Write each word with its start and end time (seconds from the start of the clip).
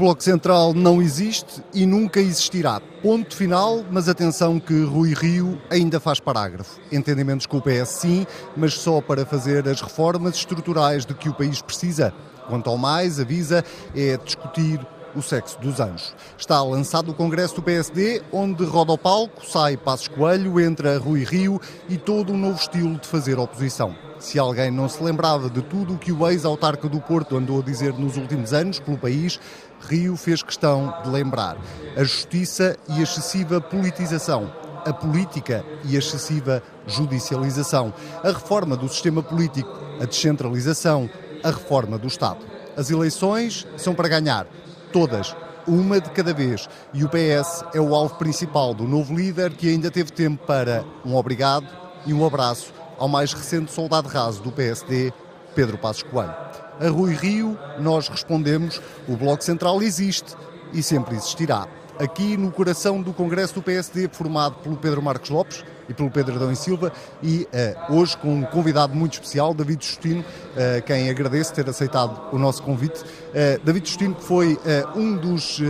Bloco 0.00 0.22
Central 0.22 0.72
não 0.72 1.02
existe 1.02 1.62
e 1.74 1.84
nunca 1.84 2.20
existirá. 2.20 2.80
Ponto 3.02 3.36
final, 3.36 3.84
mas 3.90 4.08
atenção 4.08 4.58
que 4.58 4.82
Rui 4.82 5.12
Rio 5.12 5.60
ainda 5.68 6.00
faz 6.00 6.18
parágrafo. 6.18 6.80
Entendimentos 6.90 7.44
com 7.44 7.58
o 7.58 7.60
PS 7.60 7.88
sim, 7.88 8.26
mas 8.56 8.72
só 8.72 9.02
para 9.02 9.26
fazer 9.26 9.68
as 9.68 9.82
reformas 9.82 10.36
estruturais 10.36 11.04
de 11.04 11.12
que 11.12 11.28
o 11.28 11.34
país 11.34 11.60
precisa. 11.60 12.14
Quanto 12.48 12.70
ao 12.70 12.78
mais, 12.78 13.20
avisa, 13.20 13.62
é 13.94 14.16
discutir 14.16 14.80
o 15.14 15.20
sexo 15.20 15.60
dos 15.60 15.80
anjos. 15.80 16.14
Está 16.38 16.62
lançado 16.62 17.10
o 17.10 17.14
Congresso 17.14 17.56
do 17.56 17.62
PSD, 17.62 18.22
onde 18.32 18.64
roda 18.64 18.92
o 18.92 18.98
palco, 18.98 19.44
sai 19.46 19.76
Passos 19.76 20.08
Coelho, 20.08 20.58
entra 20.58 20.98
Rui 20.98 21.24
Rio 21.24 21.60
e 21.90 21.98
todo 21.98 22.32
um 22.32 22.38
novo 22.38 22.58
estilo 22.58 22.96
de 22.96 23.06
fazer 23.06 23.38
oposição. 23.38 23.94
Se 24.18 24.38
alguém 24.38 24.70
não 24.70 24.86
se 24.86 25.02
lembrava 25.02 25.48
de 25.48 25.62
tudo 25.62 25.94
o 25.94 25.98
que 25.98 26.12
o 26.12 26.28
ex-autarca 26.28 26.88
do 26.88 27.00
Porto 27.00 27.36
andou 27.36 27.60
a 27.60 27.64
dizer 27.64 27.94
nos 27.94 28.18
últimos 28.18 28.52
anos 28.52 28.78
pelo 28.78 28.98
país, 28.98 29.40
Rio 29.88 30.16
fez 30.16 30.42
questão 30.42 30.94
de 31.02 31.10
lembrar. 31.10 31.56
A 31.96 32.04
justiça 32.04 32.76
e 32.88 33.00
a 33.00 33.02
excessiva 33.02 33.60
politização, 33.60 34.52
a 34.84 34.92
política 34.92 35.64
e 35.84 35.96
a 35.96 35.98
excessiva 35.98 36.62
judicialização, 36.86 37.92
a 38.22 38.28
reforma 38.28 38.76
do 38.76 38.88
sistema 38.88 39.22
político, 39.22 39.70
a 40.00 40.04
descentralização, 40.04 41.08
a 41.42 41.48
reforma 41.48 41.98
do 41.98 42.06
Estado. 42.06 42.44
As 42.76 42.90
eleições 42.90 43.66
são 43.76 43.94
para 43.94 44.08
ganhar, 44.08 44.46
todas, 44.92 45.34
uma 45.66 46.00
de 46.00 46.10
cada 46.10 46.32
vez. 46.32 46.68
E 46.92 47.04
o 47.04 47.08
PS 47.08 47.64
é 47.74 47.80
o 47.80 47.94
alvo 47.94 48.16
principal 48.16 48.74
do 48.74 48.84
novo 48.84 49.14
líder 49.14 49.52
que 49.52 49.68
ainda 49.68 49.90
teve 49.90 50.12
tempo 50.12 50.44
para 50.46 50.84
um 51.04 51.14
obrigado 51.14 51.66
e 52.06 52.12
um 52.12 52.24
abraço 52.24 52.72
ao 52.98 53.08
mais 53.08 53.32
recente 53.32 53.72
soldado 53.72 54.08
raso 54.08 54.42
do 54.42 54.52
PSD, 54.52 55.12
Pedro 55.54 55.78
Passos 55.78 56.02
Coelho. 56.02 56.34
A 56.80 56.88
Rui 56.88 57.14
Rio, 57.14 57.58
nós 57.78 58.08
respondemos: 58.08 58.80
o 59.06 59.14
Bloco 59.14 59.44
Central 59.44 59.82
existe 59.82 60.34
e 60.72 60.82
sempre 60.82 61.14
existirá. 61.14 61.68
Aqui 61.98 62.38
no 62.38 62.50
coração 62.50 63.02
do 63.02 63.12
Congresso 63.12 63.52
do 63.52 63.62
PSD, 63.62 64.08
formado 64.10 64.54
pelo 64.62 64.74
Pedro 64.78 65.02
Marcos 65.02 65.28
Lopes 65.28 65.62
e 65.86 65.92
pelo 65.92 66.10
Pedro 66.10 66.36
Adão 66.36 66.50
e 66.50 66.56
Silva, 66.56 66.90
e 67.22 67.46
uh, 67.90 67.94
hoje 67.94 68.16
com 68.16 68.36
um 68.36 68.42
convidado 68.42 68.94
muito 68.94 69.12
especial, 69.12 69.52
David 69.52 69.84
Justino, 69.84 70.20
uh, 70.22 70.82
quem 70.86 71.10
agradeço 71.10 71.52
ter 71.52 71.68
aceitado 71.68 72.18
o 72.32 72.38
nosso 72.38 72.62
convite. 72.62 73.02
Uh, 73.02 73.62
David 73.62 73.86
Justino 73.86 74.16
foi 74.18 74.58
um 74.96 75.14
dos 75.14 75.60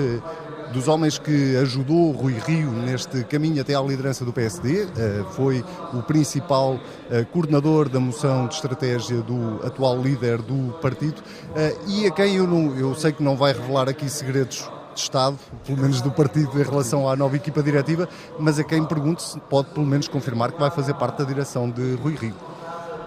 dos 0.73 0.89
homens 0.89 1.19
que 1.19 1.57
ajudou 1.57 2.13
Rui 2.13 2.35
Rio 2.47 2.71
neste 2.71 3.25
caminho 3.25 3.61
até 3.61 3.75
à 3.75 3.81
liderança 3.81 4.25
do 4.25 4.33
PSD, 4.33 4.87
eh, 4.97 5.25
foi 5.33 5.65
o 5.93 6.03
principal 6.03 6.79
eh, 7.11 7.25
coordenador 7.25 7.89
da 7.89 7.99
moção 7.99 8.47
de 8.47 8.55
estratégia 8.55 9.21
do 9.23 9.61
atual 9.65 10.01
líder 10.01 10.39
do 10.43 10.73
partido 10.81 11.23
eh, 11.55 11.77
e 11.87 12.07
a 12.07 12.11
quem 12.11 12.37
eu, 12.37 12.47
não, 12.47 12.77
eu 12.77 12.95
sei 12.95 13.13
que 13.13 13.23
não 13.23 13.37
vai 13.37 13.53
revelar 13.53 13.89
aqui 13.89 14.09
segredos 14.09 14.69
de 14.95 15.01
Estado, 15.01 15.39
pelo 15.65 15.79
menos 15.79 16.01
do 16.01 16.11
partido 16.11 16.61
em 16.61 16.65
relação 16.65 17.09
à 17.09 17.17
nova 17.17 17.37
equipa 17.37 17.63
diretiva, 17.63 18.09
mas 18.39 18.59
a 18.59 18.65
quem 18.65 18.85
pergunto 18.85 19.23
se 19.23 19.39
pode 19.41 19.71
pelo 19.71 19.87
menos 19.87 20.09
confirmar 20.09 20.53
que 20.53 20.61
vai 20.61 20.71
fazer 20.71 20.95
parte 20.95 21.19
da 21.19 21.25
direção 21.25 21.71
de 21.71 21.95
Rui 21.95 22.15
Rio. 22.15 22.35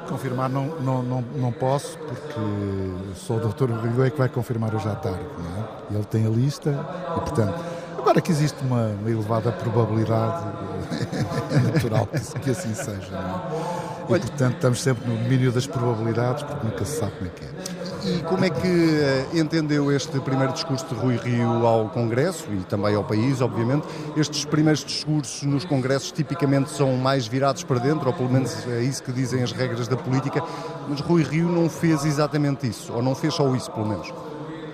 Confirmar 0.07 0.49
não, 0.49 0.67
não, 0.81 1.01
não, 1.01 1.21
não 1.35 1.51
posso, 1.51 1.97
porque 1.97 2.39
só 3.15 3.35
o 3.35 3.39
Dr. 3.39 3.71
Rio 3.71 4.03
é 4.03 4.09
que 4.09 4.17
vai 4.17 4.29
confirmar 4.29 4.75
hoje 4.75 4.87
à 4.87 4.95
tarde. 4.95 5.19
É? 5.89 5.95
Ele 5.95 6.05
tem 6.05 6.25
a 6.25 6.29
lista 6.29 6.69
e, 6.69 7.19
portanto, 7.19 7.59
agora 7.97 8.21
que 8.21 8.31
existe 8.31 8.61
uma, 8.63 8.87
uma 8.87 9.09
elevada 9.09 9.51
probabilidade, 9.51 10.45
é 11.51 11.59
natural 11.73 12.07
que, 12.07 12.39
que 12.39 12.49
assim 12.51 12.73
seja. 12.73 13.15
É? 13.15 14.03
E, 14.03 14.19
portanto, 14.19 14.55
estamos 14.55 14.81
sempre 14.81 15.09
no 15.09 15.17
domínio 15.17 15.51
das 15.51 15.65
probabilidades, 15.65 16.43
porque 16.43 16.67
nunca 16.67 16.85
se 16.85 16.99
sabe 16.99 17.13
como 17.13 17.29
é 17.29 17.33
que 17.33 17.45
é. 17.45 17.72
E 18.05 18.21
como 18.23 18.43
é 18.43 18.49
que 18.49 18.67
eh, 18.67 19.27
entendeu 19.33 19.89
este 19.89 20.19
primeiro 20.19 20.51
discurso 20.51 20.85
de 20.87 20.93
Rui 20.93 21.15
Rio 21.15 21.65
ao 21.65 21.87
Congresso 21.87 22.51
e 22.51 22.57
também 22.65 22.95
ao 22.95 23.03
país, 23.03 23.39
obviamente? 23.39 23.87
Estes 24.17 24.43
primeiros 24.43 24.83
discursos 24.83 25.43
nos 25.43 25.63
congressos 25.63 26.11
tipicamente 26.11 26.69
são 26.71 26.97
mais 26.97 27.25
virados 27.27 27.63
para 27.63 27.79
dentro, 27.79 28.07
ou 28.07 28.13
pelo 28.13 28.29
menos 28.29 28.67
é 28.67 28.81
isso 28.81 29.01
que 29.01 29.11
dizem 29.13 29.41
as 29.41 29.53
regras 29.53 29.87
da 29.87 29.95
política, 29.95 30.43
mas 30.89 30.99
Rui 30.99 31.23
Rio 31.23 31.47
não 31.47 31.69
fez 31.69 32.03
exatamente 32.03 32.67
isso, 32.67 32.91
ou 32.91 33.01
não 33.01 33.15
fez 33.15 33.33
só 33.33 33.55
isso, 33.55 33.71
pelo 33.71 33.87
menos. 33.87 34.11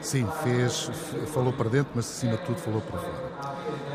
Sim, 0.02 0.28
fez, 0.44 0.90
falou 1.28 1.54
para 1.54 1.70
dentro, 1.70 1.92
mas 1.94 2.06
acima 2.06 2.36
de 2.36 2.44
tudo 2.44 2.58
falou 2.58 2.82
para 2.82 3.00
fora. 3.00 3.29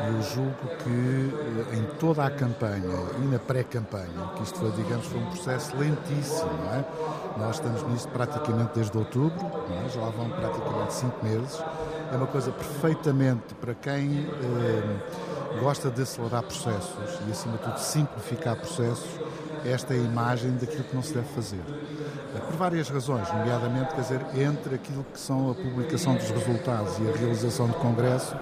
Eu 0.07 0.21
julgo 0.21 0.67
que 0.83 1.33
eh, 1.71 1.77
em 1.77 1.83
toda 1.97 2.25
a 2.25 2.29
campanha 2.29 2.95
e 3.17 3.25
na 3.27 3.39
pré-campanha, 3.39 4.31
que 4.35 4.43
isto 4.43 4.59
foi, 4.59 4.71
digamos, 4.71 5.05
foi 5.07 5.19
um 5.19 5.25
processo 5.27 5.75
lentíssimo, 5.77 6.51
não 6.63 6.73
é? 6.73 6.85
Nós 7.37 7.55
estamos 7.55 7.81
nisto 7.89 8.09
praticamente 8.09 8.71
desde 8.75 8.97
outubro, 8.97 9.45
é? 9.71 9.89
já 9.89 10.01
lá 10.01 10.09
vão 10.09 10.29
praticamente 10.29 10.93
cinco 10.93 11.25
meses. 11.25 11.63
É 12.11 12.15
uma 12.15 12.27
coisa 12.27 12.51
perfeitamente 12.51 13.55
para 13.55 13.73
quem 13.73 14.27
eh, 14.27 15.59
gosta 15.59 15.89
de 15.89 16.01
acelerar 16.01 16.43
processos 16.43 17.19
e, 17.27 17.31
acima 17.31 17.57
de 17.57 17.63
tudo, 17.63 17.79
simplificar 17.79 18.55
processos, 18.55 19.19
esta 19.65 19.93
é 19.93 19.97
a 19.97 19.99
imagem 19.99 20.51
daquilo 20.51 20.83
que 20.83 20.95
não 20.95 21.01
se 21.01 21.13
deve 21.13 21.27
fazer. 21.29 21.61
Eh, 22.35 22.39
por 22.39 22.55
várias 22.57 22.89
razões, 22.89 23.27
nomeadamente, 23.33 23.95
quer 23.95 24.01
dizer, 24.01 24.21
entre 24.35 24.75
aquilo 24.75 25.03
que 25.11 25.19
são 25.19 25.49
a 25.51 25.55
publicação 25.55 26.15
dos 26.15 26.29
resultados 26.29 26.97
e 26.99 27.09
a 27.09 27.17
realização 27.17 27.67
do 27.67 27.73
Congresso, 27.75 28.35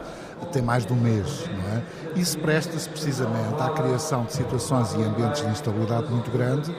tem 0.45 0.61
mais 0.61 0.85
de 0.85 0.93
um 0.93 0.95
mês, 0.95 1.45
não 1.47 1.77
é? 1.77 1.83
Isso 2.15 2.37
presta-se 2.39 2.87
precisamente 2.87 3.59
à 3.59 3.69
criação 3.69 4.23
de 4.25 4.33
situações 4.33 4.93
e 4.93 5.01
ambientes 5.01 5.41
de 5.41 5.47
instabilidade 5.47 6.09
muito 6.11 6.29
grande 6.31 6.73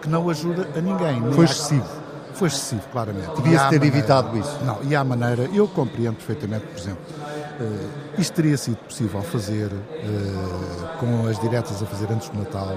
que 0.00 0.08
não 0.08 0.28
ajuda 0.30 0.68
a 0.76 0.80
ninguém. 0.80 1.32
Foi 1.32 1.44
excessivo. 1.44 1.86
Foi 2.34 2.48
excessivo, 2.48 2.82
claramente. 2.92 3.28
Podia-se 3.28 3.68
ter 3.70 3.76
maneira, 3.78 3.86
evitado 3.86 4.38
isso. 4.38 4.58
Não, 4.62 4.78
e 4.82 4.94
há 4.94 5.02
maneira, 5.02 5.48
eu 5.54 5.66
compreendo 5.66 6.16
perfeitamente, 6.16 6.66
por 6.66 6.78
exemplo, 6.78 7.00
uh, 7.60 8.20
isto 8.20 8.32
teria 8.34 8.56
sido 8.58 8.76
possível 8.76 9.22
fazer 9.22 9.68
uh, 9.72 10.98
com 11.00 11.26
as 11.26 11.38
diretas 11.40 11.82
a 11.82 11.86
fazer 11.86 12.12
antes 12.12 12.28
do 12.28 12.38
Natal 12.38 12.76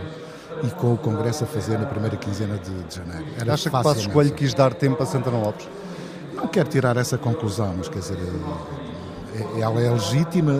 e 0.63 0.69
com 0.71 0.93
o 0.93 0.97
Congresso 0.97 1.43
a 1.43 1.47
fazer 1.47 1.77
na 1.77 1.85
primeira 1.85 2.15
quinzena 2.15 2.57
de, 2.57 2.71
de 2.83 2.95
janeiro. 2.95 3.25
Era 3.37 3.53
Acha 3.53 3.69
que 3.69 3.83
Passos 3.83 4.07
Coelho 4.07 4.31
quis 4.31 4.53
dar 4.53 4.73
tempo 4.73 5.01
a 5.03 5.05
Santana 5.05 5.37
Lopes? 5.37 5.67
Não 6.33 6.47
quero 6.47 6.69
tirar 6.69 6.95
essa 6.95 7.17
conclusão, 7.17 7.75
mas 7.77 7.89
quer 7.89 7.99
dizer, 7.99 8.17
ela 9.59 9.81
é 9.81 9.89
legítima 9.89 10.53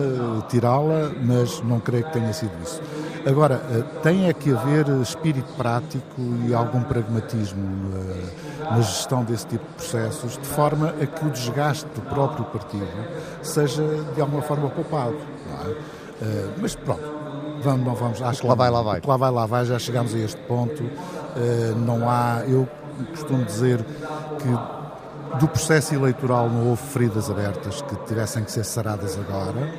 tirá-la, 0.48 1.10
mas 1.22 1.62
não 1.62 1.80
creio 1.80 2.04
que 2.04 2.12
tenha 2.12 2.32
sido 2.32 2.52
isso. 2.62 2.80
Agora, 3.26 3.62
eh, 3.70 3.82
tem 4.02 4.28
é 4.28 4.32
que 4.32 4.52
haver 4.52 4.88
espírito 5.02 5.52
prático 5.56 6.20
e 6.46 6.54
algum 6.54 6.82
pragmatismo 6.82 7.62
na, 8.60 8.76
na 8.76 8.80
gestão 8.80 9.22
desse 9.24 9.46
tipo 9.46 9.64
de 9.64 9.74
processos, 9.74 10.38
de 10.38 10.46
forma 10.46 10.94
a 11.00 11.06
que 11.06 11.26
o 11.26 11.30
desgaste 11.30 11.86
do 11.94 12.00
próprio 12.02 12.44
partido 12.46 12.86
seja 13.42 13.82
de 14.14 14.20
alguma 14.20 14.42
forma 14.42 14.70
poupado. 14.70 15.16
É? 15.66 15.70
Eh, 16.22 16.48
mas 16.60 16.74
pronto, 16.74 17.02
vamos, 17.62 17.86
não 17.86 17.94
vamos. 17.94 18.22
Acho 18.22 18.40
que 18.40 18.46
lá 18.46 18.54
vai, 18.54 18.70
lá 18.70 18.82
vai. 18.82 19.02
Lá 19.06 19.16
vai, 19.16 19.30
lá 19.30 19.46
vai, 19.46 19.64
já 19.66 19.78
chegamos 19.78 20.14
a 20.14 20.18
este 20.18 20.40
ponto. 20.42 20.82
Eh, 21.36 21.74
não 21.76 22.08
há, 22.08 22.42
eu 22.48 22.66
costumo 23.12 23.44
dizer 23.44 23.84
que 24.38 24.79
do 25.38 25.48
processo 25.48 25.94
eleitoral 25.94 26.48
não 26.48 26.68
houve 26.68 26.82
feridas 26.82 27.30
abertas 27.30 27.82
que 27.82 27.94
tivessem 28.06 28.44
que 28.44 28.50
ser 28.50 28.64
saradas 28.64 29.18
agora. 29.18 29.70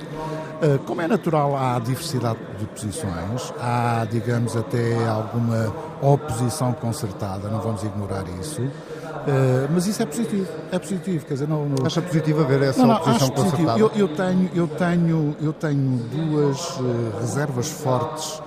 Ah, 0.61 0.79
como 0.85 1.01
é 1.01 1.07
natural, 1.07 1.57
há 1.57 1.79
diversidade 1.79 2.37
de 2.59 2.65
posições, 2.65 3.51
há, 3.59 4.05
digamos, 4.09 4.55
até 4.55 5.07
alguma 5.07 5.73
oposição 6.01 6.71
concertada, 6.73 7.49
não 7.49 7.59
vamos 7.59 7.83
ignorar 7.83 8.25
isso. 8.39 8.61
Uh, 8.61 9.69
mas 9.71 9.85
isso 9.85 10.01
é 10.01 10.05
positivo, 10.05 10.47
é 10.71 10.79
positivo, 10.79 11.25
quer 11.25 11.33
dizer, 11.33 11.47
não, 11.47 11.67
não... 11.67 11.85
Acha 11.85 12.01
positivo 12.01 12.41
haver 12.41 12.63
essa 12.63 12.79
não, 12.79 12.87
não, 12.87 12.95
oposição 12.95 13.29
concertada? 13.29 13.79
Eu, 13.79 13.91
eu, 13.95 14.07
tenho, 14.07 14.49
eu, 14.55 14.67
tenho, 14.67 15.35
eu 15.39 15.53
tenho 15.53 15.97
duas 16.11 16.79
uh, 16.79 17.19
reservas 17.19 17.69
fortes 17.69 18.41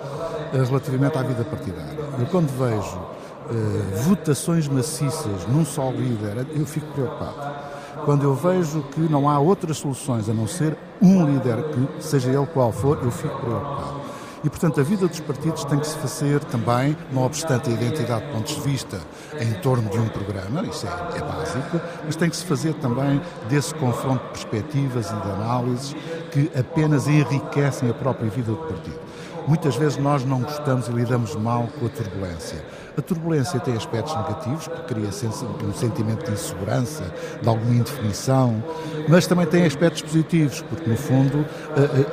relativamente 0.52 1.16
à 1.16 1.22
vida 1.22 1.44
partidária. 1.44 1.98
Eu 2.18 2.26
quando 2.26 2.48
vejo 2.58 3.13
uh, 3.46 4.02
votações 4.02 4.69
maciças 4.69 5.46
num 5.49 5.64
só 5.64 5.91
líder, 5.91 6.46
eu 6.55 6.67
fico 6.67 6.87
preocupado. 6.93 7.75
Quando 8.05 8.25
eu 8.25 8.35
vejo 8.35 8.82
que 8.82 9.00
não 9.00 9.29
há 9.29 9.38
outras 9.38 9.79
soluções 9.79 10.29
a 10.29 10.35
não 10.35 10.46
ser 10.46 10.76
um 11.00 11.25
líder, 11.25 11.64
que 11.96 12.05
seja 12.05 12.31
ele 12.31 12.46
qual 12.46 12.73
for, 12.73 12.99
eu 13.02 13.11
fico 13.11 13.38
preocupado. 13.38 14.05
E, 14.44 14.50
portanto, 14.50 14.79
a 14.79 14.82
vida 14.82 15.08
dos 15.08 15.20
partidos 15.20 15.64
tem 15.64 15.79
que 15.79 15.87
se 15.87 15.96
fazer 15.96 16.44
também, 16.44 16.94
não 17.11 17.23
obstante 17.23 17.70
a 17.70 17.73
identidade 17.73 18.26
de 18.26 18.32
pontos 18.32 18.55
de 18.55 18.61
vista, 18.61 19.00
em 19.41 19.55
torno 19.55 19.88
de 19.88 19.99
um 19.99 20.06
programa, 20.06 20.62
isso 20.67 20.87
é, 20.87 21.17
é 21.17 21.20
básico, 21.20 21.81
mas 22.05 22.14
tem 22.14 22.29
que 22.29 22.37
se 22.37 22.44
fazer 22.44 22.75
também 22.75 23.23
desse 23.49 23.75
confronto 23.75 24.23
de 24.23 24.31
perspectivas 24.32 25.06
e 25.11 25.14
de 25.14 25.31
análises 25.31 25.96
que 26.31 26.50
apenas 26.58 27.08
enriquecem 27.08 27.88
a 27.88 27.94
própria 27.94 28.29
vida 28.29 28.52
do 28.52 28.58
partido. 28.58 29.00
Muitas 29.49 29.76
vezes 29.76 29.96
nós 29.96 30.26
não 30.26 30.41
gostamos 30.41 30.88
e 30.88 30.93
lidamos 30.93 31.35
mal 31.37 31.67
com 31.79 31.87
a 31.87 31.88
turbulência. 31.88 32.62
A 32.96 33.02
turbulência 33.02 33.58
tem 33.58 33.75
aspectos 33.75 34.14
negativos, 34.14 34.69
porque 34.69 34.94
cria 34.94 35.08
um 35.08 35.73
sentimento 35.73 36.26
de 36.26 36.32
insegurança, 36.32 37.12
de 37.43 37.49
alguma 37.49 37.75
indefinição, 37.75 38.62
mas 39.08 39.26
também 39.26 39.46
tem 39.46 39.64
aspectos 39.64 40.02
positivos, 40.02 40.62
porque 40.62 40.88
no 40.88 40.96
fundo 40.96 41.44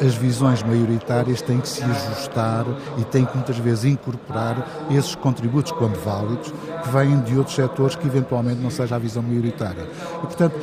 as 0.03 0.15
visões 0.15 0.63
maioritárias 0.63 1.41
têm 1.41 1.59
que 1.59 1.69
se 1.69 1.83
ajustar 1.83 2.65
e 2.97 3.03
têm 3.03 3.25
que 3.25 3.35
muitas 3.35 3.57
vezes 3.59 3.85
incorporar 3.85 4.67
esses 4.89 5.13
contributos, 5.15 5.71
quando 5.71 5.95
válidos, 6.03 6.51
que 6.83 6.89
vêm 6.89 7.19
de 7.19 7.37
outros 7.37 7.55
setores 7.55 7.95
que 7.95 8.07
eventualmente 8.07 8.59
não 8.59 8.71
seja 8.71 8.95
a 8.95 8.99
visão 8.99 9.21
maioritária. 9.21 9.87
E, 10.15 10.25
portanto, 10.25 10.55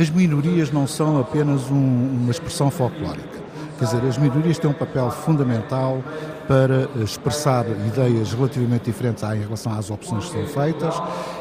as 0.00 0.10
minorias 0.10 0.70
não 0.70 0.86
são 0.86 1.20
apenas 1.20 1.70
um, 1.70 1.74
uma 1.74 2.30
expressão 2.30 2.70
folclórica. 2.70 3.36
Quer 3.78 3.84
dizer, 3.84 4.06
as 4.08 4.16
minorias 4.16 4.58
têm 4.58 4.70
um 4.70 4.74
papel 4.74 5.10
fundamental 5.10 6.02
para 6.48 6.88
expressar 7.02 7.66
ideias 7.86 8.32
relativamente 8.32 8.84
diferentes 8.84 9.22
em 9.22 9.40
relação 9.40 9.72
às 9.72 9.90
opções 9.90 10.26
que 10.26 10.32
são 10.32 10.46
feitas 10.46 10.94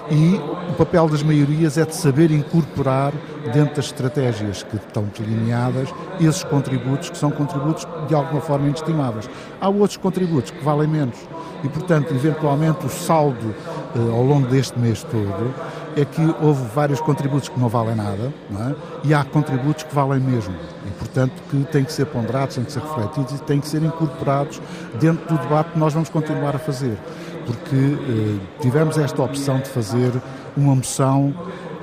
e 0.09 0.35
o 0.69 0.73
papel 0.73 1.07
das 1.07 1.23
maiorias 1.23 1.77
é 1.77 1.85
de 1.85 1.95
saber 1.95 2.31
incorporar 2.31 3.13
dentro 3.53 3.75
das 3.75 3.85
estratégias 3.85 4.63
que 4.63 4.75
estão 4.75 5.05
delineadas 5.17 5.89
esses 6.19 6.43
contributos 6.43 7.09
que 7.09 7.17
são 7.17 7.31
contributos 7.31 7.87
de 8.07 8.15
alguma 8.15 8.41
forma 8.41 8.67
inestimáveis. 8.67 9.29
Há 9.61 9.69
outros 9.69 9.97
contributos 9.97 10.51
que 10.51 10.63
valem 10.63 10.87
menos 10.87 11.17
e, 11.63 11.69
portanto, 11.69 12.13
eventualmente 12.13 12.85
o 12.85 12.89
saldo 12.89 13.55
eh, 13.95 13.99
ao 13.99 14.23
longo 14.23 14.47
deste 14.47 14.77
mês 14.77 15.03
todo 15.03 15.53
é 15.95 16.03
que 16.03 16.21
houve 16.42 16.63
vários 16.74 17.00
contributos 17.00 17.50
que 17.50 17.59
não 17.59 17.69
valem 17.69 17.95
nada 17.95 18.33
não 18.50 18.69
é? 18.69 18.75
e 19.03 19.13
há 19.13 19.24
contributos 19.24 19.83
que 19.83 19.95
valem 19.95 20.19
mesmo 20.19 20.53
e, 20.86 20.92
portanto, 20.92 21.33
que 21.50 21.63
têm 21.71 21.83
que 21.83 21.94
ser 21.94 22.06
ponderados, 22.06 22.56
têm 22.56 22.65
que 22.65 22.71
ser 22.71 22.81
refletidos 22.81 23.39
e 23.39 23.44
têm 23.44 23.59
que 23.59 23.68
ser 23.68 23.81
incorporados 23.81 24.62
dentro 25.00 25.25
do 25.27 25.42
debate 25.42 25.71
que 25.71 25.80
nós 25.80 25.94
vamos 25.94 26.09
continuar 26.09 26.56
a 26.56 26.59
fazer. 26.59 26.97
Porque 27.45 27.75
eh, 27.75 28.39
tivemos 28.59 28.97
esta 28.97 29.21
opção 29.21 29.59
de 29.59 29.69
fazer 29.69 30.12
uma 30.57 30.75
moção 30.75 31.33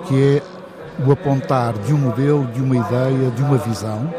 que 0.06 0.40
é 0.40 0.42
o 1.06 1.10
apontar 1.10 1.72
de 1.78 1.94
um 1.94 1.98
modelo, 1.98 2.46
de 2.46 2.60
uma 2.60 2.76
ideia, 2.76 3.30
de 3.30 3.42
uma 3.42 3.56
visão 3.56 4.12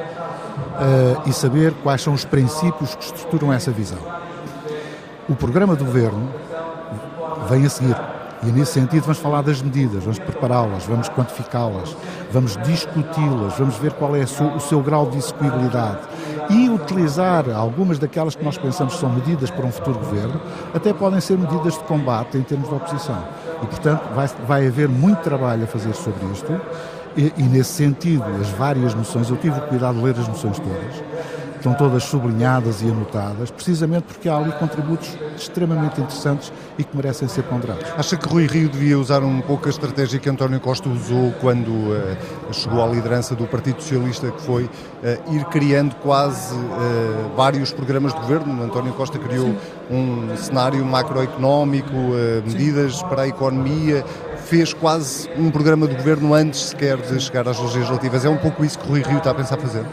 eh, 0.79 1.17
e 1.27 1.33
saber 1.33 1.73
quais 1.83 2.01
são 2.01 2.13
os 2.13 2.25
princípios 2.25 2.95
que 2.95 3.05
estruturam 3.05 3.53
essa 3.53 3.71
visão. 3.71 3.99
O 5.29 5.35
programa 5.35 5.75
do 5.75 5.85
governo 5.85 6.29
vem 7.49 7.65
a 7.65 7.69
seguir. 7.69 8.12
E 8.45 8.51
nesse 8.51 8.73
sentido 8.73 9.03
vamos 9.03 9.19
falar 9.19 9.41
das 9.41 9.61
medidas, 9.61 10.03
vamos 10.03 10.19
prepará-las, 10.19 10.85
vamos 10.85 11.09
quantificá-las, 11.09 11.95
vamos 12.31 12.57
discuti-las, 12.57 13.57
vamos 13.57 13.75
ver 13.77 13.93
qual 13.93 14.15
é 14.15 14.23
o 14.23 14.59
seu 14.59 14.81
grau 14.81 15.09
de 15.09 15.17
execuibilidade 15.17 15.99
e 16.49 16.69
utilizar 16.69 17.49
algumas 17.49 17.99
daquelas 17.99 18.35
que 18.35 18.43
nós 18.43 18.57
pensamos 18.57 18.95
são 18.95 19.09
medidas 19.09 19.49
para 19.49 19.65
um 19.65 19.71
futuro 19.71 19.97
governo, 19.99 20.41
até 20.73 20.91
podem 20.91 21.21
ser 21.21 21.37
medidas 21.37 21.73
de 21.73 21.83
combate 21.85 22.37
em 22.37 22.43
termos 22.43 22.67
de 22.67 22.75
oposição. 22.75 23.23
E, 23.61 23.65
portanto, 23.65 24.01
vai, 24.13 24.27
vai 24.45 24.67
haver 24.67 24.89
muito 24.89 25.21
trabalho 25.21 25.63
a 25.63 25.67
fazer 25.67 25.93
sobre 25.93 26.25
isto 26.33 26.59
e, 27.15 27.31
e, 27.37 27.43
nesse 27.43 27.71
sentido, 27.73 28.25
as 28.41 28.49
várias 28.49 28.93
moções, 28.93 29.29
eu 29.29 29.37
tive 29.37 29.57
o 29.57 29.61
cuidado 29.61 29.97
de 29.97 30.03
ler 30.03 30.15
as 30.17 30.27
moções 30.27 30.57
todas, 30.59 31.03
estão 31.63 31.73
todas 31.73 32.03
sublinhadas 32.03 32.81
e 32.81 32.89
anotadas, 32.89 33.49
precisamente 33.49 34.03
porque 34.03 34.27
há 34.27 34.35
ali 34.35 34.51
contributos 34.51 35.17
extremamente 35.37 36.01
interessantes 36.01 36.51
e 36.77 36.83
que 36.83 36.95
merecem 36.95 37.25
ser 37.29 37.43
ponderados. 37.43 37.85
Acha 37.97 38.17
que 38.17 38.27
Rui 38.27 38.45
Rio 38.47 38.67
devia 38.67 38.99
usar 38.99 39.23
um 39.23 39.39
pouco 39.39 39.67
a 39.67 39.69
estratégia 39.69 40.19
que 40.19 40.29
António 40.29 40.59
Costa 40.59 40.89
usou 40.89 41.31
quando 41.39 41.69
uh, 41.69 42.17
chegou 42.51 42.83
à 42.83 42.87
liderança 42.87 43.33
do 43.33 43.47
Partido 43.47 43.81
Socialista, 43.81 44.29
que 44.29 44.41
foi 44.41 44.65
uh, 44.65 45.33
ir 45.33 45.45
criando 45.45 45.95
quase 45.95 46.53
uh, 46.53 47.31
vários 47.37 47.71
programas 47.71 48.13
de 48.13 48.19
governo? 48.19 48.61
António 48.61 48.91
Costa 48.93 49.17
criou 49.17 49.47
Sim. 49.47 49.57
um 49.89 50.35
cenário 50.35 50.83
macroeconómico, 50.83 51.93
medidas 52.45 52.97
Sim. 52.97 53.07
para 53.07 53.21
a 53.21 53.27
economia, 53.27 54.03
fez 54.53 54.71
quase 54.71 55.27
um 55.35 55.49
programa 55.49 55.87
de 55.87 55.95
governo 55.95 56.31
antes 56.31 56.65
sequer 56.65 56.97
de 56.97 57.19
chegar 57.19 57.47
às 57.47 57.59
legislativas. 57.59 58.23
É 58.23 58.29
um 58.29 58.37
pouco 58.37 58.63
isso 58.63 58.77
que 58.77 58.85
o 58.85 58.89
Rui 58.89 59.01
Rio 59.01 59.17
está 59.17 59.31
a 59.31 59.33
pensar 59.33 59.57
fazer? 59.57 59.83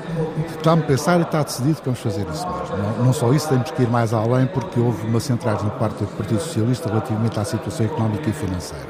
Está 0.54 0.74
a 0.74 0.76
pensar 0.76 1.18
e 1.18 1.22
está 1.22 1.42
decidido 1.42 1.76
que 1.76 1.84
vamos 1.86 2.00
fazer 2.00 2.26
isso 2.30 2.46
mesmo. 2.46 3.02
Não, 3.02 3.10
só 3.10 3.32
isso, 3.32 3.48
temos 3.48 3.70
que 3.70 3.82
ir 3.82 3.88
mais 3.88 4.12
além, 4.12 4.46
porque 4.48 4.78
houve 4.78 5.06
uma 5.06 5.18
centragem 5.18 5.66
parte 5.78 6.04
do 6.04 6.06
Partido 6.08 6.42
Socialista 6.42 6.90
relativamente 6.90 7.40
à 7.40 7.44
situação 7.44 7.86
económica 7.86 8.28
e 8.28 8.32
financeira. 8.34 8.84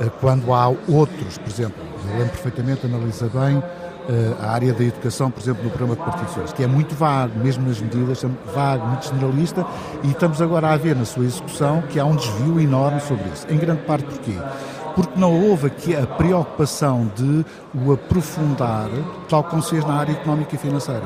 Eh, 0.00 0.10
quando 0.20 0.52
há 0.52 0.66
outros, 0.88 1.38
por 1.38 1.48
exemplo, 1.48 1.84
eu 2.08 2.18
lembro 2.18 2.30
perfeitamente, 2.30 2.84
analisa 2.84 3.30
bem, 3.32 3.62
eh, 4.08 4.34
a 4.42 4.50
área 4.50 4.72
da 4.72 4.82
educação, 4.82 5.30
por 5.30 5.40
exemplo, 5.40 5.62
no 5.62 5.70
programa 5.70 5.94
de 5.94 6.26
Socialista, 6.26 6.56
que 6.56 6.64
é 6.64 6.66
muito 6.66 6.96
vago, 6.96 7.38
mesmo 7.38 7.68
nas 7.68 7.80
medidas, 7.80 8.24
vago, 8.52 8.88
muito 8.88 9.06
generalista, 9.06 9.64
e 10.02 10.08
estamos 10.08 10.42
agora 10.42 10.70
a 10.70 10.76
ver 10.76 10.96
na 10.96 11.04
sua 11.04 11.24
execução 11.24 11.80
que 11.82 12.00
há 12.00 12.04
um 12.04 12.16
desvio 12.16 12.58
enorme 12.58 13.00
sobre 13.00 13.28
isso. 13.32 13.46
Em 13.48 13.56
grande 13.56 13.82
parte 13.82 14.06
porquê? 14.06 14.36
Porque 14.94 15.18
não 15.18 15.48
houve 15.48 15.66
aqui 15.66 15.94
a 15.96 16.06
preocupação 16.06 17.10
de 17.14 17.44
o 17.74 17.92
aprofundar, 17.92 18.88
tal 19.28 19.44
como 19.44 19.62
se 19.62 19.70
fez 19.70 19.84
na 19.84 19.94
área 19.94 20.12
económica 20.12 20.54
e 20.54 20.58
financeira. 20.58 21.04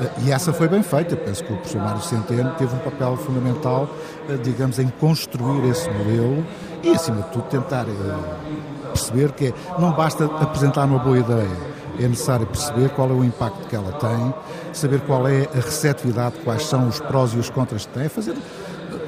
Eh, 0.00 0.10
e 0.24 0.32
essa 0.32 0.52
foi 0.52 0.68
bem 0.68 0.82
feita. 0.82 1.16
Penso 1.16 1.44
que 1.44 1.52
o 1.52 1.56
professor 1.56 1.82
Mário 1.82 2.02
Centeno 2.02 2.50
teve 2.58 2.74
um 2.74 2.78
papel 2.78 3.16
fundamental, 3.16 3.88
eh, 4.28 4.36
digamos, 4.42 4.78
em 4.78 4.88
construir 4.88 5.68
esse 5.68 5.88
modelo 5.90 6.44
e, 6.82 6.90
acima 6.90 7.22
de 7.22 7.28
tudo, 7.30 7.44
tentar 7.44 7.86
eh, 7.88 8.88
perceber 8.92 9.32
que 9.32 9.54
não 9.78 9.92
basta 9.92 10.24
apresentar 10.24 10.84
uma 10.84 10.98
boa 10.98 11.18
ideia. 11.18 11.72
É 11.98 12.08
necessário 12.08 12.46
perceber 12.46 12.88
qual 12.90 13.10
é 13.10 13.12
o 13.12 13.22
impacto 13.22 13.68
que 13.68 13.76
ela 13.76 13.92
tem, 13.92 14.34
saber 14.72 15.00
qual 15.00 15.28
é 15.28 15.46
a 15.54 15.60
receptividade, 15.60 16.36
quais 16.42 16.64
são 16.64 16.88
os 16.88 16.98
prós 17.00 17.34
e 17.34 17.38
os 17.38 17.50
contras 17.50 17.84
que 17.84 17.92
tem, 17.92 18.08
fazer 18.08 18.34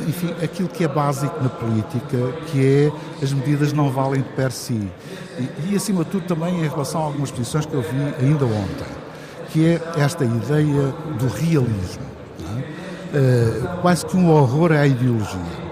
enfim, 0.06 0.34
aquilo 0.42 0.68
que 0.68 0.84
é 0.84 0.88
básico 0.88 1.34
na 1.42 1.48
política, 1.48 2.32
que 2.46 2.66
é 2.66 2.92
as 3.24 3.32
medidas 3.32 3.72
não 3.72 3.90
valem 3.90 4.22
de 4.22 4.28
per 4.30 4.52
si. 4.52 4.88
E, 5.38 5.72
e, 5.72 5.76
acima 5.76 6.04
de 6.04 6.10
tudo, 6.10 6.26
também 6.26 6.64
em 6.64 6.68
relação 6.68 7.00
a 7.00 7.04
algumas 7.04 7.30
posições 7.30 7.66
que 7.66 7.74
eu 7.74 7.82
vi 7.82 8.24
ainda 8.24 8.44
ontem, 8.44 8.86
que 9.50 9.66
é 9.66 9.80
esta 9.96 10.24
ideia 10.24 10.94
do 11.18 11.26
realismo. 11.26 12.04
É? 12.40 13.18
Uh, 13.18 13.80
quase 13.80 14.04
que 14.06 14.16
um 14.16 14.30
horror 14.30 14.72
à 14.72 14.86
ideologia. 14.86 15.64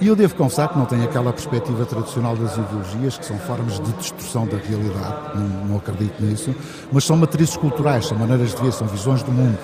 E 0.00 0.08
eu 0.08 0.16
devo 0.16 0.34
confessar 0.34 0.68
que 0.68 0.78
não 0.78 0.86
tenho 0.86 1.04
aquela 1.04 1.32
perspectiva 1.32 1.84
tradicional 1.86 2.36
das 2.36 2.56
ideologias, 2.56 3.16
que 3.16 3.24
são 3.24 3.38
formas 3.38 3.78
de 3.78 3.92
destruição 3.92 4.46
da 4.46 4.56
realidade, 4.56 5.38
não, 5.38 5.66
não 5.66 5.76
acredito 5.76 6.22
nisso, 6.22 6.54
mas 6.92 7.04
são 7.04 7.16
matrizes 7.16 7.56
culturais, 7.56 8.06
são 8.06 8.18
maneiras 8.18 8.54
de 8.54 8.62
ver, 8.62 8.72
são 8.72 8.86
visões 8.86 9.22
do 9.22 9.30
mundo. 9.30 9.58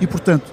E, 0.00 0.06
portanto, 0.06 0.44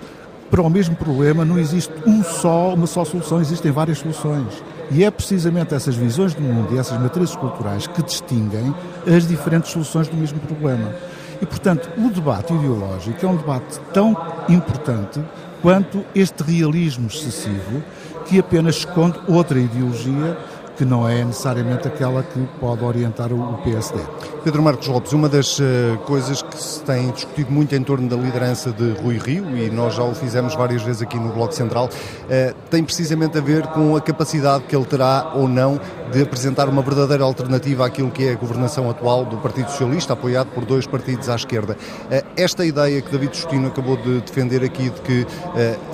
para 0.49 0.61
o 0.61 0.69
mesmo 0.69 0.95
problema 0.95 1.45
não 1.45 1.57
existe 1.57 1.93
um 2.05 2.23
só, 2.23 2.73
uma 2.73 2.87
só 2.87 3.05
solução, 3.05 3.39
existem 3.39 3.71
várias 3.71 3.99
soluções. 3.99 4.61
E 4.91 5.05
é 5.05 5.09
precisamente 5.09 5.73
essas 5.73 5.95
visões 5.95 6.33
do 6.33 6.41
mundo 6.41 6.75
e 6.75 6.77
essas 6.77 6.99
matrizes 6.99 7.35
culturais 7.35 7.87
que 7.87 8.03
distinguem 8.03 8.75
as 9.07 9.25
diferentes 9.25 9.71
soluções 9.71 10.09
do 10.09 10.17
mesmo 10.17 10.39
problema. 10.39 10.93
E, 11.41 11.45
portanto, 11.45 11.89
o 11.97 12.09
debate 12.09 12.53
ideológico 12.53 13.25
é 13.25 13.29
um 13.29 13.37
debate 13.37 13.79
tão 13.93 14.15
importante 14.49 15.21
quanto 15.61 16.03
este 16.13 16.43
realismo 16.43 17.07
excessivo 17.07 17.81
que 18.25 18.37
apenas 18.39 18.77
esconde 18.77 19.19
outra 19.27 19.59
ideologia 19.59 20.37
que 20.77 20.85
não 20.85 21.07
é 21.07 21.23
necessariamente 21.23 21.87
aquela 21.87 22.23
que 22.23 22.39
pode 22.59 22.83
orientar 22.83 23.31
o 23.31 23.57
PSD. 23.63 23.99
Pedro 24.43 24.63
Marcos 24.63 24.87
Lopes, 24.87 25.13
uma 25.13 25.29
das 25.29 25.59
uh, 25.59 25.63
coisas 26.07 26.41
que 26.41 26.57
se 26.57 26.81
tem 26.81 27.11
discutido 27.11 27.51
muito 27.51 27.75
em 27.75 27.83
torno 27.83 28.09
da 28.09 28.15
liderança 28.15 28.71
de 28.71 28.91
Rui 28.99 29.19
Rio, 29.19 29.55
e 29.55 29.69
nós 29.69 29.93
já 29.93 30.03
o 30.03 30.15
fizemos 30.15 30.55
várias 30.55 30.81
vezes 30.81 31.03
aqui 31.03 31.19
no 31.19 31.31
Bloco 31.31 31.53
Central, 31.53 31.85
uh, 31.85 32.55
tem 32.71 32.83
precisamente 32.83 33.37
a 33.37 33.41
ver 33.41 33.67
com 33.67 33.95
a 33.95 34.01
capacidade 34.01 34.63
que 34.63 34.75
ele 34.75 34.85
terá 34.85 35.33
ou 35.35 35.47
não 35.47 35.79
de 36.11 36.23
apresentar 36.23 36.67
uma 36.67 36.81
verdadeira 36.81 37.23
alternativa 37.23 37.85
àquilo 37.85 38.09
que 38.09 38.25
é 38.25 38.33
a 38.33 38.35
governação 38.35 38.89
atual 38.89 39.25
do 39.25 39.37
Partido 39.37 39.69
Socialista, 39.69 40.13
apoiado 40.13 40.47
por 40.47 40.65
dois 40.65 40.87
partidos 40.87 41.29
à 41.29 41.35
esquerda. 41.35 41.77
Uh, 42.05 42.25
esta 42.35 42.65
ideia 42.65 42.99
que 42.99 43.11
David 43.11 43.37
Justino 43.37 43.67
acabou 43.67 43.95
de 43.95 44.21
defender 44.21 44.63
aqui, 44.63 44.89
de 44.89 45.01
que 45.01 45.27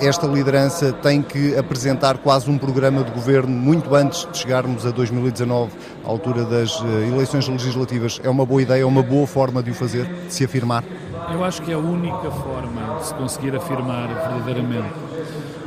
esta 0.00 0.26
liderança 0.26 0.92
tem 0.92 1.20
que 1.20 1.56
apresentar 1.56 2.18
quase 2.18 2.50
um 2.50 2.56
programa 2.56 3.04
de 3.04 3.10
governo 3.10 3.54
muito 3.54 3.94
antes 3.94 4.26
de 4.32 4.38
chegarmos 4.68 4.86
a 4.86 4.90
2019, 4.90 5.72
à 6.04 6.08
altura 6.08 6.44
das 6.44 6.82
eleições 6.82 7.48
legislativas, 7.48 8.20
é 8.22 8.28
uma 8.28 8.44
boa 8.44 8.60
ideia, 8.60 8.82
é 8.82 8.84
uma 8.84 9.02
boa 9.02 9.26
forma 9.26 9.62
de 9.62 9.70
o 9.70 9.74
fazer, 9.74 10.04
de 10.04 10.32
se 10.32 10.44
afirmar? 10.44 10.84
Eu 11.32 11.44
acho 11.44 11.62
que 11.62 11.70
é 11.70 11.74
a 11.74 11.78
única 11.78 12.30
forma 12.30 12.98
de 12.98 13.06
se 13.06 13.14
conseguir 13.14 13.54
afirmar 13.56 14.08
verdadeiramente. 14.08 14.88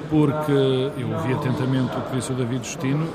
Porque 0.10 0.52
eu 0.52 1.10
ouvi 1.14 1.34
atentamente 1.34 1.96
o 1.98 2.02
que 2.02 2.18
disse 2.18 2.34
o 2.34 2.36
David 2.36 2.68
Justino, 2.68 3.08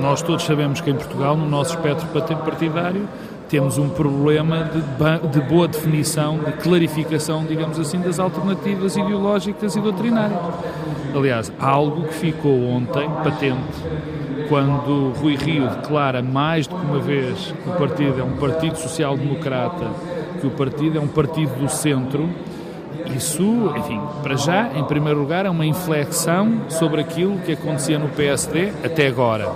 nós 0.00 0.20
todos 0.20 0.44
sabemos 0.44 0.80
que 0.80 0.90
em 0.90 0.94
Portugal, 0.94 1.36
no 1.36 1.48
nosso 1.48 1.76
espectro 1.76 2.08
partidário, 2.08 3.08
temos 3.48 3.78
um 3.78 3.88
problema 3.88 4.64
de, 4.64 5.28
de, 5.28 5.40
boa 5.46 5.68
definição, 5.68 6.38
de 6.38 6.52
clarificação, 6.54 7.44
digamos 7.44 7.78
assim, 7.78 8.00
das 8.00 8.18
alternativas 8.18 8.96
ideológicas 8.96 9.76
e 9.76 9.80
doutrinárias. 9.80 10.40
Aliás, 11.14 11.52
algo 11.60 12.02
que 12.08 12.14
ficou 12.14 12.64
ontem 12.64 13.08
patente 13.22 13.62
quando 14.48 15.12
Rui 15.20 15.36
Rio 15.36 15.68
declara 15.68 16.22
mais 16.22 16.66
do 16.66 16.76
que 16.76 16.84
uma 16.84 16.98
vez 16.98 17.52
que 17.62 17.68
o 17.68 17.72
partido 17.72 18.20
é 18.20 18.24
um 18.24 18.36
partido 18.36 18.76
social-democrata, 18.76 19.86
que 20.40 20.46
o 20.46 20.50
partido 20.50 20.98
é 20.98 21.00
um 21.00 21.08
partido 21.08 21.54
do 21.58 21.68
centro, 21.68 22.28
Isso, 23.14 23.42
enfim, 23.76 24.00
para 24.22 24.34
já, 24.36 24.70
em 24.74 24.84
primeiro 24.84 25.20
lugar, 25.20 25.44
é 25.44 25.50
uma 25.50 25.66
inflexão 25.66 26.62
sobre 26.70 27.02
aquilo 27.02 27.38
que 27.40 27.52
acontecia 27.52 27.98
no 27.98 28.08
PSD 28.08 28.72
até 28.82 29.06
agora. 29.06 29.50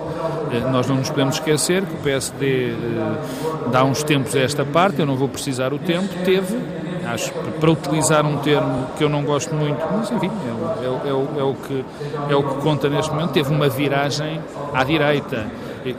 Eh, 0.52 0.70
nós 0.70 0.86
não 0.86 0.96
nos 0.96 1.08
podemos 1.08 1.36
esquecer 1.36 1.82
que 1.82 1.94
o 1.94 1.96
PSD, 1.98 2.72
eh, 2.72 2.74
dá 3.72 3.84
uns 3.84 4.02
tempos 4.02 4.36
a 4.36 4.40
esta 4.40 4.64
parte, 4.64 5.00
eu 5.00 5.06
não 5.06 5.16
vou 5.16 5.28
precisar 5.28 5.72
o 5.72 5.78
tempo, 5.78 6.08
teve, 6.24 6.58
acho 7.12 7.32
para 7.32 7.70
utilizar 7.70 8.24
um 8.26 8.38
termo 8.38 8.86
que 8.96 9.04
eu 9.04 9.08
não 9.08 9.22
gosto 9.22 9.54
muito, 9.54 9.78
mas 9.92 10.10
enfim, 10.10 10.30
é, 10.80 10.84
é, 10.84 11.08
é, 11.08 11.40
é, 11.40 11.42
o 11.42 11.54
que, 11.54 11.84
é 12.30 12.36
o 12.36 12.42
que 12.42 12.62
conta 12.62 12.88
neste 12.88 13.10
momento, 13.12 13.32
teve 13.32 13.52
uma 13.52 13.68
viragem 13.68 14.40
à 14.72 14.84
direita 14.84 15.46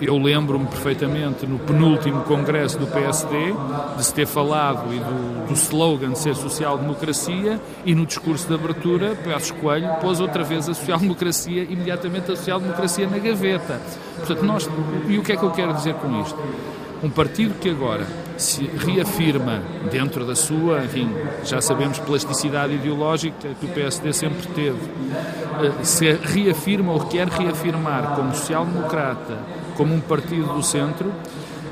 eu 0.01 0.18
lembro-me 0.18 0.66
perfeitamente 0.68 1.48
no 1.48 1.58
penúltimo 1.60 2.22
congresso 2.24 2.78
do 2.78 2.88
PSD 2.88 3.54
de 3.98 4.04
se 4.04 4.13
ter 4.13 4.28
falado 4.28 4.94
e 4.94 5.00
do, 5.00 5.48
do 5.48 5.54
slogan 5.54 6.16
ser 6.16 6.36
social-democracia 6.36 7.60
e 7.86 7.96
no 7.96 8.06
discurso 8.06 8.48
de 8.48 8.54
abertura, 8.54 9.16
Passos 9.16 9.51
Coelho 9.51 9.89
pôs 10.01 10.20
outra 10.20 10.44
vez 10.44 10.68
a 10.68 10.74
social-democracia, 10.74 11.63
imediatamente 11.63 12.32
a 12.32 12.36
social-democracia 12.36 13.08
na 13.08 13.18
gaveta. 13.18 13.82
Portanto, 14.18 14.44
nós, 14.44 14.70
e 15.08 15.18
o 15.18 15.24
que 15.24 15.32
é 15.32 15.38
que 15.38 15.44
eu 15.44 15.51
quero 15.51 15.74
dizer 15.74 15.94
com 15.96 16.22
isto? 16.22 16.38
Um 17.01 17.10
partido 17.10 17.58
que 17.60 17.70
agora 17.70 18.06
se 18.39 18.63
reafirma 18.63 19.62
dentro 19.91 20.25
da 20.25 20.34
sua, 20.34 20.86
enfim, 20.86 21.13
já 21.43 21.60
sabemos, 21.60 22.00
plasticidade 22.00 22.74
ideológica 22.74 23.50
que 23.60 23.65
o 23.65 23.69
PSD 23.69 24.13
sempre 24.13 24.48
teve, 24.55 24.79
eh, 25.62 25.84
se 25.84 26.10
reafirma 26.13 26.93
ou 26.93 27.01
quer 27.01 27.27
reafirmar 27.27 28.15
como 28.15 28.34
social-democrata, 28.34 29.38
como 29.75 29.93
um 29.93 30.00
partido 30.00 30.53
do 30.53 30.63
centro, 30.63 31.12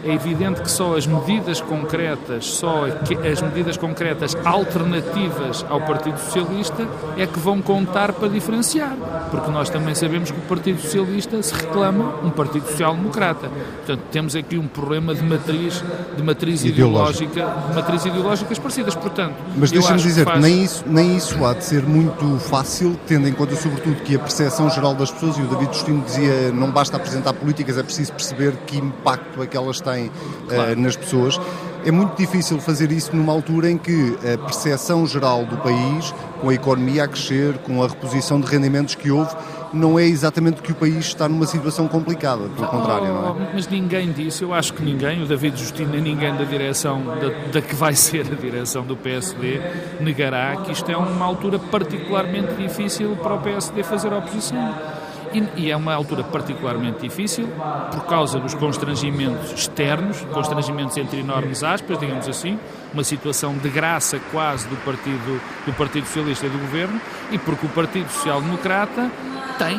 é 0.07 0.13
evidente 0.13 0.61
que 0.61 0.71
só 0.71 0.95
as 0.95 1.05
medidas 1.05 1.59
concretas, 1.59 2.45
só 2.45 2.85
as 2.85 3.41
medidas 3.41 3.75
concretas 3.75 4.35
alternativas 4.45 5.65
ao 5.69 5.81
Partido 5.81 6.17
Socialista 6.17 6.87
é 7.17 7.27
que 7.27 7.37
vão 7.39 7.61
contar 7.61 8.13
para 8.13 8.29
diferenciar, 8.29 8.95
porque 9.29 9.51
nós 9.51 9.69
também 9.69 9.93
sabemos 9.93 10.31
que 10.31 10.37
o 10.37 10.43
Partido 10.43 10.79
Socialista 10.79 11.41
se 11.43 11.53
reclama 11.53 12.15
um 12.23 12.29
Partido 12.29 12.67
Social-Democrata. 12.67 13.49
Portanto, 13.49 14.01
temos 14.09 14.35
aqui 14.35 14.57
um 14.57 14.67
problema 14.67 15.13
de 15.13 15.23
matriz, 15.23 15.83
de 16.15 16.23
matriz 16.23 16.63
ideológica, 16.63 17.45
de 17.69 17.75
matriz 17.75 18.05
ideológicas 18.05 18.57
parecidas. 18.57 18.95
Portanto, 18.95 19.35
mas 19.57 19.71
deixa-me 19.71 20.01
dizer 20.01 20.25
que 20.25 20.39
nem 20.39 20.63
isso, 20.63 20.83
nem 20.87 21.17
isso 21.17 21.43
há 21.43 21.53
de 21.53 21.65
ser 21.65 21.83
muito 21.83 22.39
fácil, 22.39 22.97
tendo 23.05 23.27
em 23.27 23.33
conta 23.33 23.55
sobretudo 23.55 24.01
que 24.03 24.15
a 24.15 24.19
percepção 24.19 24.69
geral 24.69 24.93
das 24.93 25.11
pessoas, 25.11 25.37
e 25.37 25.41
o 25.41 25.47
David 25.47 25.73
Justino 25.73 26.01
dizia, 26.01 26.51
não 26.53 26.71
basta 26.71 26.95
apresentar 26.95 27.33
políticas, 27.33 27.77
é 27.77 27.83
preciso 27.83 28.13
perceber 28.13 28.53
que 28.65 28.77
impacto 28.77 29.43
é 29.43 29.47
que 29.47 29.57
elas 29.57 29.81
têm 29.81 29.96
têm 29.97 30.11
claro. 30.47 30.73
uh, 30.73 30.81
nas 30.81 30.95
pessoas. 30.95 31.39
É 31.85 31.91
muito 31.91 32.17
difícil 32.17 32.59
fazer 32.59 32.91
isso 32.91 33.15
numa 33.15 33.31
altura 33.31 33.71
em 33.71 33.77
que 33.77 34.17
a 34.21 34.37
percepção 34.37 35.05
geral 35.07 35.45
do 35.45 35.57
país, 35.57 36.13
com 36.41 36.49
a 36.49 36.53
economia 36.53 37.05
a 37.05 37.07
crescer, 37.07 37.57
com 37.59 37.81
a 37.81 37.87
reposição 37.87 38.41
de 38.41 38.47
rendimentos 38.47 38.95
que 38.95 39.09
houve, 39.09 39.33
não 39.73 39.97
é 39.97 40.05
exatamente 40.05 40.61
que 40.61 40.71
o 40.71 40.75
país 40.75 40.97
está 40.97 41.27
numa 41.27 41.45
situação 41.45 41.87
complicada, 41.87 42.43
pelo 42.49 42.67
contrário, 42.67 43.07
não 43.07 43.27
é? 43.27 43.31
Oh, 43.31 43.35
mas 43.53 43.67
ninguém 43.67 44.11
disse, 44.11 44.43
eu 44.43 44.53
acho 44.53 44.73
que 44.73 44.83
ninguém, 44.83 45.21
o 45.21 45.25
David 45.25 45.57
Justino 45.57 45.91
nem 45.91 46.01
ninguém 46.01 46.35
da 46.35 46.43
direção, 46.43 47.01
da, 47.03 47.51
da, 47.51 47.61
que 47.61 47.75
vai 47.75 47.93
ser 47.95 48.25
a 48.31 48.35
direção 48.35 48.83
do 48.83 48.95
PSD, 48.95 49.61
negará 49.99 50.57
que 50.57 50.71
isto 50.71 50.89
é 50.89 50.97
uma 50.97 51.25
altura 51.25 51.59
particularmente 51.59 52.53
difícil 52.55 53.15
para 53.15 53.35
o 53.35 53.39
PSD 53.39 53.83
fazer 53.83 54.13
oposição. 54.13 54.73
E, 55.33 55.61
e, 55.63 55.71
é 55.71 55.75
uma 55.75 55.93
altura 55.93 56.23
particularmente 56.23 56.99
difícil 56.99 57.47
por 57.91 58.05
causa 58.05 58.39
dos 58.39 58.53
constrangimentos 58.53 59.51
externos, 59.51 60.25
constrangimentos 60.33 60.95
entre 60.97 61.19
enormes 61.19 61.63
aspas, 61.63 61.99
digamos 61.99 62.27
assim, 62.27 62.59
uma 62.93 63.03
situação 63.03 63.57
de 63.57 63.69
graça 63.69 64.19
quase 64.31 64.67
do 64.67 64.75
Partido, 64.77 65.41
do 65.65 65.73
partido 65.73 66.05
Socialista 66.05 66.45
e 66.45 66.49
do 66.49 66.57
Governo, 66.59 66.99
e 67.31 67.37
porque 67.37 67.65
o 67.65 67.69
Partido 67.69 68.09
Social 68.09 68.41
Democrata 68.41 69.11
tem 69.57 69.77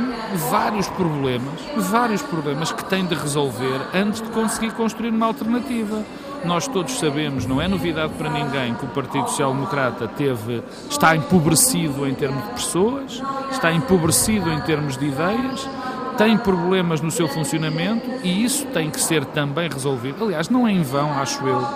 vários 0.51 0.89
problemas, 0.89 1.61
vários 1.77 2.23
problemas 2.23 2.73
que 2.73 2.85
tem 2.85 3.07
de 3.07 3.15
resolver 3.15 3.81
antes 3.95 4.21
de 4.21 4.29
conseguir 4.31 4.73
construir 4.73 5.11
uma 5.11 5.27
alternativa. 5.27 6.05
Nós 6.45 6.69
todos 6.69 6.99
sabemos, 6.99 7.47
não 7.47 7.61
é 7.61 7.67
novidade 7.67 8.13
para 8.15 8.31
ninguém, 8.31 8.75
que 8.75 8.85
o 8.85 8.89
Partido 8.89 9.29
Social 9.29 9.53
Democrata 9.53 10.07
teve, 10.07 10.63
está 10.89 11.17
empobrecido 11.17 12.07
em 12.07 12.15
termos 12.15 12.43
de 12.45 12.51
pessoas, 12.51 13.23
está 13.51 13.73
empobrecido 13.73 14.51
em 14.51 14.61
termos 14.61 14.97
de 14.97 15.07
ideias, 15.07 15.69
tem 16.17 16.37
problemas 16.37 17.01
no 17.01 17.11
seu 17.11 17.29
funcionamento 17.29 18.07
e 18.25 18.45
isso 18.45 18.67
tem 18.67 18.91
que 18.91 19.01
ser 19.01 19.25
também 19.27 19.69
resolvido. 19.69 20.25
Aliás, 20.25 20.49
não 20.49 20.67
é 20.67 20.73
em 20.73 20.83
vão, 20.83 21.13
acho 21.13 21.47
eu, 21.47 21.67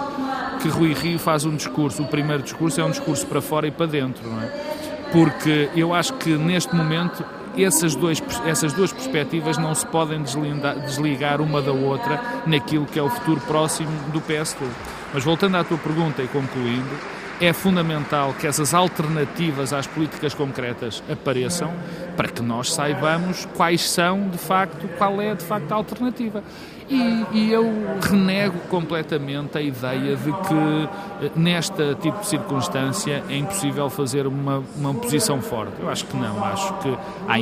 que 0.60 0.68
Rui 0.68 0.94
Rio 0.94 1.18
faz 1.18 1.44
um 1.44 1.54
discurso. 1.54 2.02
O 2.02 2.06
primeiro 2.06 2.42
discurso 2.42 2.80
é 2.80 2.84
um 2.84 2.90
discurso 2.90 3.26
para 3.26 3.40
fora 3.40 3.66
e 3.66 3.70
para 3.70 3.86
dentro, 3.86 4.28
não 4.28 4.42
é? 4.42 4.46
Porque 5.12 5.68
eu 5.76 5.92
acho 5.92 6.14
que 6.14 6.30
neste 6.36 6.74
momento 6.74 7.24
essas, 7.56 7.94
dois, 7.94 8.22
essas 8.46 8.72
duas 8.72 8.92
perspectivas 8.92 9.58
não 9.58 9.74
se 9.74 9.86
podem 9.86 10.22
desligar 10.22 11.40
uma 11.40 11.60
da 11.60 11.72
outra 11.72 12.20
naquilo 12.46 12.86
que 12.86 12.98
é 12.98 13.02
o 13.02 13.10
futuro 13.10 13.40
próximo 13.40 13.90
do 14.12 14.20
PSD. 14.20 14.64
Mas 15.12 15.24
voltando 15.24 15.56
à 15.56 15.64
tua 15.64 15.78
pergunta 15.78 16.22
e 16.22 16.28
concluindo, 16.28 16.90
é 17.40 17.52
fundamental 17.52 18.32
que 18.34 18.46
essas 18.46 18.72
alternativas 18.72 19.72
às 19.72 19.86
políticas 19.86 20.32
concretas 20.32 21.02
apareçam 21.10 21.72
para 22.16 22.28
que 22.28 22.40
nós 22.40 22.72
saibamos 22.72 23.46
quais 23.56 23.90
são, 23.90 24.28
de 24.28 24.38
facto, 24.38 24.88
qual 24.96 25.20
é 25.20 25.34
de 25.34 25.44
facto 25.44 25.72
a 25.72 25.74
alternativa. 25.74 26.42
E, 26.92 27.26
e, 27.32 27.50
eu 27.50 27.64
renego 28.02 28.58
completamente 28.68 29.56
a 29.56 29.62
ideia 29.62 30.14
de 30.14 30.30
que 30.30 30.88
eh, 31.22 31.30
nesta 31.34 31.94
tipo 31.94 32.20
de 32.20 32.26
circunstância 32.26 33.24
é 33.30 33.36
impossível 33.38 33.88
fazer 33.88 34.26
uma, 34.26 34.62
uma 34.76 34.92
posição 34.92 35.40
forte. 35.40 35.72
Eu 35.80 35.88
acho 35.88 36.04
que 36.04 36.14
não. 36.14 36.44
Acho 36.44 36.74
que 36.74 36.90
há, 37.26 37.38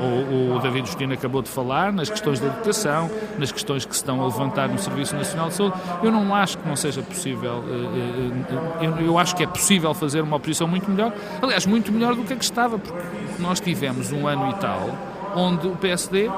o, 0.00 0.54
o 0.54 0.58
David 0.60 0.86
Justino 0.86 1.14
acabou 1.14 1.42
de 1.42 1.48
falar 1.48 1.92
nas 1.92 2.08
questões 2.08 2.38
da 2.38 2.46
educação, 2.46 3.10
nas 3.36 3.50
questões 3.50 3.84
que 3.84 3.92
se 3.92 4.02
estão 4.02 4.22
a 4.22 4.26
levantar 4.26 4.68
no 4.68 4.78
Serviço 4.78 5.16
Nacional 5.16 5.48
de 5.48 5.54
Saúde. 5.54 5.74
Eu 6.04 6.12
não 6.12 6.32
acho 6.32 6.56
que 6.56 6.68
não 6.68 6.76
seja 6.76 7.02
possível. 7.02 7.64
Eh, 7.68 8.84
eh, 8.84 8.86
eu, 8.86 9.04
eu 9.04 9.18
acho 9.18 9.34
que 9.34 9.42
é 9.42 9.48
possível 9.48 9.92
fazer 9.94 10.20
uma 10.20 10.36
oposição 10.36 10.68
muito 10.68 10.88
melhor. 10.88 11.12
Aliás, 11.42 11.66
muito 11.66 11.90
melhor 11.90 12.14
do 12.14 12.22
que 12.22 12.32
a 12.32 12.36
que 12.36 12.44
estava, 12.44 12.78
porque 12.78 13.02
nós 13.40 13.58
tivemos 13.58 14.12
um 14.12 14.28
ano 14.28 14.50
e 14.50 14.54
tal 14.60 15.15
onde 15.36 15.68
o 15.68 15.76
PSD, 15.76 16.30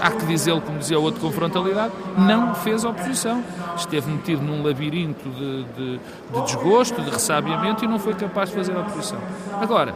há 0.00 0.10
que 0.10 0.26
dizê-lo, 0.26 0.60
como 0.60 0.78
dizia 0.78 0.98
o 0.98 1.02
outro 1.02 1.20
com 1.20 1.30
frontalidade, 1.30 1.92
não 2.18 2.54
fez 2.56 2.84
oposição. 2.84 3.42
Esteve 3.76 4.10
metido 4.10 4.42
num 4.42 4.62
labirinto 4.62 5.28
de, 5.30 5.64
de, 5.64 6.00
de 6.32 6.42
desgosto, 6.44 7.00
de 7.00 7.10
ressabiamento 7.10 7.84
e 7.84 7.88
não 7.88 8.00
foi 8.00 8.14
capaz 8.14 8.50
de 8.50 8.56
fazer 8.56 8.76
oposição. 8.76 9.18
Agora, 9.60 9.94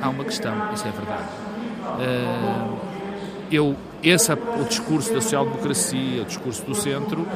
há 0.00 0.08
uma 0.08 0.24
questão, 0.24 0.54
isso 0.72 0.86
é 0.88 0.90
verdade. 0.90 1.28
Uh, 2.00 2.78
eu, 3.52 3.76
esse, 4.02 4.32
o 4.32 4.64
discurso 4.64 5.12
da 5.12 5.20
social-democracia, 5.20 6.22
o 6.22 6.24
discurso 6.24 6.64
do 6.64 6.74
centro, 6.74 7.26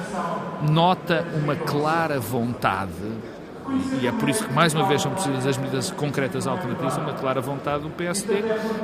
nota 0.62 1.26
uma 1.34 1.54
clara 1.54 2.18
vontade 2.18 2.92
e 4.00 4.06
é 4.06 4.12
por 4.12 4.28
isso 4.28 4.46
que, 4.46 4.52
mais 4.52 4.74
uma 4.74 4.86
vez, 4.86 5.02
são 5.02 5.12
precisas 5.12 5.46
as 5.46 5.56
medidas 5.56 5.90
concretas 5.90 6.46
alternativas, 6.46 6.96
uma 6.96 7.12
clara 7.12 7.40
vontade 7.40 7.82
do 7.82 7.90
PSD 7.90 8.34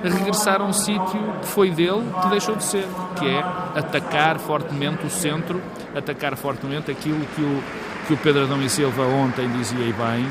a 0.05 0.09
regressar 0.09 0.61
a 0.61 0.65
um 0.65 0.73
sítio 0.73 1.21
que 1.41 1.47
foi 1.47 1.71
dele, 1.71 2.05
que 2.23 2.29
deixou 2.29 2.57
de 2.57 2.65
ser, 2.65 2.87
que 3.19 3.27
é 3.27 3.41
atacar 3.75 4.39
fortemente 4.39 5.07
o 5.07 5.11
centro, 5.11 5.61
atacar 5.95 6.37
fortemente 6.37 6.91
aquilo 6.91 7.21
que 7.35 7.43
o, 7.43 7.63
que 8.07 8.15
o 8.15 8.17
Pedro 8.17 8.45
Adão 8.45 8.61
e 8.63 8.69
Silva 8.69 9.03
ontem 9.05 9.49
dizia 9.57 9.85
e 9.85 9.93
bem, 9.93 10.27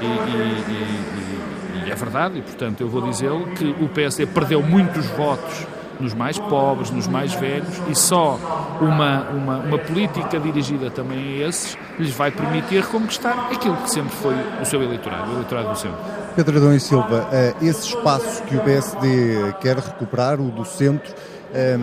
e, 0.00 0.04
e, 0.04 1.84
e, 1.84 1.86
e 1.86 1.90
é 1.90 1.94
verdade, 1.94 2.38
e 2.38 2.42
portanto 2.42 2.80
eu 2.80 2.88
vou 2.88 3.02
dizê-lo, 3.02 3.46
que 3.48 3.74
o 3.80 3.88
PSD 3.88 4.26
perdeu 4.26 4.62
muitos 4.62 5.06
votos 5.06 5.66
nos 6.00 6.14
mais 6.14 6.38
pobres, 6.38 6.90
nos 6.90 7.06
mais 7.06 7.32
velhos, 7.34 7.80
e 7.88 7.94
só 7.94 8.38
uma, 8.80 9.22
uma, 9.30 9.58
uma 9.58 9.78
política 9.78 10.38
dirigida 10.38 10.90
também 10.90 11.42
a 11.42 11.48
esses 11.48 11.76
lhes 11.98 12.10
vai 12.10 12.30
permitir 12.30 12.84
conquistar 12.86 13.48
aquilo 13.52 13.76
que 13.76 13.90
sempre 13.90 14.14
foi 14.16 14.34
o 14.60 14.64
seu 14.64 14.82
eleitorado, 14.82 15.30
o 15.30 15.34
eleitorado 15.34 15.70
do 15.70 15.78
centro. 15.78 15.98
Pedro 16.34 16.58
Adão 16.58 16.74
e 16.74 16.80
Silva, 16.80 17.28
eh, 17.32 17.54
esse 17.62 17.88
espaço 17.88 18.42
que 18.42 18.56
o 18.56 18.60
PSD 18.60 19.54
quer 19.60 19.76
recuperar, 19.76 20.38
o 20.38 20.50
do 20.50 20.64
centro, 20.66 21.14
eh, 21.54 21.78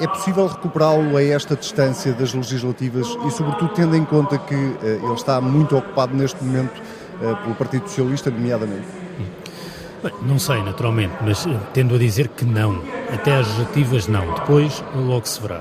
é 0.00 0.06
possível 0.06 0.46
recuperá-lo 0.46 1.16
a 1.16 1.22
esta 1.22 1.54
distância 1.54 2.12
das 2.14 2.32
legislativas 2.32 3.06
e, 3.26 3.30
sobretudo, 3.30 3.72
tendo 3.74 3.94
em 3.94 4.04
conta 4.04 4.38
que 4.38 4.54
eh, 4.54 5.00
ele 5.02 5.12
está 5.12 5.40
muito 5.40 5.76
ocupado 5.76 6.16
neste 6.16 6.42
momento 6.42 6.80
pelo 7.42 7.54
Partido 7.54 7.86
Socialista, 7.86 8.30
nomeadamente? 8.30 8.99
Bem, 10.02 10.12
não 10.22 10.38
sei, 10.38 10.62
naturalmente, 10.62 11.14
mas 11.20 11.46
tendo 11.74 11.94
a 11.94 11.98
dizer 11.98 12.28
que 12.28 12.44
não. 12.44 12.82
Até 13.12 13.36
as 13.36 13.46
legislativas, 13.48 14.08
não. 14.08 14.34
Depois, 14.34 14.82
logo 14.94 15.26
se 15.26 15.40
verá. 15.40 15.60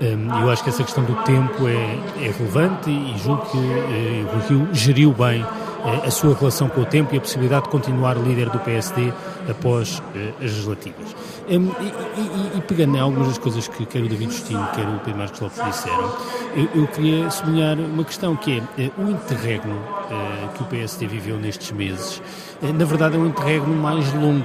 Hum, 0.00 0.28
eu 0.42 0.50
acho 0.50 0.62
que 0.62 0.70
essa 0.70 0.82
questão 0.82 1.04
do 1.04 1.14
tempo 1.24 1.68
é, 1.68 2.24
é 2.24 2.30
relevante 2.30 2.88
e 2.88 3.18
julgo 3.18 3.42
que 3.50 3.58
eh, 3.58 4.24
o 4.34 4.48
Rio 4.48 4.68
geriu 4.72 5.12
bem 5.12 5.44
a 6.04 6.10
sua 6.10 6.34
relação 6.34 6.68
com 6.68 6.82
o 6.82 6.84
tempo 6.84 7.14
e 7.14 7.18
a 7.18 7.20
possibilidade 7.20 7.64
de 7.64 7.70
continuar 7.70 8.16
líder 8.16 8.50
do 8.50 8.58
PSD 8.58 9.12
após 9.48 10.02
as 10.36 10.42
legislativas. 10.42 11.14
Um, 11.48 11.66
e, 11.80 12.56
e, 12.56 12.58
e, 12.58 12.60
pegando 12.60 12.96
em 12.96 13.00
algumas 13.00 13.28
das 13.28 13.38
coisas 13.38 13.66
que 13.66 13.84
quer 13.84 14.02
o 14.02 14.08
David 14.08 14.30
Justino, 14.30 14.64
quer 14.72 14.86
o 14.86 15.00
Pedro 15.00 15.18
Marcos 15.18 15.40
Lopes 15.40 15.64
disseram, 15.64 16.14
eu, 16.54 16.68
eu, 16.82 16.86
queria 16.86 17.28
sublinhar 17.30 17.76
uma 17.76 18.04
questão 18.04 18.36
que 18.36 18.62
é 18.78 18.84
uh, 18.84 19.02
o 19.02 19.10
interregno 19.10 19.74
uh, 19.74 20.48
que 20.54 20.62
o 20.62 20.66
PSD 20.66 21.06
viveu 21.08 21.36
nestes 21.38 21.72
meses, 21.72 22.22
na 22.62 22.84
verdade 22.84 23.16
é 23.16 23.18
um 23.18 23.26
interregno 23.26 23.74
mais 23.74 24.12
longo, 24.14 24.44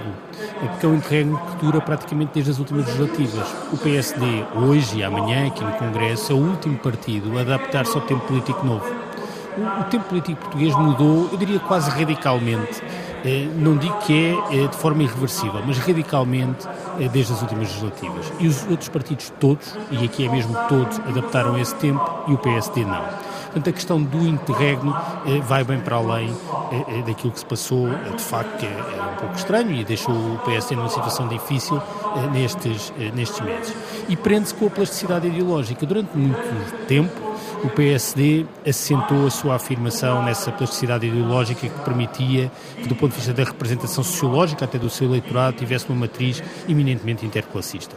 porque 0.72 0.86
é 0.86 0.89
um 0.89 0.96
interregno 0.96 1.38
que 1.38 1.65
dura 1.65 1.80
praticamente 1.80 2.32
desde 2.34 2.51
as 2.51 2.60
últimas 2.60 2.86
legislativas. 2.88 3.54
O 3.72 3.77
PSD, 3.77 4.25
hoje 4.56 5.00
e 5.00 5.04
amanhã, 5.04 5.48
aqui 5.48 5.63
no 5.63 5.74
Congresso, 5.74 6.32
é 6.32 6.36
o 6.36 6.39
último 6.39 6.77
partido 6.80 7.38
a 7.38 7.42
adaptar-se 7.42 7.96
ao 7.96 8.01
tempo 8.01 8.25
político 8.25 8.65
novo. 8.65 9.04
O, 9.57 9.81
o 9.81 9.83
tempo 9.85 10.05
político 10.05 10.41
português 10.41 10.75
mudou, 10.75 11.29
eu 11.31 11.38
diria 11.38 11.59
quase 11.59 11.89
radicalmente, 11.89 12.81
eh, 13.25 13.47
não 13.55 13.75
digo 13.75 13.97
que 14.01 14.13
é 14.13 14.55
eh, 14.55 14.67
de 14.67 14.75
forma 14.77 15.01
irreversível, 15.01 15.59
mas 15.65 15.79
radicalmente 15.79 16.67
eh, 17.00 17.09
desde 17.12 17.33
as 17.33 17.41
últimas 17.41 17.69
legislativas. 17.69 18.31
E 18.39 18.47
os 18.47 18.62
outros 18.69 18.88
partidos 18.88 19.33
todos, 19.39 19.75
e 19.89 20.05
aqui 20.05 20.27
é 20.27 20.29
mesmo 20.29 20.55
todos, 20.69 21.00
adaptaram 21.00 21.57
esse 21.57 21.74
tempo 21.75 22.24
e 22.27 22.33
o 22.33 22.38
PSD 22.38 22.85
não. 22.85 23.03
Portanto, 23.45 23.69
a 23.69 23.74
questão 23.74 24.03
do 24.03 24.19
interregno 24.27 24.93
vai 25.43 25.63
bem 25.63 25.79
para 25.79 25.95
além 25.95 26.35
daquilo 27.07 27.31
que 27.31 27.39
se 27.39 27.45
passou, 27.45 27.88
de 27.88 28.21
facto, 28.21 28.57
que 28.57 28.65
é, 28.65 28.69
é 28.69 29.01
um 29.13 29.15
pouco 29.15 29.35
estranho 29.35 29.71
e 29.71 29.81
deixou 29.85 30.13
o 30.13 30.38
PSD 30.39 30.75
numa 30.75 30.89
situação 30.89 31.25
difícil 31.29 31.81
nestes, 32.33 32.91
nestes 33.13 33.39
meses. 33.39 33.74
E 34.09 34.17
prende-se 34.17 34.53
com 34.53 34.67
a 34.67 34.69
plasticidade 34.69 35.27
ideológica. 35.27 35.85
Durante 35.85 36.17
muito 36.17 36.85
tempo, 36.85 37.35
o 37.65 37.69
PSD 37.69 38.45
assentou 38.65 39.25
a 39.25 39.31
sua 39.31 39.55
afirmação 39.55 40.24
nessa 40.24 40.51
plasticidade 40.51 41.07
ideológica 41.07 41.67
que 41.67 41.79
permitia 41.81 42.51
que, 42.75 42.88
do 42.88 42.95
ponto 42.95 43.12
de 43.12 43.17
vista 43.17 43.34
da 43.34 43.43
representação 43.43 44.03
sociológica, 44.03 44.65
até 44.65 44.77
do 44.77 44.89
seu 44.89 45.07
eleitorado, 45.07 45.57
tivesse 45.57 45.89
uma 45.89 46.01
matriz 46.01 46.43
eminentemente 46.69 47.25
interclassista. 47.25 47.95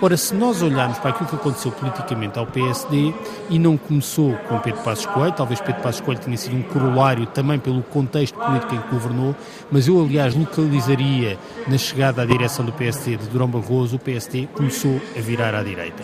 Ora, 0.00 0.16
se 0.16 0.34
nós 0.34 0.60
olharmos 0.62 0.98
para 0.98 1.10
aquilo 1.10 1.28
que 1.28 1.36
aconteceu 1.36 1.70
politicamente 1.70 2.38
ao 2.38 2.46
PSD, 2.46 3.14
e 3.48 3.58
não 3.58 3.76
começou 3.76 4.34
com 4.48 4.58
Pedro 4.58 4.80
Passos 4.82 5.06
Coelho, 5.06 5.32
talvez 5.32 5.60
Pedro 5.60 5.80
Passos 5.80 6.00
Coelho 6.00 6.20
tenha 6.20 6.36
sido 6.36 6.56
um 6.56 6.62
corolário 6.62 7.24
também 7.26 7.58
pelo 7.58 7.82
contexto 7.82 8.36
político 8.38 8.74
em 8.74 8.80
que 8.80 8.88
governou, 8.88 9.36
mas 9.70 9.86
eu, 9.86 10.00
aliás, 10.00 10.34
localizaria 10.34 11.38
na 11.68 11.78
chegada 11.78 12.22
à 12.22 12.24
direção 12.26 12.64
do 12.64 12.72
PSD 12.72 13.16
de 13.16 13.28
Durão 13.28 13.46
Barroso, 13.46 13.96
o 13.96 13.98
PSD 13.98 14.48
começou 14.54 15.00
a 15.16 15.20
virar 15.20 15.54
à 15.54 15.62
direita. 15.62 16.02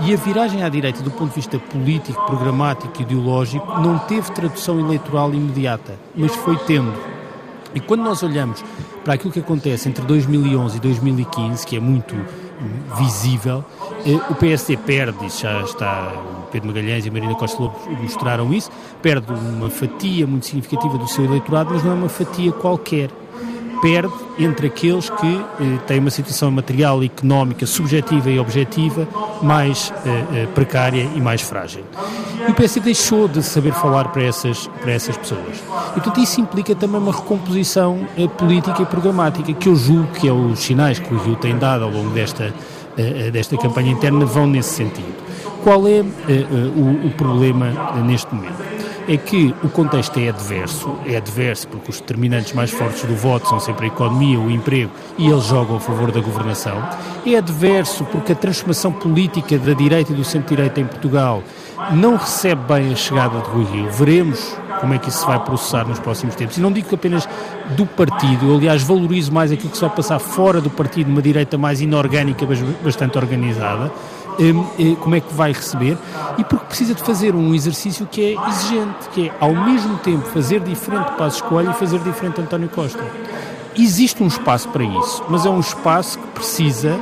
E 0.00 0.14
a 0.14 0.16
viragem 0.16 0.62
à 0.62 0.68
direita, 0.68 1.02
do 1.02 1.10
ponto 1.10 1.28
de 1.30 1.36
vista 1.36 1.58
político, 1.58 2.24
programático 2.26 2.94
e 2.98 3.02
ideológico, 3.02 3.66
não 3.80 3.98
teve 3.98 4.30
tradução 4.32 4.80
eleitoral 4.80 5.34
imediata, 5.34 5.94
mas 6.14 6.34
foi 6.36 6.56
tendo. 6.66 6.94
E 7.74 7.80
quando 7.80 8.02
nós 8.02 8.22
olhamos 8.22 8.64
para 9.04 9.14
aquilo 9.14 9.30
que 9.30 9.40
acontece 9.40 9.88
entre 9.88 10.04
2011 10.04 10.78
e 10.78 10.80
2015, 10.80 11.66
que 11.66 11.76
é 11.76 11.80
muito 11.80 12.14
visível, 12.96 13.64
eh, 14.06 14.18
o 14.30 14.34
PSD 14.34 14.76
perde, 14.76 15.28
já 15.28 15.62
está, 15.62 16.12
o 16.12 16.50
Pedro 16.50 16.68
Magalhães 16.68 17.04
e 17.04 17.08
a 17.08 17.12
Marina 17.12 17.34
Costa 17.34 17.62
Lobo 17.62 17.78
mostraram 18.00 18.52
isso, 18.52 18.70
perde 19.02 19.32
uma 19.32 19.70
fatia 19.70 20.26
muito 20.26 20.46
significativa 20.46 20.96
do 20.98 21.08
seu 21.08 21.24
eleitorado, 21.24 21.70
mas 21.72 21.82
não 21.82 21.92
é 21.92 21.94
uma 21.94 22.08
fatia 22.08 22.52
qualquer 22.52 23.10
perde 23.80 24.12
entre 24.38 24.66
aqueles 24.66 25.08
que 25.10 25.26
eh, 25.60 25.78
têm 25.86 25.98
uma 25.98 26.10
situação 26.10 26.50
material 26.50 27.02
e 27.02 27.06
económica 27.06 27.66
subjetiva 27.66 28.30
e 28.30 28.38
objetiva 28.38 29.08
mais 29.42 29.92
eh, 30.04 30.24
eh, 30.34 30.46
precária 30.54 31.08
e 31.14 31.20
mais 31.20 31.42
frágil. 31.42 31.84
E 32.46 32.50
o 32.50 32.54
PSD 32.54 32.80
deixou 32.80 33.26
de 33.26 33.42
saber 33.42 33.72
falar 33.72 34.08
para 34.08 34.22
essas, 34.22 34.68
para 34.80 34.92
essas 34.92 35.16
pessoas. 35.16 35.56
E, 35.90 35.94
portanto, 35.94 36.20
isso 36.20 36.40
implica 36.40 36.74
também 36.74 37.00
uma 37.00 37.12
recomposição 37.12 38.06
eh, 38.16 38.28
política 38.28 38.82
e 38.82 38.86
programática, 38.86 39.52
que 39.52 39.68
eu 39.68 39.74
julgo 39.74 40.12
que 40.12 40.28
é 40.28 40.32
os 40.32 40.60
sinais 40.60 40.98
que 40.98 41.12
o 41.12 41.18
Rio 41.18 41.36
tem 41.36 41.58
dado 41.58 41.84
ao 41.84 41.90
longo 41.90 42.10
desta, 42.10 42.54
eh, 42.96 43.26
eh, 43.26 43.30
desta 43.30 43.56
campanha 43.56 43.90
interna 43.90 44.24
vão 44.24 44.46
nesse 44.46 44.74
sentido. 44.74 45.26
Qual 45.64 45.88
é 45.88 46.00
o, 46.00 47.08
o 47.08 47.10
problema 47.16 47.66
neste 48.04 48.32
momento? 48.32 48.75
É 49.08 49.16
que 49.16 49.54
o 49.62 49.68
contexto 49.68 50.18
é 50.18 50.28
adverso, 50.28 50.98
é 51.06 51.16
adverso 51.16 51.68
porque 51.68 51.90
os 51.90 52.00
determinantes 52.00 52.52
mais 52.52 52.70
fortes 52.70 53.04
do 53.04 53.14
voto 53.14 53.48
são 53.48 53.60
sempre 53.60 53.86
a 53.86 53.88
economia, 53.88 54.38
o 54.38 54.50
emprego, 54.50 54.90
e 55.16 55.28
eles 55.28 55.44
jogam 55.44 55.76
a 55.76 55.80
favor 55.80 56.10
da 56.10 56.20
governação. 56.20 56.76
É 57.24 57.36
adverso 57.36 58.04
porque 58.06 58.32
a 58.32 58.34
transformação 58.34 58.92
política 58.92 59.58
da 59.58 59.72
direita 59.72 60.12
e 60.12 60.16
do 60.16 60.24
centro-direita 60.24 60.80
em 60.80 60.86
Portugal 60.86 61.42
não 61.92 62.16
recebe 62.16 62.62
bem 62.62 62.92
a 62.92 62.96
chegada 62.96 63.40
de 63.40 63.48
Rui 63.48 63.64
Rio. 63.64 63.90
Veremos 63.92 64.56
como 64.80 64.94
é 64.94 64.98
que 64.98 65.08
isso 65.08 65.20
se 65.20 65.26
vai 65.26 65.38
processar 65.38 65.86
nos 65.86 65.98
próximos 65.98 66.34
tempos. 66.34 66.56
E 66.56 66.60
não 66.60 66.72
digo 66.72 66.94
apenas 66.94 67.28
do 67.76 67.86
partido, 67.86 68.46
eu, 68.46 68.56
aliás, 68.56 68.82
valorizo 68.82 69.32
mais 69.32 69.52
aquilo 69.52 69.70
que 69.70 69.80
vai 69.80 69.90
passar 69.90 70.18
fora 70.18 70.60
do 70.60 70.70
partido, 70.70 71.10
uma 71.10 71.22
direita 71.22 71.56
mais 71.56 71.80
inorgânica, 71.80 72.44
mas 72.46 72.60
bastante 72.82 73.16
organizada. 73.16 73.90
Eh, 74.38 74.96
como 75.00 75.14
é 75.14 75.20
que 75.20 75.32
vai 75.32 75.52
receber 75.52 75.96
e 76.36 76.44
porque 76.44 76.66
precisa 76.66 76.94
de 76.94 77.02
fazer 77.02 77.34
um 77.34 77.54
exercício 77.54 78.06
que 78.06 78.34
é 78.34 78.48
exigente, 78.48 79.08
que 79.12 79.28
é 79.28 79.34
ao 79.40 79.54
mesmo 79.54 79.96
tempo 79.98 80.26
fazer 80.28 80.60
diferente 80.60 81.12
Passos 81.12 81.40
Coelho 81.40 81.70
e 81.70 81.74
fazer 81.74 81.98
diferente 82.00 82.40
António 82.40 82.68
Costa. 82.68 83.02
Existe 83.76 84.22
um 84.22 84.26
espaço 84.26 84.68
para 84.68 84.84
isso, 84.84 85.24
mas 85.28 85.46
é 85.46 85.50
um 85.50 85.60
espaço 85.60 86.18
que 86.18 86.26
precisa 86.28 86.98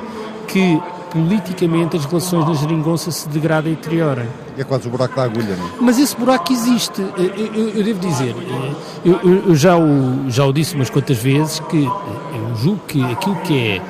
que 0.47 0.81
politicamente 1.11 1.97
as 1.97 2.05
relações 2.05 2.47
na 2.47 2.55
geringonça 2.55 3.11
se 3.11 3.29
degradem 3.29 3.73
e 3.73 3.77
deteriorem. 3.77 4.29
É 4.59 4.65
quase 4.65 4.89
o 4.89 4.91
buraco 4.91 5.15
da 5.15 5.23
agulha, 5.23 5.57
não 5.57 5.67
é? 5.67 5.71
Mas 5.81 5.99
esse 5.99 6.17
buraco 6.17 6.53
existe. 6.53 7.01
Eu, 7.01 7.25
eu, 7.25 7.69
eu 7.71 7.85
devo 7.85 8.01
dizer, 8.01 8.35
eu, 9.05 9.21
eu, 9.49 9.55
já, 9.55 9.77
o, 9.77 10.29
já 10.29 10.45
o 10.45 10.53
disse 10.53 10.75
umas 10.75 10.91
quantas 10.91 11.17
vezes, 11.19 11.61
que 11.61 11.85
eu 11.85 12.57
julgo 12.57 12.81
que 12.89 13.03
aquilo 13.05 13.37
que 13.37 13.59
é 13.59 13.83